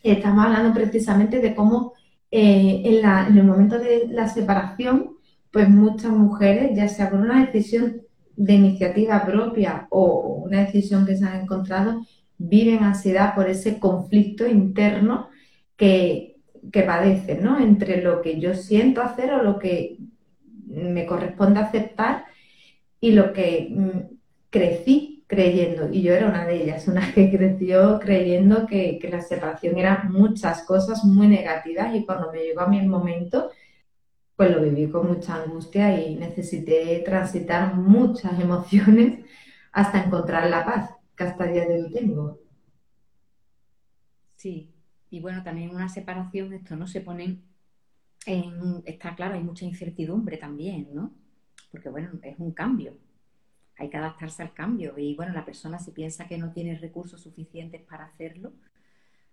estamos 0.03 0.45
hablando 0.45 0.73
precisamente 0.73 1.39
de 1.39 1.55
cómo 1.55 1.93
eh, 2.31 2.81
en, 2.85 3.37
el 3.37 3.43
momento 3.43 3.79
de 3.79 4.07
la 4.09 4.27
separación, 4.27 5.17
pues 5.51 5.69
muchas 5.69 6.11
mujeres, 6.11 6.75
ya 6.75 6.87
sea 6.87 7.09
por 7.09 7.19
una 7.19 7.45
decisión 7.45 8.01
de 8.35 8.53
iniciativa 8.53 9.25
propia 9.25 9.87
o 9.89 10.43
una 10.45 10.65
decisión 10.65 11.05
que 11.05 11.15
se 11.15 11.25
han 11.25 11.41
encontrado, 11.41 12.01
viven 12.37 12.83
ansiedad 12.83 13.33
por 13.33 13.49
ese 13.49 13.79
conflicto 13.79 14.47
interno 14.47 15.29
que, 15.75 16.37
que 16.71 16.83
padecen, 16.83 17.43
¿no? 17.43 17.59
Entre 17.59 18.01
lo 18.01 18.21
que 18.21 18.39
yo 18.39 18.53
siento 18.53 19.01
hacer 19.01 19.33
o 19.33 19.43
lo 19.43 19.57
que 19.57 19.97
me 20.67 21.05
corresponde 21.05 21.59
aceptar 21.59 22.25
y 22.99 23.11
lo 23.11 23.33
que 23.33 23.69
mm, 23.71 24.15
crecí 24.49 25.16
creyendo, 25.27 25.89
y 25.91 26.01
yo 26.01 26.13
era 26.13 26.29
una 26.29 26.45
de 26.45 26.63
ellas, 26.63 26.87
una 26.87 27.13
que 27.13 27.29
creció 27.37 27.99
creyendo 27.99 28.65
que, 28.65 28.99
la 29.11 29.21
separación 29.21 29.77
era 29.77 30.03
muchas 30.09 30.63
cosas 30.63 31.03
muy 31.03 31.27
negativas 31.27 31.93
y 31.95 32.05
cuando 32.05 32.31
me 32.31 32.39
llegó 32.39 32.61
a 32.61 32.67
mí 32.67 32.79
el 32.79 32.87
momento, 32.87 33.51
pues 34.35 34.51
lo 34.51 34.61
viví 34.61 34.89
con 34.89 35.07
mucha 35.07 35.35
angustia 35.43 35.99
y 36.01 36.15
necesité 36.15 37.01
transitar 37.05 37.75
muchas 37.75 38.39
emociones 38.39 39.25
hasta 39.73 40.03
encontrar 40.03 40.49
la 40.49 40.65
paz, 40.65 40.91
que 41.15 41.23
hasta 41.25 41.45
día 41.45 41.67
de 41.67 41.83
hoy 41.83 41.91
tengo. 41.91 42.39
Sí, 44.35 44.71
y 45.09 45.19
bueno, 45.19 45.43
también 45.43 45.71
una 45.71 45.89
separación, 45.89 46.53
esto 46.53 46.75
no 46.75 46.87
se 46.87 47.01
pone 47.01 47.41
en, 48.25 48.81
está 48.85 49.15
claro, 49.15 49.35
hay 49.35 49.43
mucha 49.43 49.65
incertidumbre 49.65 50.37
también, 50.37 50.89
¿no? 50.93 51.13
Porque 51.71 51.89
bueno, 51.89 52.11
es 52.23 52.37
un 52.39 52.51
cambio, 52.51 52.97
hay 53.77 53.89
que 53.89 53.97
adaptarse 53.97 54.41
al 54.43 54.53
cambio. 54.53 54.97
Y 54.97 55.15
bueno, 55.15 55.33
la 55.33 55.45
persona 55.45 55.79
si 55.79 55.91
piensa 55.91 56.27
que 56.27 56.37
no 56.37 56.51
tiene 56.51 56.77
recursos 56.77 57.21
suficientes 57.21 57.81
para 57.83 58.05
hacerlo, 58.05 58.53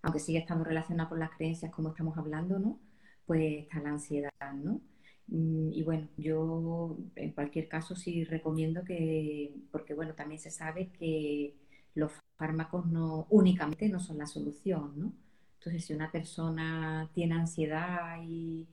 aunque 0.01 0.19
sigue 0.19 0.39
estando 0.39 0.63
relacionada 0.63 1.09
con 1.09 1.19
las 1.19 1.31
creencias 1.31 1.71
como 1.71 1.89
estamos 1.89 2.17
hablando, 2.17 2.59
¿no? 2.59 2.79
Pues 3.25 3.63
está 3.63 3.79
la 3.81 3.89
ansiedad, 3.89 4.31
¿no? 4.55 4.81
Mm, 5.27 5.71
y 5.73 5.83
bueno, 5.83 6.07
yo 6.17 6.97
en 7.15 7.31
cualquier 7.33 7.67
caso 7.67 7.95
sí 7.95 8.23
recomiendo 8.25 8.83
que, 8.83 9.55
porque 9.71 9.93
bueno, 9.95 10.13
también 10.13 10.39
se 10.39 10.51
sabe 10.51 10.89
que 10.91 11.55
los 11.95 12.11
fármacos 12.37 12.85
no 12.87 13.27
únicamente 13.29 13.89
no 13.89 13.99
son 13.99 14.17
la 14.19 14.27
solución, 14.27 14.93
¿no? 14.99 15.13
Entonces, 15.59 15.85
si 15.85 15.93
una 15.93 16.11
persona 16.11 17.09
tiene 17.13 17.35
ansiedad 17.35 18.17
y 18.23 18.67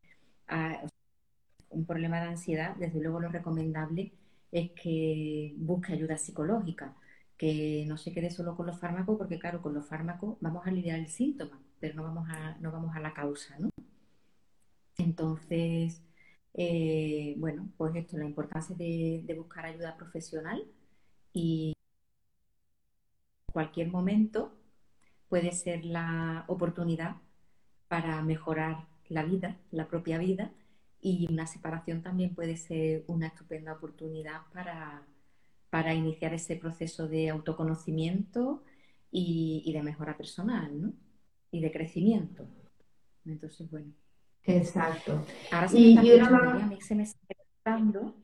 ah, 0.48 0.82
un 1.70 1.86
problema 1.86 2.20
de 2.20 2.28
ansiedad, 2.28 2.76
desde 2.76 3.00
luego 3.00 3.20
lo 3.20 3.28
recomendable 3.28 4.12
es 4.52 4.72
que 4.72 5.54
busque 5.58 5.94
ayuda 5.94 6.18
psicológica, 6.18 6.96
que 7.38 7.84
no 7.88 7.98
se 7.98 8.12
quede 8.14 8.30
solo 8.30 8.56
con 8.56 8.66
los 8.66 8.78
fármacos, 8.80 9.18
porque 9.18 9.38
claro, 9.40 9.62
con 9.62 9.74
los 9.74 9.86
fármacos 9.88 10.38
vamos 10.40 10.66
a 10.66 10.70
aliviar 10.70 10.98
el 11.00 11.08
síntoma, 11.08 11.60
pero 11.80 11.94
no 11.96 12.04
vamos 12.04 12.28
a, 12.30 12.56
no 12.60 12.72
vamos 12.72 12.94
a 12.96 13.00
la 13.00 13.14
causa, 13.14 13.58
¿no? 13.58 13.70
Entonces, 14.98 16.02
eh, 16.54 17.34
bueno, 17.38 17.68
pues 17.76 17.94
esto, 17.96 18.16
la 18.18 18.24
importancia 18.26 18.76
de, 18.76 19.22
de 19.24 19.34
buscar 19.34 19.66
ayuda 19.66 19.96
profesional 19.96 20.64
y 21.34 21.74
cualquier 23.52 23.88
momento 23.88 24.52
puede 25.28 25.52
ser 25.52 25.84
la 25.84 26.44
oportunidad 26.48 27.16
para 27.88 28.22
mejorar 28.22 28.86
la 29.08 29.24
vida, 29.24 29.58
la 29.72 29.88
propia 29.88 30.18
vida, 30.18 30.52
y 31.02 31.26
una 31.28 31.46
separación 31.48 32.00
también 32.00 32.32
puede 32.32 32.56
ser 32.56 33.02
una 33.08 33.26
estupenda 33.26 33.72
oportunidad 33.72 34.42
para, 34.54 35.02
para 35.68 35.92
iniciar 35.92 36.32
ese 36.32 36.54
proceso 36.54 37.08
de 37.08 37.28
autoconocimiento 37.28 38.62
y, 39.10 39.70
de 39.72 39.82
mejora 39.82 40.16
personal, 40.16 40.80
¿no? 40.80 40.92
Y 41.50 41.60
de 41.60 41.72
crecimiento. 41.72 42.46
Entonces, 43.26 43.68
bueno. 43.68 43.92
Exacto. 44.44 45.24
Ahora 45.50 45.68
sí 45.68 45.94
y, 45.94 45.98
a 45.98 46.32
mí 46.66 46.80
se 46.80 46.94
me 46.94 47.02
está 47.02 47.34
cortando. 47.34 48.14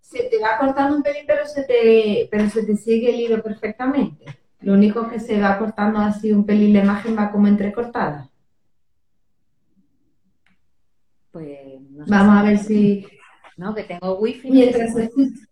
Se 0.00 0.24
te 0.24 0.38
va 0.40 0.58
cortando 0.58 0.96
un 0.96 1.02
pelín, 1.02 1.24
pero 1.26 1.46
se 1.46 1.64
te, 1.64 2.28
pero 2.30 2.48
se 2.48 2.64
te 2.64 2.76
sigue 2.76 3.10
el 3.10 3.20
hilo 3.20 3.42
perfectamente. 3.42 4.24
Lo 4.60 4.72
único 4.72 5.08
que 5.08 5.20
se 5.20 5.38
va 5.38 5.58
cortando 5.58 5.98
así 5.98 6.32
un 6.32 6.46
pelín, 6.46 6.72
la 6.72 6.82
imagen 6.82 7.16
va 7.16 7.30
como 7.30 7.46
entrecortada. 7.46 8.30
Pues 11.34 11.80
no 11.90 12.04
sé 12.04 12.10
Vamos 12.12 12.36
a 12.36 12.42
ver 12.44 12.58
si. 12.58 13.06
No, 13.56 13.72
que 13.72 13.84
tengo 13.84 14.18
wifi. 14.18 14.50
Mientras, 14.50 14.94
se 14.94 15.04
escuche, 15.04 15.46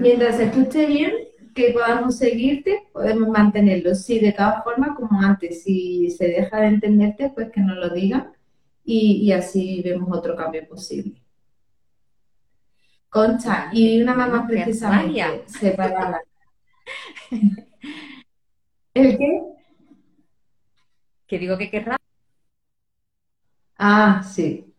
Mientras 0.00 0.36
se 0.36 0.44
escuche 0.44 0.86
bien, 0.86 1.12
que 1.54 1.70
podamos 1.70 2.16
seguirte, 2.16 2.88
podemos 2.94 3.28
mantenerlo. 3.28 3.94
Sí, 3.94 4.18
de 4.18 4.32
todas 4.32 4.64
formas, 4.64 4.96
como 4.96 5.20
antes, 5.20 5.62
si 5.62 6.08
se 6.10 6.28
deja 6.28 6.60
de 6.60 6.68
entenderte, 6.68 7.28
pues 7.28 7.50
que 7.50 7.60
nos 7.60 7.76
lo 7.76 7.90
digan 7.90 8.32
y, 8.86 9.30
así 9.32 9.82
vemos 9.84 10.08
otro 10.16 10.34
cambio 10.34 10.66
posible. 10.66 11.20
Concha, 13.10 13.68
y 13.70 14.00
una 14.00 14.14
mamá 14.14 14.46
precisamente 14.46 15.44
separada. 15.46 16.22
¿El 18.94 19.18
qué? 19.18 19.42
Que 21.26 21.38
digo 21.38 21.58
que 21.58 21.70
querrá. 21.70 21.98
Ah, 23.88 24.22
sí. 24.22 24.72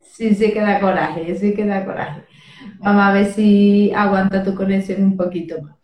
Sí, 0.00 0.34
sí 0.34 0.52
que 0.52 0.60
da 0.60 0.80
coraje, 0.80 1.34
sí 1.36 1.54
que 1.54 1.64
da 1.64 1.84
coraje. 1.84 2.22
Vamos 2.80 3.02
a 3.04 3.12
ver 3.12 3.26
si 3.32 3.92
aguanta 3.94 4.42
tu 4.44 4.54
conexión 4.54 5.02
un 5.04 5.16
poquito 5.16 5.60
más. 5.62 5.76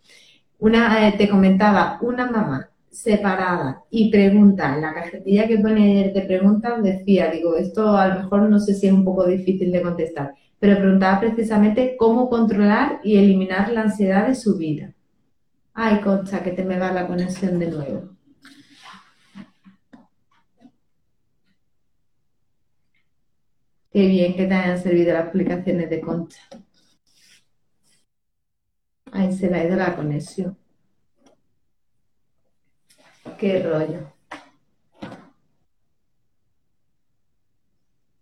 Una, 0.59 1.09
eh, 1.09 1.15
te 1.19 1.29
comentaba, 1.29 1.99
una 2.03 2.31
mamá 2.31 2.71
separada 2.91 3.83
y 3.91 4.11
pregunta, 4.11 4.75
en 4.75 4.83
la 4.83 4.95
cajetilla 4.95 5.49
que 5.49 5.59
pone 5.59 6.13
de 6.15 6.23
preguntas 6.23 6.83
decía, 6.83 7.31
digo, 7.31 7.57
esto 7.57 7.97
a 7.97 8.09
lo 8.09 8.17
mejor 8.23 8.51
no 8.51 8.61
sé 8.61 8.75
si 8.75 8.87
es 8.89 8.93
un 8.95 9.05
poco 9.05 9.27
difícil 9.27 9.73
de 9.73 9.83
contestar, 9.83 10.35
pero 10.61 10.79
preguntaba 10.79 11.21
precisamente 11.21 11.97
cómo 11.99 12.29
controlar 12.31 13.01
y 13.05 13.19
eliminar 13.19 13.71
la 13.73 13.83
ansiedad 13.83 14.29
de 14.29 14.35
su 14.37 14.59
vida. 14.59 14.95
Ay, 15.75 16.01
Concha, 16.03 16.43
que 16.43 16.53
te 16.53 16.65
me 16.65 16.79
va 16.79 16.93
la 16.93 17.07
conexión 17.09 17.59
de 17.61 17.69
nuevo. 17.71 18.14
Qué 23.95 24.09
bien 24.09 24.35
que 24.35 24.47
te 24.47 24.55
hayan 24.55 24.83
servido 24.83 25.13
las 25.13 25.27
explicaciones 25.27 25.89
de 25.89 26.01
Concha. 26.01 26.41
Ahí 29.13 29.33
se 29.33 29.49
le 29.49 29.57
ha 29.57 29.65
ido 29.65 29.77
la 29.77 29.95
conexión. 29.95 30.59
Qué 33.39 33.63
rollo. 33.63 34.13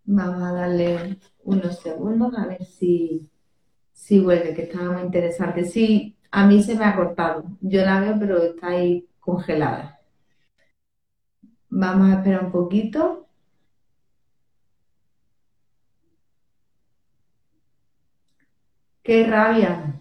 Vamos 0.05 0.43
a 0.43 0.51
darle 0.53 1.17
unos 1.43 1.79
segundos 1.79 2.37
a 2.37 2.45
ver 2.45 2.63
si, 2.65 3.31
si 3.93 4.19
vuelve, 4.19 4.53
que 4.53 4.63
estaba 4.65 4.91
muy 4.91 5.01
interesante. 5.01 5.65
Sí, 5.65 6.15
a 6.29 6.45
mí 6.45 6.61
se 6.61 6.75
me 6.75 6.85
ha 6.85 6.95
cortado. 6.95 7.45
Yo 7.61 7.83
la 7.83 7.99
veo, 7.99 8.15
pero 8.19 8.43
está 8.43 8.67
ahí 8.67 9.07
congelada. 9.19 9.99
Vamos 11.69 12.11
a 12.11 12.17
esperar 12.19 12.45
un 12.45 12.51
poquito. 12.51 13.22
Qué 19.03 19.25
rabia 19.25 19.99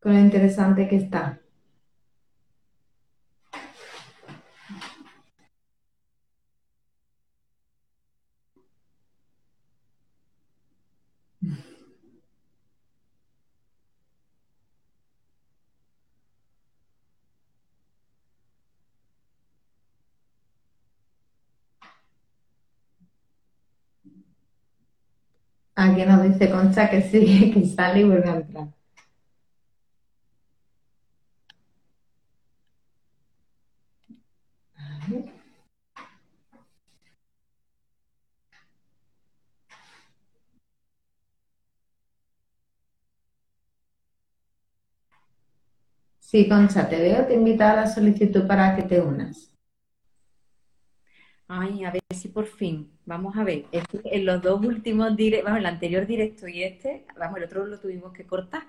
con 0.00 0.12
lo 0.14 0.20
interesante 0.20 0.88
que 0.88 0.96
está. 0.96 1.43
Aquí 25.94 26.04
nos 26.06 26.24
dice 26.24 26.50
Concha 26.50 26.90
que 26.90 27.02
sí, 27.02 27.52
que 27.54 27.64
sale 27.66 28.00
y 28.00 28.04
vuelve 28.04 28.28
a 28.28 28.34
entrar. 28.34 28.66
Sí, 46.18 46.48
Concha, 46.48 46.88
te 46.88 46.98
veo, 47.00 47.24
te 47.24 47.34
invito 47.34 47.62
a 47.62 47.74
la 47.76 47.86
solicitud 47.86 48.48
para 48.48 48.74
que 48.74 48.82
te 48.82 49.00
unas. 49.00 49.53
Ay, 51.48 51.84
a 51.84 51.90
ver 51.90 52.02
si 52.10 52.28
por 52.28 52.46
fin. 52.46 52.90
Vamos 53.06 53.36
a 53.36 53.44
ver. 53.44 53.66
en 53.72 54.24
los 54.26 54.42
dos 54.42 54.64
últimos 54.64 55.14
directos, 55.16 55.44
vamos, 55.44 55.60
el 55.60 55.66
anterior 55.66 56.06
directo 56.06 56.48
y 56.48 56.62
este, 56.62 57.06
vamos, 57.18 57.38
el 57.38 57.44
otro 57.44 57.66
lo 57.66 57.78
tuvimos 57.78 58.12
que 58.12 58.26
cortar. 58.26 58.64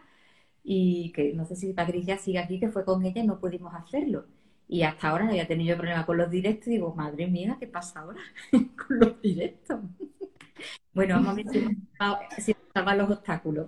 Y 0.63 1.11
que 1.13 1.33
no 1.33 1.45
sé 1.45 1.55
si 1.55 1.73
Patricia 1.73 2.17
sigue 2.17 2.39
aquí, 2.39 2.59
que 2.59 2.69
fue 2.69 2.85
con 2.85 3.05
ella 3.05 3.21
y 3.21 3.27
no 3.27 3.39
pudimos 3.39 3.73
hacerlo. 3.75 4.25
Y 4.67 4.83
hasta 4.83 5.09
ahora 5.09 5.25
no 5.25 5.31
había 5.31 5.47
tenido 5.47 5.77
problema 5.77 6.05
con 6.05 6.17
los 6.17 6.29
directos 6.31 6.67
y 6.67 6.71
digo, 6.71 6.93
madre 6.95 7.27
mía, 7.27 7.57
¿qué 7.59 7.67
pasa 7.67 8.01
ahora 8.01 8.19
con 8.51 8.99
los 8.99 9.21
directos? 9.21 9.79
bueno, 10.93 11.15
vamos 11.15 11.31
a 11.31 11.33
ver 11.35 11.45
si, 11.49 12.41
si 12.41 12.55
salvan 12.73 12.97
los 12.97 13.11
obstáculos. 13.11 13.67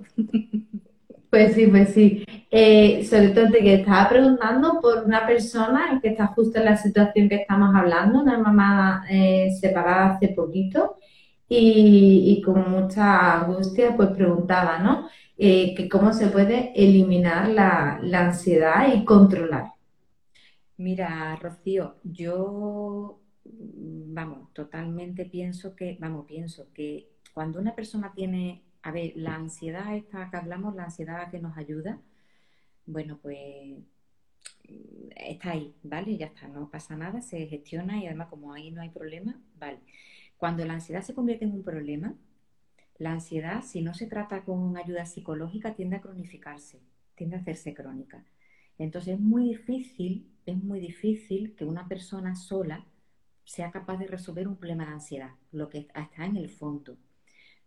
Pues 1.30 1.55
sí, 1.55 1.68
pues 1.68 1.93
sí. 1.93 2.26
Eh, 2.60 3.05
sobre 3.05 3.30
todo 3.30 3.51
te 3.51 3.60
que 3.60 3.76
estaba 3.76 4.10
preguntando 4.10 4.82
por 4.82 5.03
una 5.05 5.28
persona 5.28 5.99
que 6.01 6.10
está 6.10 6.26
justo 6.26 6.58
en 6.58 6.66
la 6.66 6.76
situación 6.76 7.30
que 7.30 7.36
estamos 7.36 7.76
hablando, 7.76 8.20
una 8.20 8.39
mamá 8.39 9.05
eh, 9.12 9.51
separada 9.62 10.16
hace 10.16 10.30
poquito 10.30 10.95
y, 11.47 12.41
con 12.43 12.72
mucha 12.72 13.41
angustia 13.41 13.95
pues 13.95 14.10
preguntaba, 14.10 14.80
¿no? 14.80 15.08
Eh, 15.38 15.76
que 15.76 15.88
cómo 15.88 16.12
se 16.14 16.30
puede 16.30 16.72
eliminar 16.76 17.49
la, 17.49 17.99
la 18.01 18.26
ansiedad 18.26 18.91
y 18.91 19.05
controlar. 19.05 19.74
Mira, 20.78 21.36
Rocío, 21.36 21.97
yo, 22.03 23.20
vamos, 23.45 24.51
totalmente 24.53 25.26
pienso 25.26 25.76
que, 25.76 25.95
vamos, 26.01 26.26
pienso 26.26 26.70
que 26.74 27.08
cuando 27.36 27.60
una 27.60 27.76
persona 27.76 28.14
tiene 28.16 28.64
a 28.82 28.91
ver, 28.91 29.12
la 29.16 29.36
ansiedad 29.36 29.95
esta 29.95 30.30
que 30.32 30.38
hablamos, 30.38 30.74
la 30.74 30.86
ansiedad 30.86 31.30
que 31.30 31.39
nos 31.39 31.55
ayuda, 31.55 31.99
bueno, 32.88 33.20
pues 33.22 33.78
mm, 34.70 35.10
está 35.16 35.52
ahí, 35.52 35.76
¿vale? 35.84 36.18
Ya 36.18 36.28
está, 36.28 36.48
no 36.48 36.70
pasa 36.70 36.96
nada, 36.98 37.22
se 37.22 37.48
gestiona 37.48 37.98
y 38.00 38.08
además 38.08 38.30
como 38.30 38.54
ahí 38.54 38.72
no 38.72 38.82
hay 38.82 38.90
problema, 38.90 39.40
¿vale? 39.60 39.80
Cuando 40.38 40.66
la 40.66 40.74
ansiedad 40.74 41.04
se 41.04 41.14
convierte 41.14 41.46
en 41.46 41.54
un 41.54 41.64
problema, 41.64 42.16
la 43.00 43.12
ansiedad, 43.12 43.64
si 43.64 43.82
no 43.82 43.94
se 43.94 44.08
trata 44.08 44.44
con 44.44 44.78
ayuda 44.78 45.06
psicológica, 45.06 45.76
tiende 45.76 45.98
a 45.98 46.02
cronificarse, 46.02 46.80
tiende 47.16 47.38
a 47.38 47.40
hacerse 47.40 47.74
crónica. 47.74 48.26
Entonces 48.80 49.16
es 49.16 49.20
muy 49.20 49.50
difícil, 49.50 50.32
es 50.46 50.58
muy 50.58 50.80
difícil 50.80 51.56
que 51.56 51.66
una 51.66 51.88
persona 51.88 52.36
sola 52.36 52.86
sea 53.44 53.72
capaz 53.72 53.98
de 53.98 54.08
resolver 54.08 54.48
un 54.48 54.58
problema 54.58 54.86
de 54.86 54.94
ansiedad, 54.94 55.32
lo 55.52 55.70
que 55.70 55.88
está 55.96 56.26
en 56.26 56.38
el 56.38 56.50
fondo. 56.50 56.98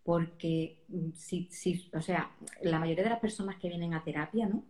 Porque 0.02 0.84
mm, 0.88 1.12
si, 1.14 1.48
si 1.50 1.90
o 1.94 2.00
sea, 2.02 2.30
la 2.62 2.78
mayoría 2.78 3.04
de 3.04 3.10
las 3.10 3.20
personas 3.20 3.56
que 3.56 3.68
vienen 3.68 3.94
a 3.94 4.04
terapia, 4.04 4.46
¿no? 4.46 4.64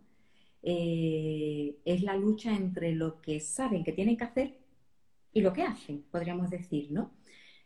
Eh, 0.63 1.77
es 1.85 2.03
la 2.03 2.15
lucha 2.15 2.53
entre 2.55 2.93
lo 2.93 3.21
que 3.21 3.39
saben 3.39 3.83
que 3.83 3.93
tienen 3.93 4.17
que 4.17 4.23
hacer 4.25 4.59
y 5.33 5.41
lo 5.41 5.53
que 5.53 5.63
hacen, 5.63 6.03
podríamos 6.11 6.49
decir, 6.49 6.91
¿no? 6.91 7.11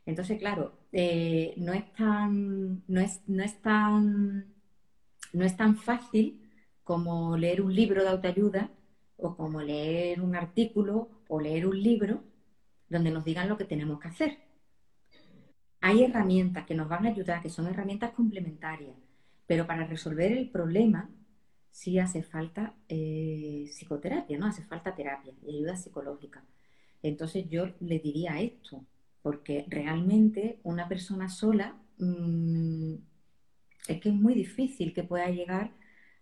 Entonces, 0.06 0.38
claro, 0.40 0.74
eh, 0.92 1.54
no, 1.58 1.74
es 1.74 1.92
tan, 1.94 2.84
no, 2.88 3.02
es, 3.02 3.22
no, 3.28 3.44
es 3.44 3.62
tan, 3.62 4.54
no 5.34 5.46
es 5.46 5.58
tan 5.58 5.78
fácil 5.78 6.42
como 6.84 7.38
leer 7.38 7.62
un 7.62 7.74
libro 7.76 8.04
de 8.04 8.10
autoayuda 8.10 8.72
o 9.18 9.36
como 9.36 9.62
leer 9.62 10.22
un 10.22 10.36
artículo 10.36 11.10
o 11.28 11.40
leer 11.42 11.68
un 11.68 11.82
libro 11.82 12.24
donde 12.90 13.12
nos 13.12 13.26
digan 13.26 13.50
lo 13.50 13.58
que 13.58 13.66
tenemos 13.66 14.00
que 14.00 14.08
hacer. 14.10 14.38
Hay 15.82 16.04
herramientas 16.04 16.66
que 16.66 16.76
nos 16.76 16.90
van 16.90 17.06
a 17.06 17.10
ayudar, 17.10 17.42
que 17.42 17.50
son 17.50 17.68
herramientas 17.68 18.12
complementarias, 18.12 18.96
pero 19.48 19.68
para 19.68 19.86
resolver 19.86 20.32
el 20.32 20.50
problema 20.50 21.10
sí 21.76 22.00
hace 22.00 22.24
falta 22.24 22.74
eh, 22.88 23.66
psicoterapia, 23.70 24.38
¿no? 24.38 24.46
Hace 24.46 24.64
falta 24.64 24.96
terapia 24.96 25.34
y 25.46 25.58
ayuda 25.58 25.76
psicológica. 25.76 26.42
Entonces 27.04 27.50
yo 27.50 27.68
le 27.82 28.00
diría 28.00 28.40
esto, 28.40 28.86
porque 29.22 29.66
realmente 29.68 30.58
una 30.64 30.88
persona 30.88 31.28
sola 31.28 31.76
mm, 31.98 32.94
es 33.90 34.00
que 34.00 34.08
es 34.08 34.16
muy 34.16 34.34
difícil 34.34 34.94
que 34.94 35.04
pueda 35.04 35.30
llegar 35.30 35.72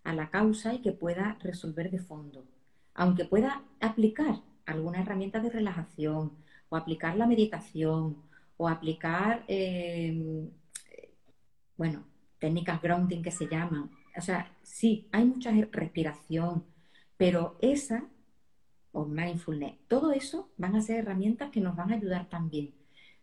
a 0.02 0.12
la 0.12 0.28
causa 0.28 0.74
y 0.74 0.82
que 0.82 0.90
pueda 0.90 1.38
resolver 1.40 1.88
de 1.88 2.00
fondo. 2.00 2.44
Aunque 2.92 3.24
pueda 3.24 3.62
aplicar 3.80 4.42
alguna 4.66 5.02
herramienta 5.02 5.38
de 5.38 5.50
relajación 5.50 6.32
o 6.68 6.76
aplicar 6.76 7.16
la 7.16 7.28
meditación 7.28 8.16
o 8.56 8.68
aplicar, 8.68 9.44
em, 9.46 10.50
bueno, 11.76 12.04
técnicas 12.40 12.82
grounding 12.82 13.22
que 13.22 13.30
se 13.30 13.46
llaman. 13.46 13.88
O 14.16 14.20
sea, 14.20 14.52
sí, 14.62 15.08
hay 15.12 15.24
mucha 15.24 15.50
respiración, 15.72 16.64
pero 17.16 17.56
esa, 17.60 18.04
o 18.92 19.06
mindfulness, 19.06 19.76
todo 19.88 20.12
eso 20.12 20.50
van 20.56 20.76
a 20.76 20.82
ser 20.82 20.98
herramientas 20.98 21.50
que 21.50 21.60
nos 21.60 21.76
van 21.76 21.92
a 21.92 21.96
ayudar 21.96 22.28
también. 22.28 22.74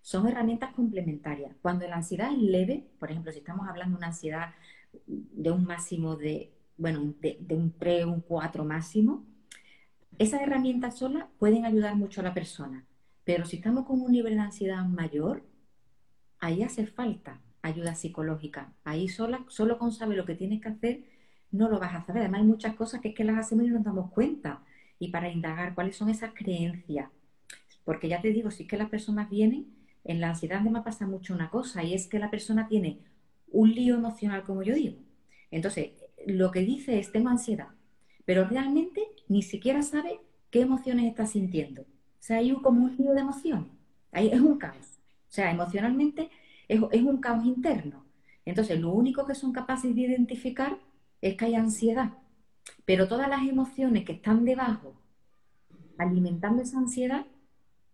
Son 0.01 0.27
herramientas 0.27 0.73
complementarias. 0.73 1.55
Cuando 1.61 1.87
la 1.87 1.97
ansiedad 1.97 2.31
es 2.31 2.39
leve, 2.39 2.89
por 2.99 3.11
ejemplo, 3.11 3.31
si 3.31 3.39
estamos 3.39 3.67
hablando 3.67 3.95
de 3.95 3.99
una 3.99 4.07
ansiedad 4.07 4.53
de 5.05 5.51
un 5.51 5.63
máximo 5.65 6.15
de, 6.15 6.53
bueno, 6.77 7.13
de, 7.19 7.37
de 7.39 7.55
un 7.55 7.71
3, 7.77 8.05
un 8.05 8.21
4 8.21 8.65
máximo, 8.65 9.25
esas 10.17 10.41
herramientas 10.41 10.97
solas 10.97 11.25
pueden 11.39 11.65
ayudar 11.65 11.95
mucho 11.95 12.21
a 12.21 12.23
la 12.23 12.33
persona. 12.33 12.85
Pero 13.23 13.45
si 13.45 13.57
estamos 13.57 13.85
con 13.85 14.01
un 14.01 14.11
nivel 14.11 14.35
de 14.35 14.41
ansiedad 14.41 14.83
mayor, 14.85 15.45
ahí 16.39 16.63
hace 16.63 16.85
falta 16.85 17.39
ayuda 17.61 17.95
psicológica. 17.95 18.73
Ahí 18.83 19.07
sola, 19.07 19.45
solo 19.47 19.77
con 19.77 19.91
saber 19.91 20.17
lo 20.17 20.25
que 20.25 20.35
tienes 20.35 20.61
que 20.61 20.69
hacer, 20.69 21.03
no 21.51 21.69
lo 21.69 21.79
vas 21.79 21.93
a 21.93 22.05
saber. 22.05 22.23
Además, 22.23 22.41
hay 22.41 22.47
muchas 22.47 22.75
cosas 22.75 23.01
que 23.01 23.09
es 23.09 23.15
que 23.15 23.23
las 23.23 23.37
hacemos 23.37 23.65
y 23.65 23.69
no 23.69 23.75
nos 23.75 23.83
damos 23.83 24.11
cuenta. 24.11 24.63
Y 24.99 25.09
para 25.09 25.29
indagar 25.29 25.75
cuáles 25.75 25.95
son 25.95 26.09
esas 26.09 26.31
creencias. 26.33 27.09
Porque 27.83 28.07
ya 28.07 28.21
te 28.21 28.31
digo, 28.31 28.51
si 28.51 28.63
es 28.63 28.69
que 28.69 28.77
las 28.77 28.89
personas 28.89 29.29
vienen, 29.29 29.67
en 30.03 30.21
la 30.21 30.29
ansiedad 30.29 30.61
me 30.61 30.81
pasa 30.81 31.05
mucho 31.07 31.33
una 31.33 31.49
cosa, 31.49 31.83
y 31.83 31.93
es 31.93 32.07
que 32.07 32.19
la 32.19 32.31
persona 32.31 32.67
tiene 32.67 32.99
un 33.51 33.73
lío 33.73 33.95
emocional, 33.95 34.43
como 34.43 34.63
yo 34.63 34.73
digo. 34.73 34.97
Entonces, 35.51 35.91
lo 36.25 36.51
que 36.51 36.61
dice 36.61 36.99
es, 36.99 37.11
tengo 37.11 37.29
ansiedad, 37.29 37.69
pero 38.25 38.45
realmente 38.45 39.01
ni 39.27 39.41
siquiera 39.41 39.81
sabe 39.81 40.19
qué 40.49 40.61
emociones 40.61 41.05
está 41.05 41.25
sintiendo. 41.25 41.81
O 41.81 42.23
sea, 42.23 42.37
hay 42.37 42.51
como 42.61 42.85
un 42.85 42.95
lío 42.97 43.13
de 43.13 43.21
emociones. 43.21 43.67
Ahí 44.11 44.29
es 44.31 44.39
un 44.39 44.57
caos. 44.57 44.99
O 45.29 45.33
sea, 45.33 45.51
emocionalmente 45.51 46.29
es, 46.91 47.01
un 47.03 47.17
caos 47.19 47.45
interno. 47.45 48.05
Entonces, 48.45 48.79
lo 48.79 48.91
único 48.91 49.25
que 49.25 49.35
son 49.35 49.51
capaces 49.51 49.93
de 49.95 50.01
identificar 50.01 50.79
es 51.21 51.35
que 51.35 51.45
hay 51.45 51.55
ansiedad. 51.55 52.13
Pero 52.85 53.07
todas 53.07 53.29
las 53.29 53.41
emociones 53.47 54.05
que 54.05 54.13
están 54.13 54.45
debajo, 54.45 54.95
alimentando 55.97 56.61
esa 56.63 56.79
ansiedad, 56.79 57.25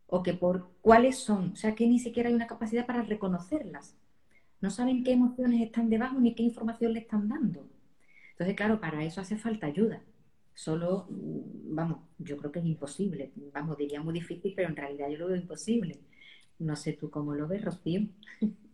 o 0.07 0.23
que 0.23 0.34
por 0.34 0.71
cuáles 0.82 1.17
son, 1.17 1.51
o 1.51 1.55
sea, 1.55 1.75
que 1.75 1.88
ni 1.88 1.99
siquiera 1.99 2.30
hay 2.30 2.36
una 2.36 2.47
capacidad 2.47 2.86
para 2.86 3.01
reconocerlas. 3.03 3.95
No 4.61 4.69
saben 4.71 5.03
qué 5.03 5.11
emociones 5.11 5.61
están 5.61 5.89
debajo 5.89 6.19
ni 6.19 6.34
qué 6.34 6.43
información 6.43 6.93
le 6.93 6.99
están 6.99 7.28
dando. 7.28 7.67
Entonces, 8.32 8.55
claro, 8.55 8.80
para 8.80 9.03
eso 9.03 9.21
hace 9.21 9.38
falta 9.38 9.67
ayuda 9.67 10.01
solo, 10.57 11.05
mm, 11.09 11.75
vamos, 11.75 11.99
yo 12.17 12.36
creo 12.38 12.51
que 12.51 12.59
es 12.59 12.65
imposible. 12.65 13.32
Vamos, 13.53 13.78
diría 13.78 14.01
muy 14.01 14.13
difícil, 14.13 14.53
pero 14.55 14.69
en 14.69 14.75
realidad 14.75 15.09
yo 15.09 15.17
lo 15.19 15.28
veo 15.28 15.36
imposible. 15.38 15.99
No 16.59 16.75
sé 16.75 16.93
tú 16.93 17.09
cómo 17.11 17.36
lo 17.36 17.47
ves, 17.47 17.63
Rocío. 17.63 18.07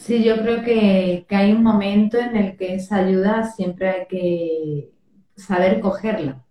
Sí, 0.00 0.24
yo 0.24 0.38
creo 0.42 0.62
que, 0.64 1.26
que 1.28 1.36
hay 1.36 1.52
un 1.52 1.62
momento 1.62 2.18
en 2.18 2.34
el 2.36 2.56
que 2.56 2.74
esa 2.74 2.96
ayuda 2.96 3.44
siempre 3.52 3.88
hay 3.90 4.06
que 4.08 4.90
saber 5.36 5.80
cogerla, 5.80 6.42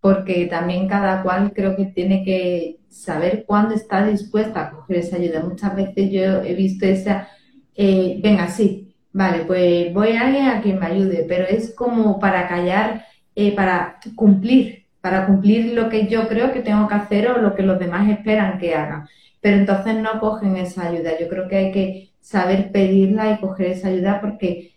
porque 0.00 0.46
también 0.46 0.88
cada 0.88 1.22
cual 1.22 1.52
creo 1.54 1.76
que 1.76 1.86
tiene 1.86 2.24
que 2.24 2.78
saber 2.88 3.44
cuándo 3.46 3.74
está 3.74 4.06
dispuesta 4.06 4.62
a 4.62 4.70
coger 4.70 4.98
esa 4.98 5.16
ayuda. 5.16 5.42
Muchas 5.44 5.76
veces 5.76 6.10
yo 6.12 6.42
he 6.44 6.54
visto 6.54 6.86
esa, 6.86 7.28
eh, 7.76 8.20
venga, 8.22 8.48
sí, 8.48 8.96
vale, 9.12 9.44
pues 9.46 9.92
voy 9.94 10.12
a 10.12 10.22
alguien 10.26 10.46
a 10.48 10.62
quien 10.62 10.78
me 10.80 10.86
ayude, 10.86 11.26
pero 11.28 11.46
es 11.46 11.74
como 11.74 12.18
para 12.20 12.48
callar 12.48 13.06
eh, 13.34 13.54
para 13.56 14.00
cumplir, 14.16 14.86
para 15.00 15.26
cumplir 15.26 15.74
lo 15.74 15.88
que 15.90 16.08
yo 16.08 16.28
creo 16.28 16.52
que 16.52 16.60
tengo 16.62 16.88
que 16.88 16.94
hacer 16.94 17.30
o 17.30 17.38
lo 17.40 17.54
que 17.54 17.62
los 17.62 17.78
demás 17.78 18.08
esperan 18.10 18.58
que 18.58 18.74
haga. 18.74 19.08
Pero 19.40 19.56
entonces 19.58 19.96
no 19.96 20.20
cogen 20.20 20.56
esa 20.56 20.88
ayuda. 20.88 21.12
Yo 21.20 21.28
creo 21.28 21.48
que 21.48 21.56
hay 21.56 21.72
que 21.72 22.07
saber 22.28 22.70
pedirla 22.72 23.32
y 23.32 23.38
coger 23.40 23.68
esa 23.68 23.88
ayuda 23.88 24.20
porque 24.20 24.74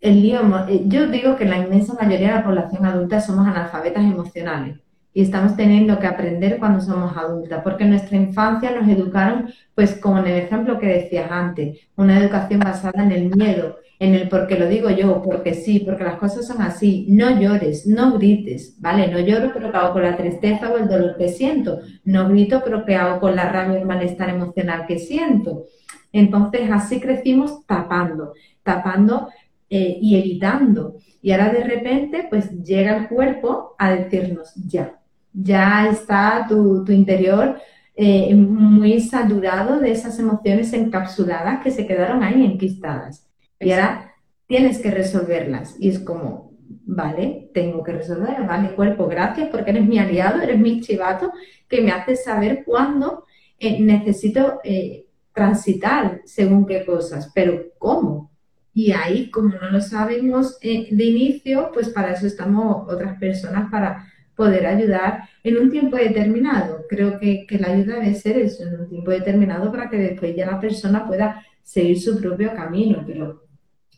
el 0.00 0.22
lío, 0.22 0.40
eh, 0.68 0.82
yo 0.86 1.08
digo 1.08 1.34
que 1.36 1.44
la 1.44 1.58
inmensa 1.58 1.94
mayoría 1.94 2.28
de 2.28 2.34
la 2.34 2.44
población 2.44 2.86
adulta 2.86 3.20
somos 3.20 3.44
analfabetas 3.44 4.04
emocionales 4.04 4.78
y 5.12 5.22
estamos 5.22 5.56
teniendo 5.56 5.98
que 5.98 6.06
aprender 6.06 6.60
cuando 6.60 6.80
somos 6.80 7.16
adultas, 7.16 7.60
porque 7.64 7.82
en 7.82 7.90
nuestra 7.90 8.16
infancia 8.16 8.70
nos 8.70 8.88
educaron, 8.88 9.52
pues 9.74 9.96
como 9.96 10.20
en 10.20 10.28
el 10.28 10.36
ejemplo 10.42 10.78
que 10.78 10.86
decías 10.86 11.28
antes, 11.28 11.80
una 11.96 12.16
educación 12.20 12.60
basada 12.60 13.02
en 13.02 13.10
el 13.10 13.34
miedo, 13.34 13.78
en 14.00 14.14
el 14.14 14.28
porque 14.28 14.58
lo 14.58 14.68
digo 14.68 14.90
yo, 14.90 15.22
porque 15.22 15.54
sí, 15.54 15.80
porque 15.80 16.04
las 16.04 16.18
cosas 16.18 16.46
son 16.46 16.62
así, 16.62 17.06
no 17.08 17.40
llores, 17.40 17.86
no 17.86 18.16
grites, 18.16 18.76
¿vale? 18.80 19.08
No 19.08 19.18
lloro, 19.18 19.50
pero 19.52 19.72
que 19.72 19.76
hago 19.76 19.92
con 19.92 20.02
la 20.02 20.16
tristeza 20.16 20.70
o 20.70 20.76
el 20.76 20.88
dolor 20.88 21.16
que 21.16 21.28
siento, 21.28 21.80
no 22.04 22.28
grito, 22.28 22.62
pero 22.64 22.84
que 22.84 22.94
hago 22.94 23.18
con 23.18 23.34
la 23.34 23.50
rabia 23.50 23.74
o 23.74 23.80
el 23.80 23.86
malestar 23.86 24.30
emocional 24.30 24.86
que 24.86 24.98
siento. 24.98 25.64
Entonces, 26.12 26.70
así 26.70 27.00
crecimos 27.00 27.66
tapando, 27.66 28.34
tapando 28.62 29.28
eh, 29.68 29.98
y 30.00 30.16
evitando. 30.16 30.96
Y 31.20 31.32
ahora 31.32 31.52
de 31.52 31.64
repente, 31.64 32.26
pues 32.30 32.50
llega 32.62 32.96
el 32.96 33.08
cuerpo 33.08 33.74
a 33.78 33.90
decirnos, 33.90 34.54
ya, 34.54 35.00
ya 35.32 35.88
está 35.88 36.46
tu, 36.48 36.84
interior 36.88 37.60
eh, 37.96 38.32
muy 38.34 39.00
saturado 39.00 39.80
de 39.80 39.90
esas 39.90 40.18
emociones 40.20 40.72
encapsuladas 40.72 41.60
que 41.62 41.72
se 41.72 41.84
quedaron 41.84 42.22
ahí 42.22 42.44
enquistadas. 42.44 43.27
Y 43.60 43.72
ahora 43.72 44.14
tienes 44.46 44.78
que 44.78 44.90
resolverlas. 44.90 45.76
Y 45.78 45.90
es 45.90 45.98
como, 46.00 46.52
vale, 46.86 47.50
tengo 47.54 47.82
que 47.82 47.92
resolver, 47.92 48.44
vale, 48.46 48.74
cuerpo, 48.74 49.06
gracias 49.06 49.48
porque 49.50 49.70
eres 49.70 49.86
mi 49.86 49.98
aliado, 49.98 50.40
eres 50.40 50.58
mi 50.58 50.80
chivato, 50.80 51.32
que 51.68 51.82
me 51.82 51.92
hace 51.92 52.16
saber 52.16 52.64
cuándo 52.64 53.24
eh, 53.58 53.80
necesito 53.80 54.60
eh, 54.64 55.06
transitar 55.32 56.22
según 56.24 56.66
qué 56.66 56.84
cosas, 56.84 57.30
pero 57.34 57.62
¿cómo? 57.78 58.30
Y 58.72 58.92
ahí, 58.92 59.30
como 59.30 59.48
no 59.48 59.70
lo 59.70 59.80
sabemos 59.80 60.56
eh, 60.62 60.88
de 60.90 61.04
inicio, 61.04 61.70
pues 61.74 61.88
para 61.88 62.12
eso 62.12 62.26
estamos 62.26 62.86
otras 62.88 63.18
personas, 63.18 63.70
para 63.70 64.06
poder 64.34 64.66
ayudar 64.66 65.24
en 65.42 65.58
un 65.58 65.70
tiempo 65.70 65.96
determinado. 65.96 66.84
Creo 66.88 67.18
que, 67.18 67.44
que 67.46 67.58
la 67.58 67.72
ayuda 67.72 67.96
debe 67.96 68.14
ser 68.14 68.38
eso, 68.38 68.62
en 68.62 68.80
un 68.80 68.88
tiempo 68.88 69.10
determinado 69.10 69.70
para 69.72 69.90
que 69.90 69.96
después 69.96 70.34
ya 70.36 70.46
la 70.46 70.60
persona 70.60 71.06
pueda 71.06 71.44
seguir 71.62 72.00
su 72.00 72.20
propio 72.20 72.54
camino, 72.54 73.02
pero 73.04 73.47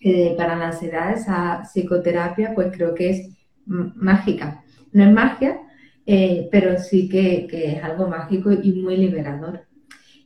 eh, 0.01 0.35
para 0.37 0.57
la 0.57 0.69
ansiedad 0.69 1.13
esa 1.13 1.63
psicoterapia 1.63 2.55
pues 2.55 2.75
creo 2.75 2.95
que 2.95 3.11
es 3.11 3.29
mágica. 3.67 4.65
No 4.93 5.05
es 5.05 5.13
magia, 5.13 5.61
eh, 6.07 6.49
pero 6.51 6.79
sí 6.79 7.09
que, 7.09 7.47
es 7.51 7.85
algo 7.85 8.09
mágico 8.09 8.51
y 8.53 8.73
muy 8.73 8.97
liberador. 8.97 9.67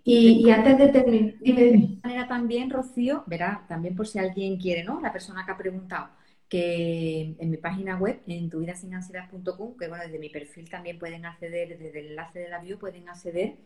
Y, 0.07 0.51
antes 0.51 0.79
de 0.79 0.89
terminar, 0.89 1.35
De 1.41 1.99
manera 2.03 2.29
también, 2.29 2.71
Rocío, 2.71 3.25
verá, 3.27 3.65
también 3.69 3.97
por 3.97 4.07
si 4.07 4.19
alguien 4.19 4.59
quiere, 4.59 4.85
¿no? 4.85 5.01
La 5.01 5.13
persona 5.13 5.45
que 5.47 5.53
ha 5.53 5.57
preguntado, 5.57 6.09
que 6.49 7.35
en 7.39 7.51
mi 7.51 7.57
página 7.57 7.97
web, 7.97 8.21
en 8.27 8.51
tuvidasinansiedad.com, 8.51 9.77
que 9.79 9.89
bueno, 9.89 10.05
desde 10.05 10.19
mi 10.19 10.29
perfil 10.29 10.69
también 10.69 10.99
pueden 10.99 11.25
acceder, 11.25 11.79
desde 11.79 12.01
el 12.01 12.07
enlace 12.09 12.39
de 12.39 12.49
la 12.51 12.61
bio 12.61 12.79
pueden 12.79 13.09
acceder, 13.09 13.57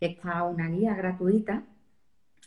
está 0.00 0.44
una 0.44 0.68
guía 0.68 0.94
gratuita 0.94 1.64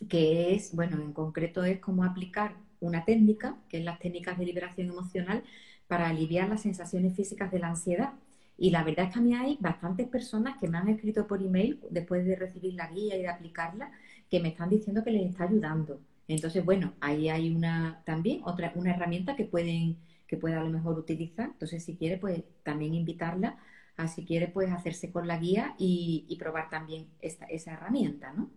que 0.09 0.53
es, 0.55 0.75
bueno, 0.75 0.97
en 1.01 1.13
concreto 1.13 1.63
es 1.63 1.79
cómo 1.79 2.03
aplicar 2.03 2.55
una 2.85 3.05
técnica, 3.05 3.57
que 3.69 3.79
es 3.79 3.85
las 3.85 3.99
técnicas 3.99 4.37
de 4.37 4.45
liberación 4.45 4.89
emocional, 4.89 5.43
para 5.87 6.09
aliviar 6.09 6.49
las 6.49 6.61
sensaciones 6.61 7.15
físicas 7.15 7.51
de 7.51 7.59
la 7.59 7.69
ansiedad. 7.69 8.13
Y 8.57 8.71
la 8.71 8.83
verdad 8.83 9.05
es 9.05 9.13
que 9.13 9.19
a 9.19 9.21
mí 9.21 9.33
hay 9.35 9.57
bastantes 9.59 10.07
personas 10.07 10.57
que 10.59 10.67
me 10.67 10.77
han 10.77 10.89
escrito 10.89 11.27
por 11.27 11.41
email 11.41 11.79
después 11.89 12.25
de 12.25 12.35
recibir 12.35 12.73
la 12.73 12.87
guía 12.87 13.17
y 13.17 13.21
de 13.21 13.29
aplicarla, 13.29 13.91
que 14.29 14.39
me 14.39 14.49
están 14.49 14.69
diciendo 14.69 15.03
que 15.03 15.11
les 15.11 15.29
está 15.29 15.43
ayudando. 15.43 15.99
Entonces, 16.27 16.65
bueno, 16.65 16.93
ahí 17.01 17.29
hay 17.29 17.53
una 17.53 18.01
también 18.05 18.41
otra 18.43 18.71
una 18.75 18.91
herramienta 18.91 19.35
que 19.35 19.45
pueden 19.45 19.97
que 20.27 20.37
pueda 20.37 20.59
a 20.61 20.63
lo 20.63 20.69
mejor 20.69 20.97
utilizar. 20.97 21.49
Entonces, 21.51 21.83
si 21.83 21.95
quiere, 21.95 22.17
pues 22.17 22.43
también 22.63 22.93
invitarla 22.93 23.57
a 23.97 24.07
si 24.07 24.25
quiere, 24.25 24.47
pues 24.47 24.71
hacerse 24.71 25.11
con 25.11 25.27
la 25.27 25.37
guía 25.37 25.75
y, 25.77 26.35
probar 26.39 26.69
también 26.69 27.07
esta, 27.21 27.45
esa 27.45 27.73
herramienta, 27.73 28.33
¿no? 28.33 28.49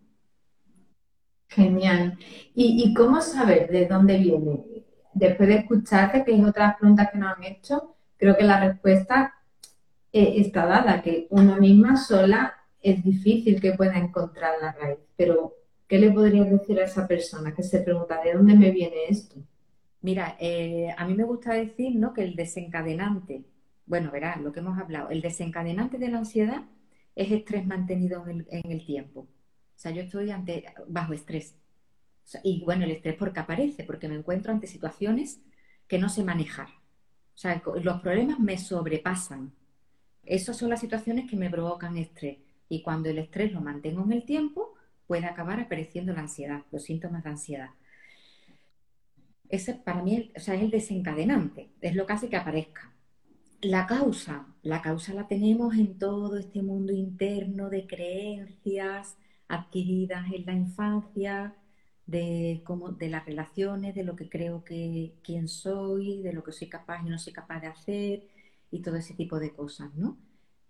Genial. 1.49 2.17
¿Y, 2.53 2.83
¿Y, 2.83 2.93
cómo 2.93 3.21
saber 3.21 3.69
de 3.69 3.87
dónde 3.87 4.17
viene? 4.17 4.63
Después 5.13 5.49
de 5.49 5.55
escucharte, 5.55 6.23
que 6.23 6.35
es 6.35 6.43
otras 6.43 6.77
preguntas 6.77 7.09
que 7.11 7.17
nos 7.17 7.35
han 7.35 7.43
hecho, 7.43 7.95
creo 8.17 8.37
que 8.37 8.43
la 8.43 8.59
respuesta 8.59 9.33
eh, 10.11 10.35
está 10.37 10.65
dada, 10.65 11.01
que 11.01 11.27
uno 11.29 11.57
misma 11.57 11.97
sola 11.97 12.55
es 12.81 13.03
difícil 13.03 13.61
que 13.61 13.73
pueda 13.73 13.97
encontrar 13.97 14.53
la 14.61 14.71
raíz. 14.73 14.99
Pero, 15.15 15.55
¿qué 15.87 15.99
le 15.99 16.11
podrías 16.11 16.49
decir 16.49 16.79
a 16.79 16.85
esa 16.85 17.07
persona 17.07 17.53
que 17.53 17.63
se 17.63 17.81
pregunta, 17.81 18.21
¿de 18.23 18.33
dónde 18.33 18.55
me 18.55 18.71
viene 18.71 19.07
esto? 19.09 19.35
Mira, 20.01 20.37
eh, 20.39 20.93
a 20.97 21.05
mí 21.05 21.13
me 21.13 21.25
gusta 21.25 21.53
decir 21.53 21.95
¿no? 21.95 22.13
que 22.13 22.23
el 22.23 22.35
desencadenante, 22.35 23.43
bueno, 23.85 24.11
verás, 24.11 24.39
lo 24.41 24.51
que 24.53 24.61
hemos 24.61 24.79
hablado, 24.79 25.09
el 25.09 25.21
desencadenante 25.21 25.97
de 25.97 26.09
la 26.09 26.19
ansiedad 26.19 26.63
es 27.15 27.31
estrés 27.31 27.65
mantenido 27.65 28.25
en 28.27 28.71
el, 28.71 28.85
tiempo. 28.85 29.27
O 29.79 29.81
sea, 29.81 29.93
yo 29.93 30.01
estoy 30.01 30.29
bajo 30.89 31.13
estrés. 31.13 31.55
y 32.43 32.61
bueno, 32.65 32.83
el 32.83 32.91
estrés 32.91 33.15
porque 33.15 33.39
aparece, 33.39 33.85
porque 33.85 34.09
me 34.09 34.15
encuentro 34.15 34.51
ante 34.51 34.67
situaciones 34.67 35.39
que 35.87 35.97
no 35.97 36.09
sé 36.09 36.21
manejar. 36.21 36.67
O 36.67 37.37
sea, 37.37 37.63
los 37.81 38.01
problemas 38.01 38.41
me 38.41 38.57
sobrepasan. 38.57 39.53
Esas 40.25 40.57
son 40.57 40.69
las 40.69 40.81
situaciones 40.81 41.29
que 41.29 41.37
me 41.37 41.49
provocan 41.49 41.97
estrés. 41.97 42.39
Y 42.67 42.81
cuando 42.81 43.07
el 43.07 43.19
estrés 43.19 43.53
lo 43.53 43.61
mantengo 43.61 44.03
en 44.03 44.11
el 44.11 44.25
tiempo, 44.25 44.73
puede 45.07 45.25
acabar 45.25 45.61
apareciendo 45.61 46.11
la 46.11 46.19
ansiedad, 46.19 46.63
los 46.73 46.83
síntomas 46.83 47.23
de 47.23 47.29
ansiedad. 47.29 47.69
Ese 49.47 49.75
para 49.75 50.03
mí 50.03 50.33
o 50.35 50.39
sea, 50.41 50.55
es 50.55 50.61
el 50.61 50.71
desencadenante, 50.71 51.69
es 51.79 51.95
lo 51.95 52.05
que 52.05 52.13
hace 52.13 52.27
que 52.27 52.35
aparezca. 52.35 52.91
La 53.61 53.87
causa, 53.87 54.45
la 54.61 54.81
causa 54.81 55.13
la 55.13 55.29
tenemos 55.29 55.73
en 55.75 55.97
todo 55.97 56.37
este 56.37 56.61
mundo 56.61 56.91
interno 56.91 57.69
de 57.69 57.87
creencias 57.87 59.15
adquiridas 59.49 60.31
en 60.31 60.45
la 60.45 60.53
infancia, 60.53 61.55
de, 62.09 62.61
cómo, 62.65 62.89
de 62.91 63.09
las 63.09 63.25
relaciones, 63.25 63.93
de 63.95 64.03
lo 64.03 64.15
que 64.15 64.29
creo 64.29 64.63
que 64.63 65.13
quién 65.23 65.47
soy, 65.47 66.21
de 66.23 66.33
lo 66.33 66.43
que 66.43 66.51
soy 66.51 66.67
capaz 66.67 67.01
y 67.05 67.09
no 67.09 67.19
soy 67.19 67.33
capaz 67.33 67.59
de 67.61 67.67
hacer 67.67 68.27
y 68.71 68.81
todo 68.81 68.95
ese 68.95 69.13
tipo 69.13 69.39
de 69.39 69.53
cosas, 69.53 69.93
¿no? 69.95 70.17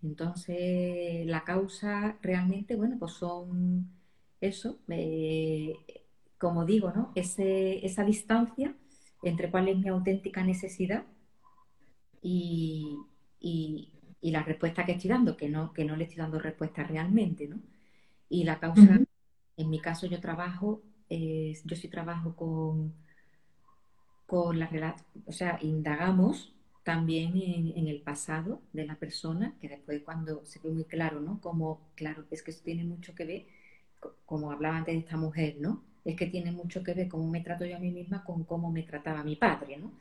Entonces, 0.02 1.26
la 1.26 1.44
causa 1.44 2.18
realmente, 2.22 2.76
bueno, 2.76 2.96
pues 2.98 3.12
son 3.12 3.90
eso, 4.40 4.78
eh, 4.88 5.74
como 6.38 6.64
digo, 6.64 6.92
¿no? 6.92 7.12
esa 7.14 8.04
distancia 8.04 8.74
entre 9.22 9.50
cuál 9.50 9.68
es 9.68 9.78
mi 9.78 9.88
auténtica 9.88 10.42
necesidad 10.44 11.04
y, 12.22 12.98
la 14.22 14.42
respuesta 14.42 14.84
que 14.84 14.92
estoy 14.92 15.10
dando, 15.10 15.36
que 15.36 15.48
no, 15.48 15.72
que 15.72 15.84
no 15.84 15.96
le 15.96 16.04
estoy 16.04 16.18
dando 16.18 16.38
respuesta 16.38 16.84
realmente, 16.84 17.48
¿no? 17.48 17.60
Y 18.30 18.44
la 18.44 18.58
causa, 18.58 19.00
en 19.58 19.70
mi 19.70 19.78
caso 19.80 20.06
yo 20.06 20.20
trabajo, 20.20 20.82
yo 21.10 21.76
sí 21.76 21.88
trabajo 21.88 22.34
con, 22.34 22.94
con 24.26 24.58
la 24.58 24.96
o 25.26 25.32
sea, 25.32 25.58
indagamos 25.60 26.54
también 26.84 27.32
en, 27.36 27.86
el 27.86 28.00
pasado 28.00 28.62
de 28.72 28.86
la 28.86 28.94
persona, 28.94 29.54
que 29.60 29.68
después 29.68 30.00
cuando 30.02 30.46
se 30.46 30.60
ve 30.60 30.70
muy 30.70 30.84
claro, 30.84 31.20
¿no? 31.20 31.40
Como, 31.42 31.90
claro, 31.94 32.24
es 32.30 32.42
que 32.42 32.52
eso 32.52 32.62
tiene 32.64 32.84
mucho 32.84 33.14
que 33.14 33.26
ver, 33.26 33.46
como 34.24 34.50
hablaba 34.50 34.78
antes 34.78 34.94
de 34.94 35.00
esta 35.00 35.18
mujer, 35.18 35.56
¿no? 35.60 35.84
es 36.04 36.16
que 36.16 36.26
tiene 36.26 36.52
mucho 36.52 36.82
que 36.82 36.94
ver 36.94 37.08
cómo 37.08 37.28
me 37.30 37.40
trato 37.40 37.64
yo 37.64 37.76
a 37.76 37.80
mí 37.80 37.90
misma 37.90 38.24
con 38.24 38.44
cómo 38.44 38.70
me 38.70 38.82
trataba 38.82 39.22
mi 39.22 39.36
padre, 39.36 39.76
¿no? 39.76 39.92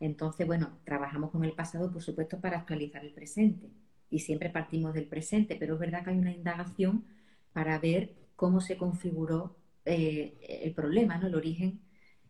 Entonces, 0.00 0.46
bueno, 0.46 0.78
trabajamos 0.84 1.30
con 1.30 1.44
el 1.44 1.52
pasado, 1.52 1.92
por 1.92 2.02
supuesto, 2.02 2.40
para 2.40 2.58
actualizar 2.58 3.04
el 3.04 3.12
presente. 3.12 3.70
Y 4.10 4.20
siempre 4.20 4.50
partimos 4.50 4.94
del 4.94 5.06
presente, 5.06 5.56
pero 5.56 5.74
es 5.74 5.80
verdad 5.80 6.04
que 6.04 6.10
hay 6.10 6.18
una 6.18 6.32
indagación 6.32 7.04
para 7.54 7.78
ver 7.78 8.14
cómo 8.36 8.60
se 8.60 8.76
configuró 8.76 9.56
eh, 9.86 10.36
el 10.62 10.74
problema, 10.74 11.18
¿no? 11.18 11.28
El 11.28 11.36
origen 11.36 11.80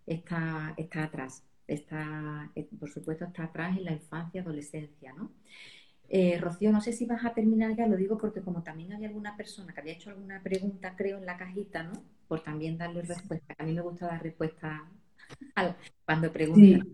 está, 0.06 0.74
está 0.76 1.04
atrás. 1.04 1.44
Está, 1.66 2.52
por 2.78 2.90
supuesto, 2.90 3.24
está 3.24 3.44
atrás 3.44 3.76
en 3.78 3.84
la 3.86 3.92
infancia, 3.92 4.42
adolescencia, 4.42 5.14
¿no? 5.14 5.32
Eh, 6.08 6.38
Rocío, 6.40 6.70
no 6.70 6.80
sé 6.82 6.92
si 6.92 7.06
vas 7.06 7.24
a 7.24 7.34
terminar 7.34 7.74
ya, 7.76 7.86
lo 7.86 7.96
digo 7.96 8.18
porque 8.18 8.42
como 8.42 8.62
también 8.62 8.92
había 8.92 9.08
alguna 9.08 9.36
persona 9.36 9.72
que 9.72 9.80
había 9.80 9.94
hecho 9.94 10.10
alguna 10.10 10.42
pregunta, 10.42 10.94
creo, 10.96 11.18
en 11.18 11.26
la 11.26 11.38
cajita, 11.38 11.82
¿no? 11.84 11.92
Por 12.28 12.42
también 12.42 12.78
darle 12.78 13.02
respuesta. 13.02 13.54
A 13.58 13.64
mí 13.64 13.72
me 13.72 13.80
gusta 13.80 14.06
dar 14.06 14.22
respuesta 14.22 14.88
cuando 16.04 16.32
preguntan. 16.32 16.86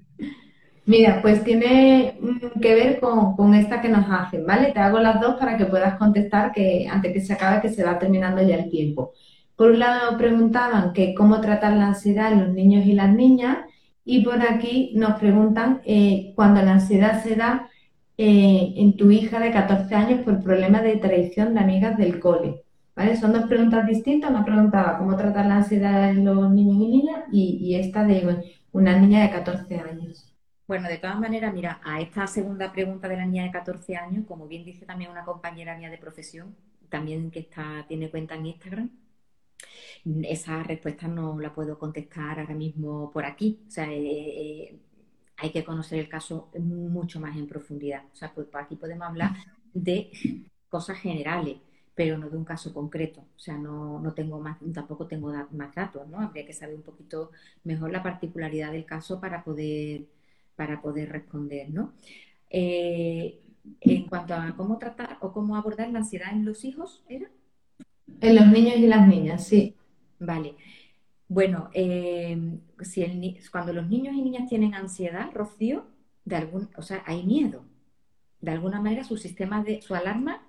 Mira, 0.87 1.21
pues 1.23 1.45
tiene 1.45 2.19
que 2.61 2.75
ver 2.75 3.01
con, 3.01 3.55
esta 3.55 3.81
que 3.81 3.89
nos 3.89 4.07
hacen, 4.11 4.45
¿vale? 4.47 4.73
Te 4.73 4.81
hago 4.81 4.99
las 4.99 5.21
dos 5.21 5.37
para 5.37 5.57
que 5.57 5.67
puedas 5.67 5.97
contestar 5.99 6.53
que 6.53 6.89
antes 6.91 7.13
que 7.13 7.21
se 7.21 7.33
acabe, 7.33 7.61
que 7.61 7.69
se 7.69 7.85
va 7.85 7.99
terminando 7.99 8.43
ya 8.43 8.57
el 8.57 8.71
tiempo. 8.71 9.13
Por 9.57 9.73
un 9.73 9.79
lado 9.79 10.17
preguntaban 10.17 10.93
que 10.93 11.15
cómo 11.15 11.41
tratar 11.41 11.75
la 11.75 11.89
ansiedad 11.89 12.33
en 12.33 12.41
los 12.41 12.49
niños 12.55 12.87
y 12.87 12.95
las 12.95 13.15
niñas 13.15 13.59
y 14.05 14.25
por 14.25 14.43
aquí 14.43 14.93
nos 14.97 15.19
preguntan 15.21 15.83
eh, 15.85 16.33
cuando 16.35 16.63
la 16.63 16.73
ansiedad 16.73 17.23
se 17.23 17.37
da 17.37 17.69
eh, 18.17 18.75
en 18.77 18.97
tu 18.97 19.11
hija 19.11 19.39
de 19.39 19.51
14 19.51 19.95
años 19.95 20.21
por 20.25 20.43
problemas 20.43 20.83
de 20.83 20.97
traición 20.97 21.55
de 21.55 21.61
amigas 21.61 21.97
del 21.99 22.19
cole. 22.21 22.63
¿Vale? 22.97 23.17
Son 23.17 23.33
dos 23.33 23.45
preguntas 23.45 23.87
distintas. 23.87 24.31
Una 24.31 24.45
preguntaba 24.45 24.99
cómo 24.99 25.17
tratar 25.17 25.47
la 25.47 25.57
ansiedad 25.57 26.11
en 26.11 26.25
los 26.25 26.51
niños 26.51 26.77
y 26.77 26.89
niñas 26.89 27.21
y, 27.33 27.75
esta 27.77 28.05
de 28.05 28.55
una 28.73 28.99
niña 28.99 29.23
de 29.23 29.31
14 29.31 29.79
años. 29.79 30.30
Bueno, 30.71 30.89
de 30.89 30.99
todas 30.99 31.19
maneras, 31.19 31.53
mira, 31.53 31.81
a 31.83 32.01
esta 32.01 32.29
segunda 32.29 32.71
pregunta 32.71 33.09
de 33.09 33.17
la 33.17 33.27
niña 33.27 33.43
de 33.43 33.51
14 33.51 33.97
años, 33.97 34.25
como 34.29 34.47
bien 34.47 34.65
dice 34.65 34.87
también 34.87 35.11
una 35.11 35.25
compañera 35.25 35.77
mía 35.77 35.91
de 35.91 35.99
profesión, 35.99 36.55
también 36.89 37.33
que 37.33 37.41
está, 37.41 37.85
tiene 37.89 38.09
cuenta 38.09 38.37
en 38.37 38.47
Instagram, 38.47 38.91
esa 40.23 40.63
respuesta 40.63 41.09
no 41.09 41.41
la 41.41 41.53
puedo 41.53 41.77
contestar 41.77 42.39
ahora 42.39 42.55
mismo 42.55 43.11
por 43.11 43.25
aquí. 43.25 43.65
O 43.67 43.71
sea, 43.71 43.91
eh, 43.93 43.99
eh, 43.99 44.79
hay 45.39 45.51
que 45.51 45.65
conocer 45.65 45.99
el 45.99 46.09
caso 46.09 46.53
mucho 46.61 47.19
más 47.19 47.37
en 47.37 47.49
profundidad. 47.49 48.05
O 48.13 48.15
sea, 48.15 48.33
pues 48.33 48.47
aquí 48.55 48.77
podemos 48.77 49.09
hablar 49.09 49.33
de 49.75 50.13
cosas 50.69 50.99
generales, 50.99 51.57
pero 51.97 52.17
no 52.17 52.31
de 52.31 52.37
un 52.37 52.45
caso 52.45 52.73
concreto. 52.73 53.23
O 53.23 53.41
sea, 53.41 53.59
no, 53.59 54.13
tengo 54.15 54.39
más, 54.39 54.59
tampoco 54.73 55.09
tengo 55.09 55.33
más 55.51 55.75
datos, 55.75 56.07
¿no? 56.07 56.21
Habría 56.21 56.47
que 56.47 56.53
saber 56.53 56.77
un 56.77 56.83
poquito 56.83 57.33
mejor 57.65 57.91
la 57.91 58.05
particularidad 58.05 58.71
del 58.71 58.85
caso 58.85 59.21
para 59.21 59.43
poder, 59.43 60.05
para 60.57 60.81
poder 60.81 61.11
responder, 61.11 61.71
¿no? 61.71 61.95
Eh, 62.49 63.41
en 63.81 64.07
cuanto 64.07 64.35
a 64.35 64.55
cómo 64.57 64.79
tratar 64.79 65.19
o 65.21 65.33
cómo 65.33 65.57
abordar 65.57 65.89
la 65.91 66.01
ansiedad 66.01 66.33
en 66.33 66.45
los 66.45 66.65
hijos, 66.65 67.05
¿era? 67.09 67.31
En 68.21 68.35
los 68.35 68.47
niños 68.47 68.77
y 68.77 68.87
las 68.87 69.07
niñas, 69.07 69.47
sí. 69.47 69.77
Vale. 70.19 70.55
Bueno, 71.29 71.71
eh, 71.73 72.59
si 72.81 73.39
cuando 73.51 73.73
los 73.73 73.89
niños 73.89 74.15
y 74.15 74.23
niñas 74.23 74.49
tienen 74.49 74.75
ansiedad, 74.75 75.31
Rocío, 75.33 75.87
de 76.25 76.37
algún, 76.37 76.69
o 76.77 76.83
sea, 76.83 77.03
hay 77.07 77.25
miedo. 77.25 77.65
De 78.41 78.51
alguna 78.51 78.81
manera 78.81 79.05
su 79.05 79.17
sistema 79.17 79.63
de, 79.63 79.81
su 79.81 79.95
alarma 79.95 80.43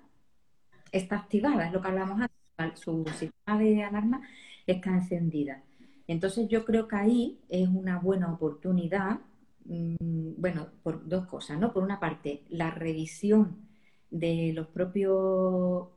está 0.90 1.16
activada, 1.16 1.66
es 1.66 1.72
lo 1.72 1.80
que 1.80 1.88
hablamos 1.88 2.20
antes, 2.56 2.80
su 2.80 3.04
sistema 3.18 3.58
de 3.58 3.84
alarma 3.84 4.22
está 4.66 4.90
encendida. 4.90 5.62
Entonces 6.06 6.48
yo 6.48 6.64
creo 6.64 6.88
que 6.88 6.96
ahí 6.96 7.40
es 7.48 7.68
una 7.68 7.98
buena 7.98 8.32
oportunidad, 8.32 9.20
bueno, 9.64 10.68
por 10.82 11.06
dos 11.08 11.26
cosas, 11.26 11.58
¿no? 11.58 11.72
Por 11.72 11.82
una 11.82 12.00
parte, 12.00 12.44
la 12.48 12.70
revisión 12.70 13.68
de 14.10 14.52
los 14.54 14.66
propios 14.68 15.88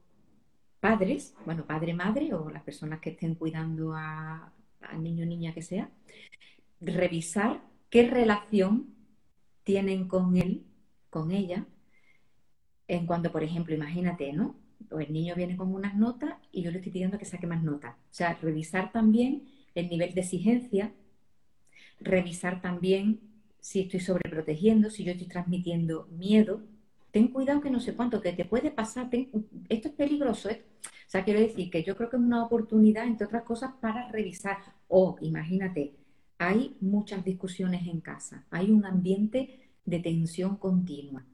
padres, 0.80 1.36
bueno, 1.46 1.66
padre-madre 1.66 2.34
o 2.34 2.50
las 2.50 2.64
personas 2.64 3.00
que 3.00 3.12
estén 3.12 3.36
cuidando 3.36 3.94
a, 3.94 4.54
niño 5.00 5.24
o 5.24 5.28
niña 5.28 5.54
que 5.54 5.64
sea, 5.64 5.90
revisar 6.80 7.62
qué 7.90 8.08
relación 8.08 8.94
tienen 9.64 10.08
con 10.08 10.38
él, 10.38 10.64
con 11.10 11.32
ella, 11.32 11.66
en 12.88 13.08
cuanto, 13.08 13.32
por 13.32 13.44
ejemplo, 13.44 13.74
imagínate, 13.74 14.32
¿no? 14.32 14.56
el 15.00 15.12
niño 15.12 15.36
viene 15.36 15.58
con 15.58 15.74
unas 15.74 15.96
notas 15.96 16.36
y 16.52 16.62
yo 16.62 16.72
le 16.72 16.78
estoy 16.78 16.92
pidiendo 16.92 17.18
que 17.18 17.26
saque 17.26 17.48
más 17.48 17.64
notas. 17.64 17.96
O 17.96 18.14
sea, 18.14 18.38
revisar 18.42 18.92
también 18.92 19.48
el 19.74 19.90
nivel 19.90 20.14
de 20.14 20.22
exigencia, 20.22 20.94
revisar 22.00 22.62
también 22.62 23.35
si 23.66 23.80
estoy 23.80 24.00
sobreprotegiendo, 24.00 24.92
si 24.92 25.04
yo 25.04 25.14
estoy 25.14 25.26
transmitiendo 25.26 26.08
miedo. 26.12 26.62
Ten 27.10 27.30
cuidado 27.30 27.62
que 27.62 27.72
no 27.72 27.80
sé 27.80 27.96
cuánto, 27.96 28.22
que 28.22 28.32
te 28.32 28.46
puede 28.46 28.70
pasar, 28.70 29.10
esto 29.70 29.88
es 29.88 29.94
peligroso. 29.96 30.52
¿eh? 30.52 30.64
O 30.84 31.10
sea, 31.10 31.24
quiero 31.24 31.40
decir 31.40 31.72
que 31.72 31.84
yo 31.84 31.98
creo 31.98 32.12
que 32.12 32.16
es 32.18 32.22
una 32.22 32.44
oportunidad, 32.44 33.08
entre 33.08 33.26
otras 33.26 33.42
cosas, 33.42 33.72
para 33.82 34.12
revisar. 34.12 34.58
O, 34.88 35.18
imagínate, 35.20 35.96
hay 36.38 36.78
muchas 36.80 37.26
discusiones 37.26 37.88
en 37.88 38.02
casa, 38.02 38.46
hay 38.52 38.70
un 38.70 38.86
ambiente 38.86 39.72
de 39.84 40.00
tensión 40.00 40.58
continua. 40.58 41.26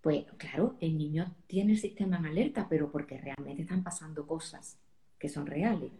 pues 0.00 0.26
claro, 0.36 0.76
el 0.78 0.96
niño 0.96 1.34
tiene 1.48 1.72
el 1.72 1.80
sistema 1.80 2.18
en 2.18 2.26
alerta, 2.26 2.68
pero 2.68 2.92
porque 2.92 3.18
realmente 3.18 3.62
están 3.62 3.82
pasando 3.82 4.28
cosas 4.28 4.78
que 5.18 5.28
son 5.28 5.44
reales. 5.44 5.90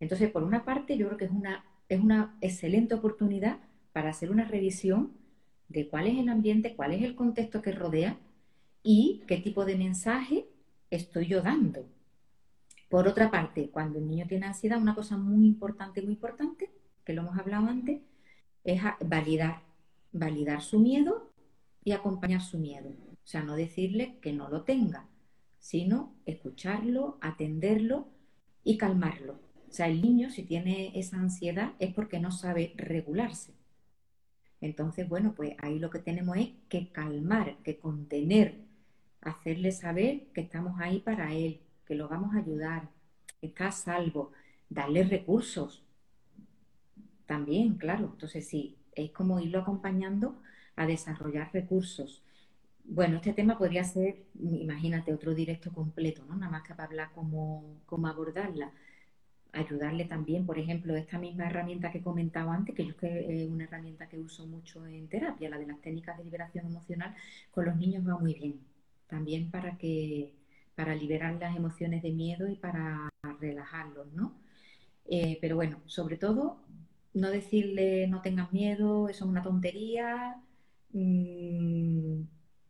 Entonces, 0.00 0.30
por 0.30 0.44
una 0.44 0.64
parte, 0.64 0.96
yo 0.96 1.08
creo 1.08 1.18
que 1.18 1.26
es 1.26 1.30
una, 1.30 1.62
es 1.90 2.00
una 2.00 2.38
excelente 2.40 2.94
oportunidad 2.94 3.58
para 3.94 4.10
hacer 4.10 4.32
una 4.32 4.44
revisión 4.44 5.12
de 5.68 5.88
cuál 5.88 6.08
es 6.08 6.18
el 6.18 6.28
ambiente, 6.28 6.74
cuál 6.74 6.92
es 6.92 7.02
el 7.04 7.14
contexto 7.14 7.62
que 7.62 7.70
rodea 7.70 8.18
y 8.82 9.22
qué 9.28 9.36
tipo 9.36 9.64
de 9.64 9.76
mensaje 9.76 10.48
estoy 10.90 11.28
yo 11.28 11.42
dando. 11.42 11.86
Por 12.88 13.06
otra 13.06 13.30
parte, 13.30 13.70
cuando 13.70 14.00
el 14.00 14.08
niño 14.08 14.26
tiene 14.28 14.46
ansiedad, 14.46 14.82
una 14.82 14.96
cosa 14.96 15.16
muy 15.16 15.46
importante, 15.46 16.02
muy 16.02 16.14
importante, 16.14 16.70
que 17.04 17.12
lo 17.12 17.22
hemos 17.22 17.38
hablado 17.38 17.68
antes, 17.68 18.00
es 18.64 18.82
validar, 19.00 19.62
validar 20.10 20.60
su 20.60 20.80
miedo 20.80 21.30
y 21.84 21.92
acompañar 21.92 22.40
su 22.42 22.58
miedo. 22.58 22.88
O 22.88 23.26
sea, 23.26 23.44
no 23.44 23.54
decirle 23.54 24.18
que 24.20 24.32
no 24.32 24.48
lo 24.48 24.62
tenga, 24.64 25.06
sino 25.60 26.16
escucharlo, 26.26 27.16
atenderlo 27.20 28.08
y 28.64 28.76
calmarlo. 28.76 29.34
O 29.68 29.72
sea, 29.72 29.86
el 29.86 30.02
niño 30.02 30.30
si 30.30 30.42
tiene 30.42 30.98
esa 30.98 31.16
ansiedad 31.16 31.74
es 31.78 31.94
porque 31.94 32.18
no 32.18 32.32
sabe 32.32 32.74
regularse. 32.76 33.54
Entonces, 34.60 35.08
bueno, 35.08 35.34
pues 35.34 35.54
ahí 35.60 35.78
lo 35.78 35.90
que 35.90 35.98
tenemos 35.98 36.36
es 36.36 36.50
que 36.68 36.90
calmar, 36.90 37.56
que 37.62 37.78
contener, 37.78 38.60
hacerle 39.20 39.72
saber 39.72 40.26
que 40.34 40.42
estamos 40.42 40.80
ahí 40.80 41.00
para 41.00 41.32
él, 41.34 41.60
que 41.86 41.94
lo 41.94 42.08
vamos 42.08 42.34
a 42.34 42.38
ayudar, 42.38 42.88
que 43.40 43.48
está 43.48 43.68
a 43.68 43.72
salvo, 43.72 44.32
darle 44.68 45.04
recursos. 45.04 45.84
También, 47.26 47.74
claro. 47.76 48.10
Entonces, 48.12 48.46
sí, 48.46 48.76
es 48.94 49.10
como 49.10 49.40
irlo 49.40 49.60
acompañando 49.60 50.40
a 50.76 50.86
desarrollar 50.86 51.50
recursos. 51.52 52.22
Bueno, 52.84 53.16
este 53.16 53.32
tema 53.32 53.56
podría 53.58 53.84
ser, 53.84 54.24
imagínate, 54.40 55.12
otro 55.12 55.34
directo 55.34 55.72
completo, 55.72 56.24
¿no? 56.28 56.36
Nada 56.36 56.52
más 56.52 56.62
que 56.62 56.74
para 56.74 56.84
hablar 56.88 57.10
cómo, 57.14 57.80
cómo 57.86 58.08
abordarla. 58.08 58.72
Ayudarle 59.54 60.04
también, 60.06 60.46
por 60.46 60.58
ejemplo, 60.58 60.96
esta 60.96 61.18
misma 61.18 61.46
herramienta 61.46 61.90
que 61.92 61.98
he 61.98 62.02
comentado 62.02 62.50
antes, 62.50 62.74
que 62.74 62.86
yo 62.86 62.94
es 63.02 63.48
una 63.48 63.64
herramienta 63.64 64.08
que 64.08 64.18
uso 64.18 64.46
mucho 64.46 64.86
en 64.86 65.08
terapia, 65.08 65.48
la 65.50 65.58
de 65.58 65.66
las 65.66 65.80
técnicas 65.80 66.18
de 66.18 66.24
liberación 66.24 66.66
emocional, 66.66 67.14
con 67.52 67.64
los 67.66 67.76
niños 67.76 68.06
va 68.06 68.18
muy 68.18 68.34
bien. 68.34 68.60
También 69.08 69.50
para 69.50 69.78
que, 69.78 70.34
para 70.74 70.94
liberar 70.96 71.34
las 71.40 71.56
emociones 71.56 72.02
de 72.02 72.12
miedo 72.12 72.48
y 72.48 72.56
para 72.56 73.08
relajarlos, 73.40 74.12
¿no? 74.12 74.34
Eh, 75.06 75.38
pero 75.40 75.56
bueno, 75.56 75.80
sobre 75.86 76.16
todo, 76.16 76.58
no 77.14 77.30
decirle 77.30 78.06
no 78.08 78.22
tengas 78.22 78.52
miedo, 78.52 79.08
eso 79.08 79.24
es 79.24 79.30
una 79.30 79.42
tontería. 79.42 80.36
Mm, 80.92 82.22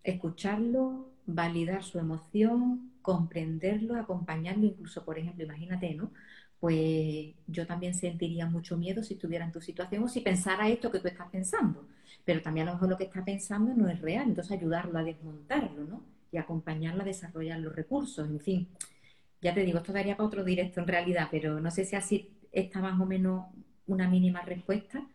escucharlo, 0.03 1.11
validar 1.27 1.83
su 1.83 1.99
emoción, 1.99 2.93
comprenderlo, 3.03 3.97
acompañarlo, 3.97 4.67
incluso, 4.67 5.05
por 5.05 5.19
ejemplo, 5.19 5.45
imagínate, 5.45 5.95
¿no? 5.95 6.13
Pues 6.65 7.35
yo 7.47 7.67
también 7.67 7.93
sentiría 7.93 8.47
mucho 8.47 8.79
miedo 8.79 9.03
si 9.03 9.13
estuviera 9.13 9.45
en 9.45 9.53
tu 9.53 9.61
situación 9.61 10.03
o 10.03 10.09
si 10.09 10.23
pensara 10.23 10.67
esto 10.67 10.91
que 10.91 10.99
tú 10.99 11.09
estás 11.09 11.29
pensando, 11.29 11.87
pero 12.25 12.41
también 12.41 12.67
a 12.67 12.71
lo 12.71 12.77
mejor 12.77 12.89
lo 12.89 12.97
que 12.97 13.05
está 13.05 13.23
pensando 13.23 13.75
no 13.75 13.87
es 13.91 14.01
real, 14.01 14.29
entonces 14.29 14.57
ayudarlo 14.57 14.99
a 14.99 15.05
desmontarlo, 15.05 15.85
¿no? 15.85 16.01
Y 16.33 16.39
acompañarlo 16.39 17.03
a 17.03 17.05
desarrollar 17.05 17.61
los 17.61 17.77
recursos, 17.77 18.27
en 18.27 18.41
fin. 18.41 18.69
Ya 19.43 19.53
te 19.53 19.63
digo, 19.63 19.77
esto 19.77 19.93
daría 19.93 20.17
para 20.17 20.27
otro 20.27 20.43
directo 20.43 20.81
en 20.81 20.87
realidad, 20.87 21.29
pero 21.31 21.61
no 21.61 21.71
sé 21.71 21.85
si 21.85 21.97
así 21.97 22.31
está 22.51 22.81
más 22.81 22.99
o 22.99 23.05
menos 23.05 23.45
una 23.87 24.09
mínima 24.09 24.41
respuesta. 24.41 25.07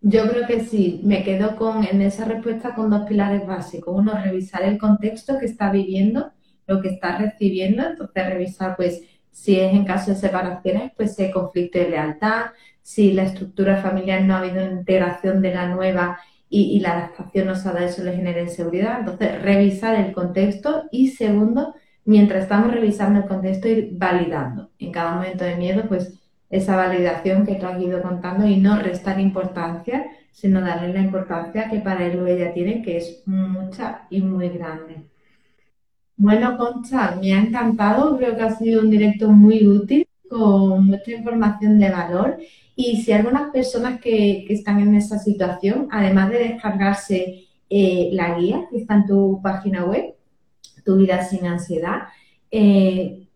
Yo 0.00 0.28
creo 0.28 0.48
que 0.48 0.64
sí, 0.64 1.00
me 1.04 1.22
quedo 1.22 1.54
con 1.54 1.84
en 1.84 2.02
esa 2.02 2.24
respuesta 2.24 2.74
con 2.74 2.90
dos 2.90 3.06
pilares 3.06 3.46
básicos. 3.46 3.94
Uno, 3.96 4.20
revisar 4.20 4.64
el 4.64 4.78
contexto 4.78 5.38
que 5.38 5.46
está 5.46 5.70
viviendo, 5.70 6.32
lo 6.66 6.82
que 6.82 6.88
está 6.88 7.18
recibiendo, 7.18 7.86
entonces 7.88 8.26
revisar 8.26 8.74
pues 8.74 9.04
si 9.36 9.60
es 9.60 9.74
en 9.74 9.84
caso 9.84 10.12
de 10.12 10.16
separaciones, 10.16 10.92
pues 10.96 11.14
si 11.14 11.24
hay 11.24 11.30
conflicto 11.30 11.78
de 11.78 11.90
lealtad, 11.90 12.46
si 12.80 13.12
la 13.12 13.24
estructura 13.24 13.76
familiar 13.82 14.22
no 14.22 14.34
ha 14.34 14.38
habido 14.38 14.64
integración 14.64 15.42
de 15.42 15.54
la 15.54 15.66
nueva 15.68 16.18
y, 16.48 16.80
la 16.80 16.92
adaptación 16.92 17.48
no 17.48 17.54
se 17.54 17.68
ha 17.68 17.72
dado, 17.72 17.84
eso 17.84 18.02
le 18.02 18.16
genera 18.16 18.40
inseguridad. 18.40 19.00
Entonces, 19.00 19.42
revisar 19.42 19.94
el 19.96 20.12
contexto 20.14 20.84
y 20.90 21.08
segundo, 21.08 21.74
mientras 22.06 22.44
estamos 22.44 22.72
revisando 22.72 23.20
el 23.20 23.26
contexto, 23.26 23.68
ir 23.68 23.90
validando. 23.92 24.70
En 24.78 24.90
cada 24.90 25.16
momento 25.16 25.44
de 25.44 25.56
miedo, 25.56 25.84
pues 25.86 26.14
esa 26.48 26.76
validación 26.76 27.44
que 27.44 27.56
tú 27.56 27.66
has 27.66 27.78
ido 27.78 28.00
contando 28.00 28.46
y 28.46 28.56
no 28.56 28.78
restar 28.78 29.20
importancia, 29.20 30.06
sino 30.32 30.62
darle 30.62 30.94
la 30.94 31.00
importancia 31.00 31.68
que 31.68 31.80
para 31.80 32.06
él 32.06 32.20
o 32.20 32.26
ella 32.26 32.54
tiene, 32.54 32.80
que 32.80 32.96
es 32.96 33.22
mucha 33.26 34.06
y 34.08 34.22
muy 34.22 34.48
grande. 34.48 35.04
Bueno, 36.18 36.56
Concha, 36.56 37.16
me 37.20 37.34
ha 37.34 37.40
encantado, 37.40 38.16
creo 38.16 38.36
que 38.36 38.42
ha 38.42 38.56
sido 38.56 38.80
un 38.80 38.90
directo 38.90 39.30
muy 39.30 39.66
útil, 39.66 40.06
con 40.28 40.86
mucha 40.86 41.12
información 41.12 41.78
de 41.78 41.90
valor. 41.90 42.38
Y 42.74 43.02
si 43.02 43.12
algunas 43.12 43.50
personas 43.52 44.00
que, 44.00 44.46
están 44.48 44.80
en 44.80 44.94
esa 44.94 45.18
situación, 45.18 45.88
además 45.90 46.30
de 46.30 46.38
descargarse 46.38 47.46
eh, 47.68 48.10
la 48.12 48.38
guía 48.38 48.66
que 48.70 48.78
está 48.78 48.94
en 48.96 49.06
tu 49.06 49.40
página 49.42 49.84
web, 49.84 50.14
Tu 50.84 50.96
vida 50.96 51.22
sin 51.24 51.46
ansiedad, 51.46 52.08
eh, 52.50 53.26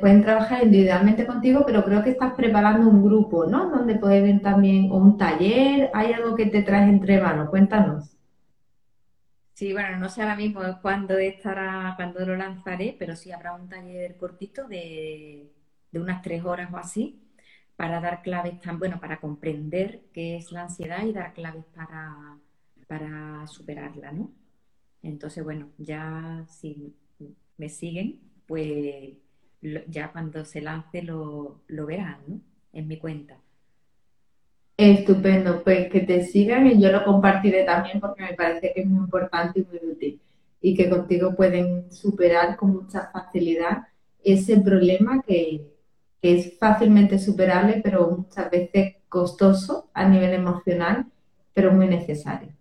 pueden 0.00 0.22
trabajar 0.22 0.64
individualmente 0.64 1.26
contigo, 1.26 1.64
pero 1.66 1.84
creo 1.84 2.02
que 2.02 2.10
estás 2.10 2.34
preparando 2.34 2.88
un 2.88 3.04
grupo, 3.04 3.46
¿no? 3.46 3.70
Donde 3.70 3.96
pueden 3.96 4.40
también, 4.40 4.90
o 4.90 4.96
un 4.96 5.16
taller, 5.18 5.90
hay 5.94 6.12
algo 6.12 6.34
que 6.36 6.46
te 6.46 6.62
traes 6.62 6.88
entre 6.88 7.20
manos, 7.20 7.50
cuéntanos. 7.50 8.19
Sí, 9.60 9.74
bueno, 9.74 9.98
no 9.98 10.08
sé 10.08 10.22
ahora 10.22 10.36
mismo 10.36 10.62
cuándo 10.80 11.18
estará, 11.18 11.92
cuándo 11.96 12.24
lo 12.24 12.34
lanzaré, 12.34 12.96
pero 12.98 13.14
sí 13.14 13.30
habrá 13.30 13.52
un 13.54 13.68
taller 13.68 14.16
cortito 14.16 14.66
de, 14.66 15.52
unas 15.92 16.22
tres 16.22 16.42
horas 16.46 16.72
o 16.72 16.78
así, 16.78 17.20
para 17.76 18.00
dar 18.00 18.22
claves 18.22 18.58
tan, 18.60 18.78
bueno, 18.78 18.98
para 19.00 19.20
comprender 19.20 20.00
qué 20.14 20.36
es 20.36 20.50
la 20.50 20.62
ansiedad 20.62 21.04
y 21.04 21.12
dar 21.12 21.34
claves 21.34 21.66
para, 21.74 22.38
para 22.88 23.46
superarla, 23.48 24.12
¿no? 24.12 24.32
Entonces, 25.02 25.44
bueno, 25.44 25.70
ya 25.78 26.44
si 26.48 26.94
me 27.58 27.68
siguen, 27.68 28.20
pues 28.46 29.14
ya 29.88 30.12
cuando 30.12 30.44
se 30.46 30.62
lance 30.62 31.02
lo, 31.02 31.62
verán, 31.68 32.20
¿no? 32.28 32.40
En 32.72 32.88
mi 32.88 32.98
cuenta. 32.98 33.38
Estupendo, 34.80 35.62
pues 35.62 35.90
que 35.90 36.00
te 36.00 36.24
sigan 36.24 36.66
y 36.66 36.80
yo 36.80 36.90
lo 36.90 37.04
compartiré 37.04 37.64
también 37.64 38.00
porque 38.00 38.22
me 38.22 38.34
parece 38.34 38.72
que 38.72 38.80
es 38.80 38.86
muy 38.86 39.04
importante 39.04 39.60
y 39.60 39.64
muy 39.64 39.92
útil 39.92 40.20
y 40.62 40.74
que 40.74 40.88
contigo 40.88 41.34
pueden 41.34 41.92
superar 41.92 42.56
con 42.56 42.72
mucha 42.72 43.10
facilidad 43.12 43.88
ese 44.24 44.58
problema 44.60 45.22
que, 45.26 45.66
que 46.22 46.38
es 46.38 46.58
fácilmente 46.58 47.18
superable 47.18 47.80
pero 47.84 48.10
muchas 48.10 48.50
veces 48.50 48.96
costoso 49.10 49.90
a 49.92 50.08
nivel 50.08 50.32
emocional, 50.32 51.06
pero 51.52 51.72
muy 51.72 51.86
necesario. 51.86 52.54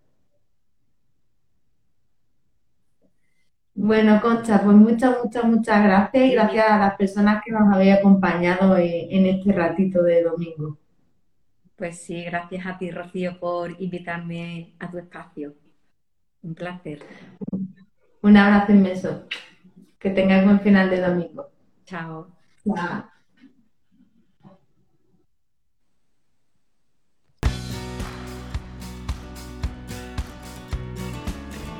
Bueno, 3.76 4.20
Concha, 4.22 4.61
pues 4.61 4.76
muchas, 4.76 5.24
muchas, 5.24 5.45
muchas 5.45 5.84
gracias 5.84 6.26
y 6.26 6.32
gracias 6.32 6.65
a 6.70 6.78
las 6.80 6.95
personas 6.97 7.41
que 7.45 7.51
nos 7.51 7.74
habéis 7.74 7.95
acompañado 7.97 8.76
en, 8.78 9.26
este 9.26 9.53
ratito 9.53 10.03
de 10.03 10.24
domingo. 10.24 10.78
Pues 11.80 11.98
sí, 11.98 12.22
gracias 12.26 12.66
a 12.66 12.78
ti, 12.78 12.92
Rocío, 12.92 13.40
por 13.40 13.82
invitarme 13.82 14.76
a 14.80 14.92
tu 14.92 14.98
espacio. 14.98 15.56
Un 16.42 16.54
placer. 16.54 17.00
Un 18.22 18.36
abrazo 18.36 18.74
inmenso. 18.74 19.24
Que 19.98 20.10
tengáis 20.10 20.44
buen 20.44 20.60
final 20.60 20.90
de 20.90 21.00
domingo. 21.00 21.50
Chao. 21.86 22.36
Chao. 22.76 23.06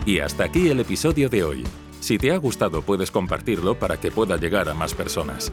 Y 0.06 0.20
hasta 0.20 0.46
aquí 0.46 0.70
el 0.70 0.80
episodio 0.80 1.28
de 1.28 1.44
hoy. 1.44 1.64
Si 2.00 2.18
te 2.18 2.32
ha 2.32 2.38
gustado 2.38 2.84
puedes 2.84 3.12
compartirlo 3.12 3.78
para 3.78 3.98
que 3.98 4.12
pueda 4.12 4.38
llegar 4.38 4.70
a 4.70 4.74
más 4.74 4.94
personas. 4.94 5.52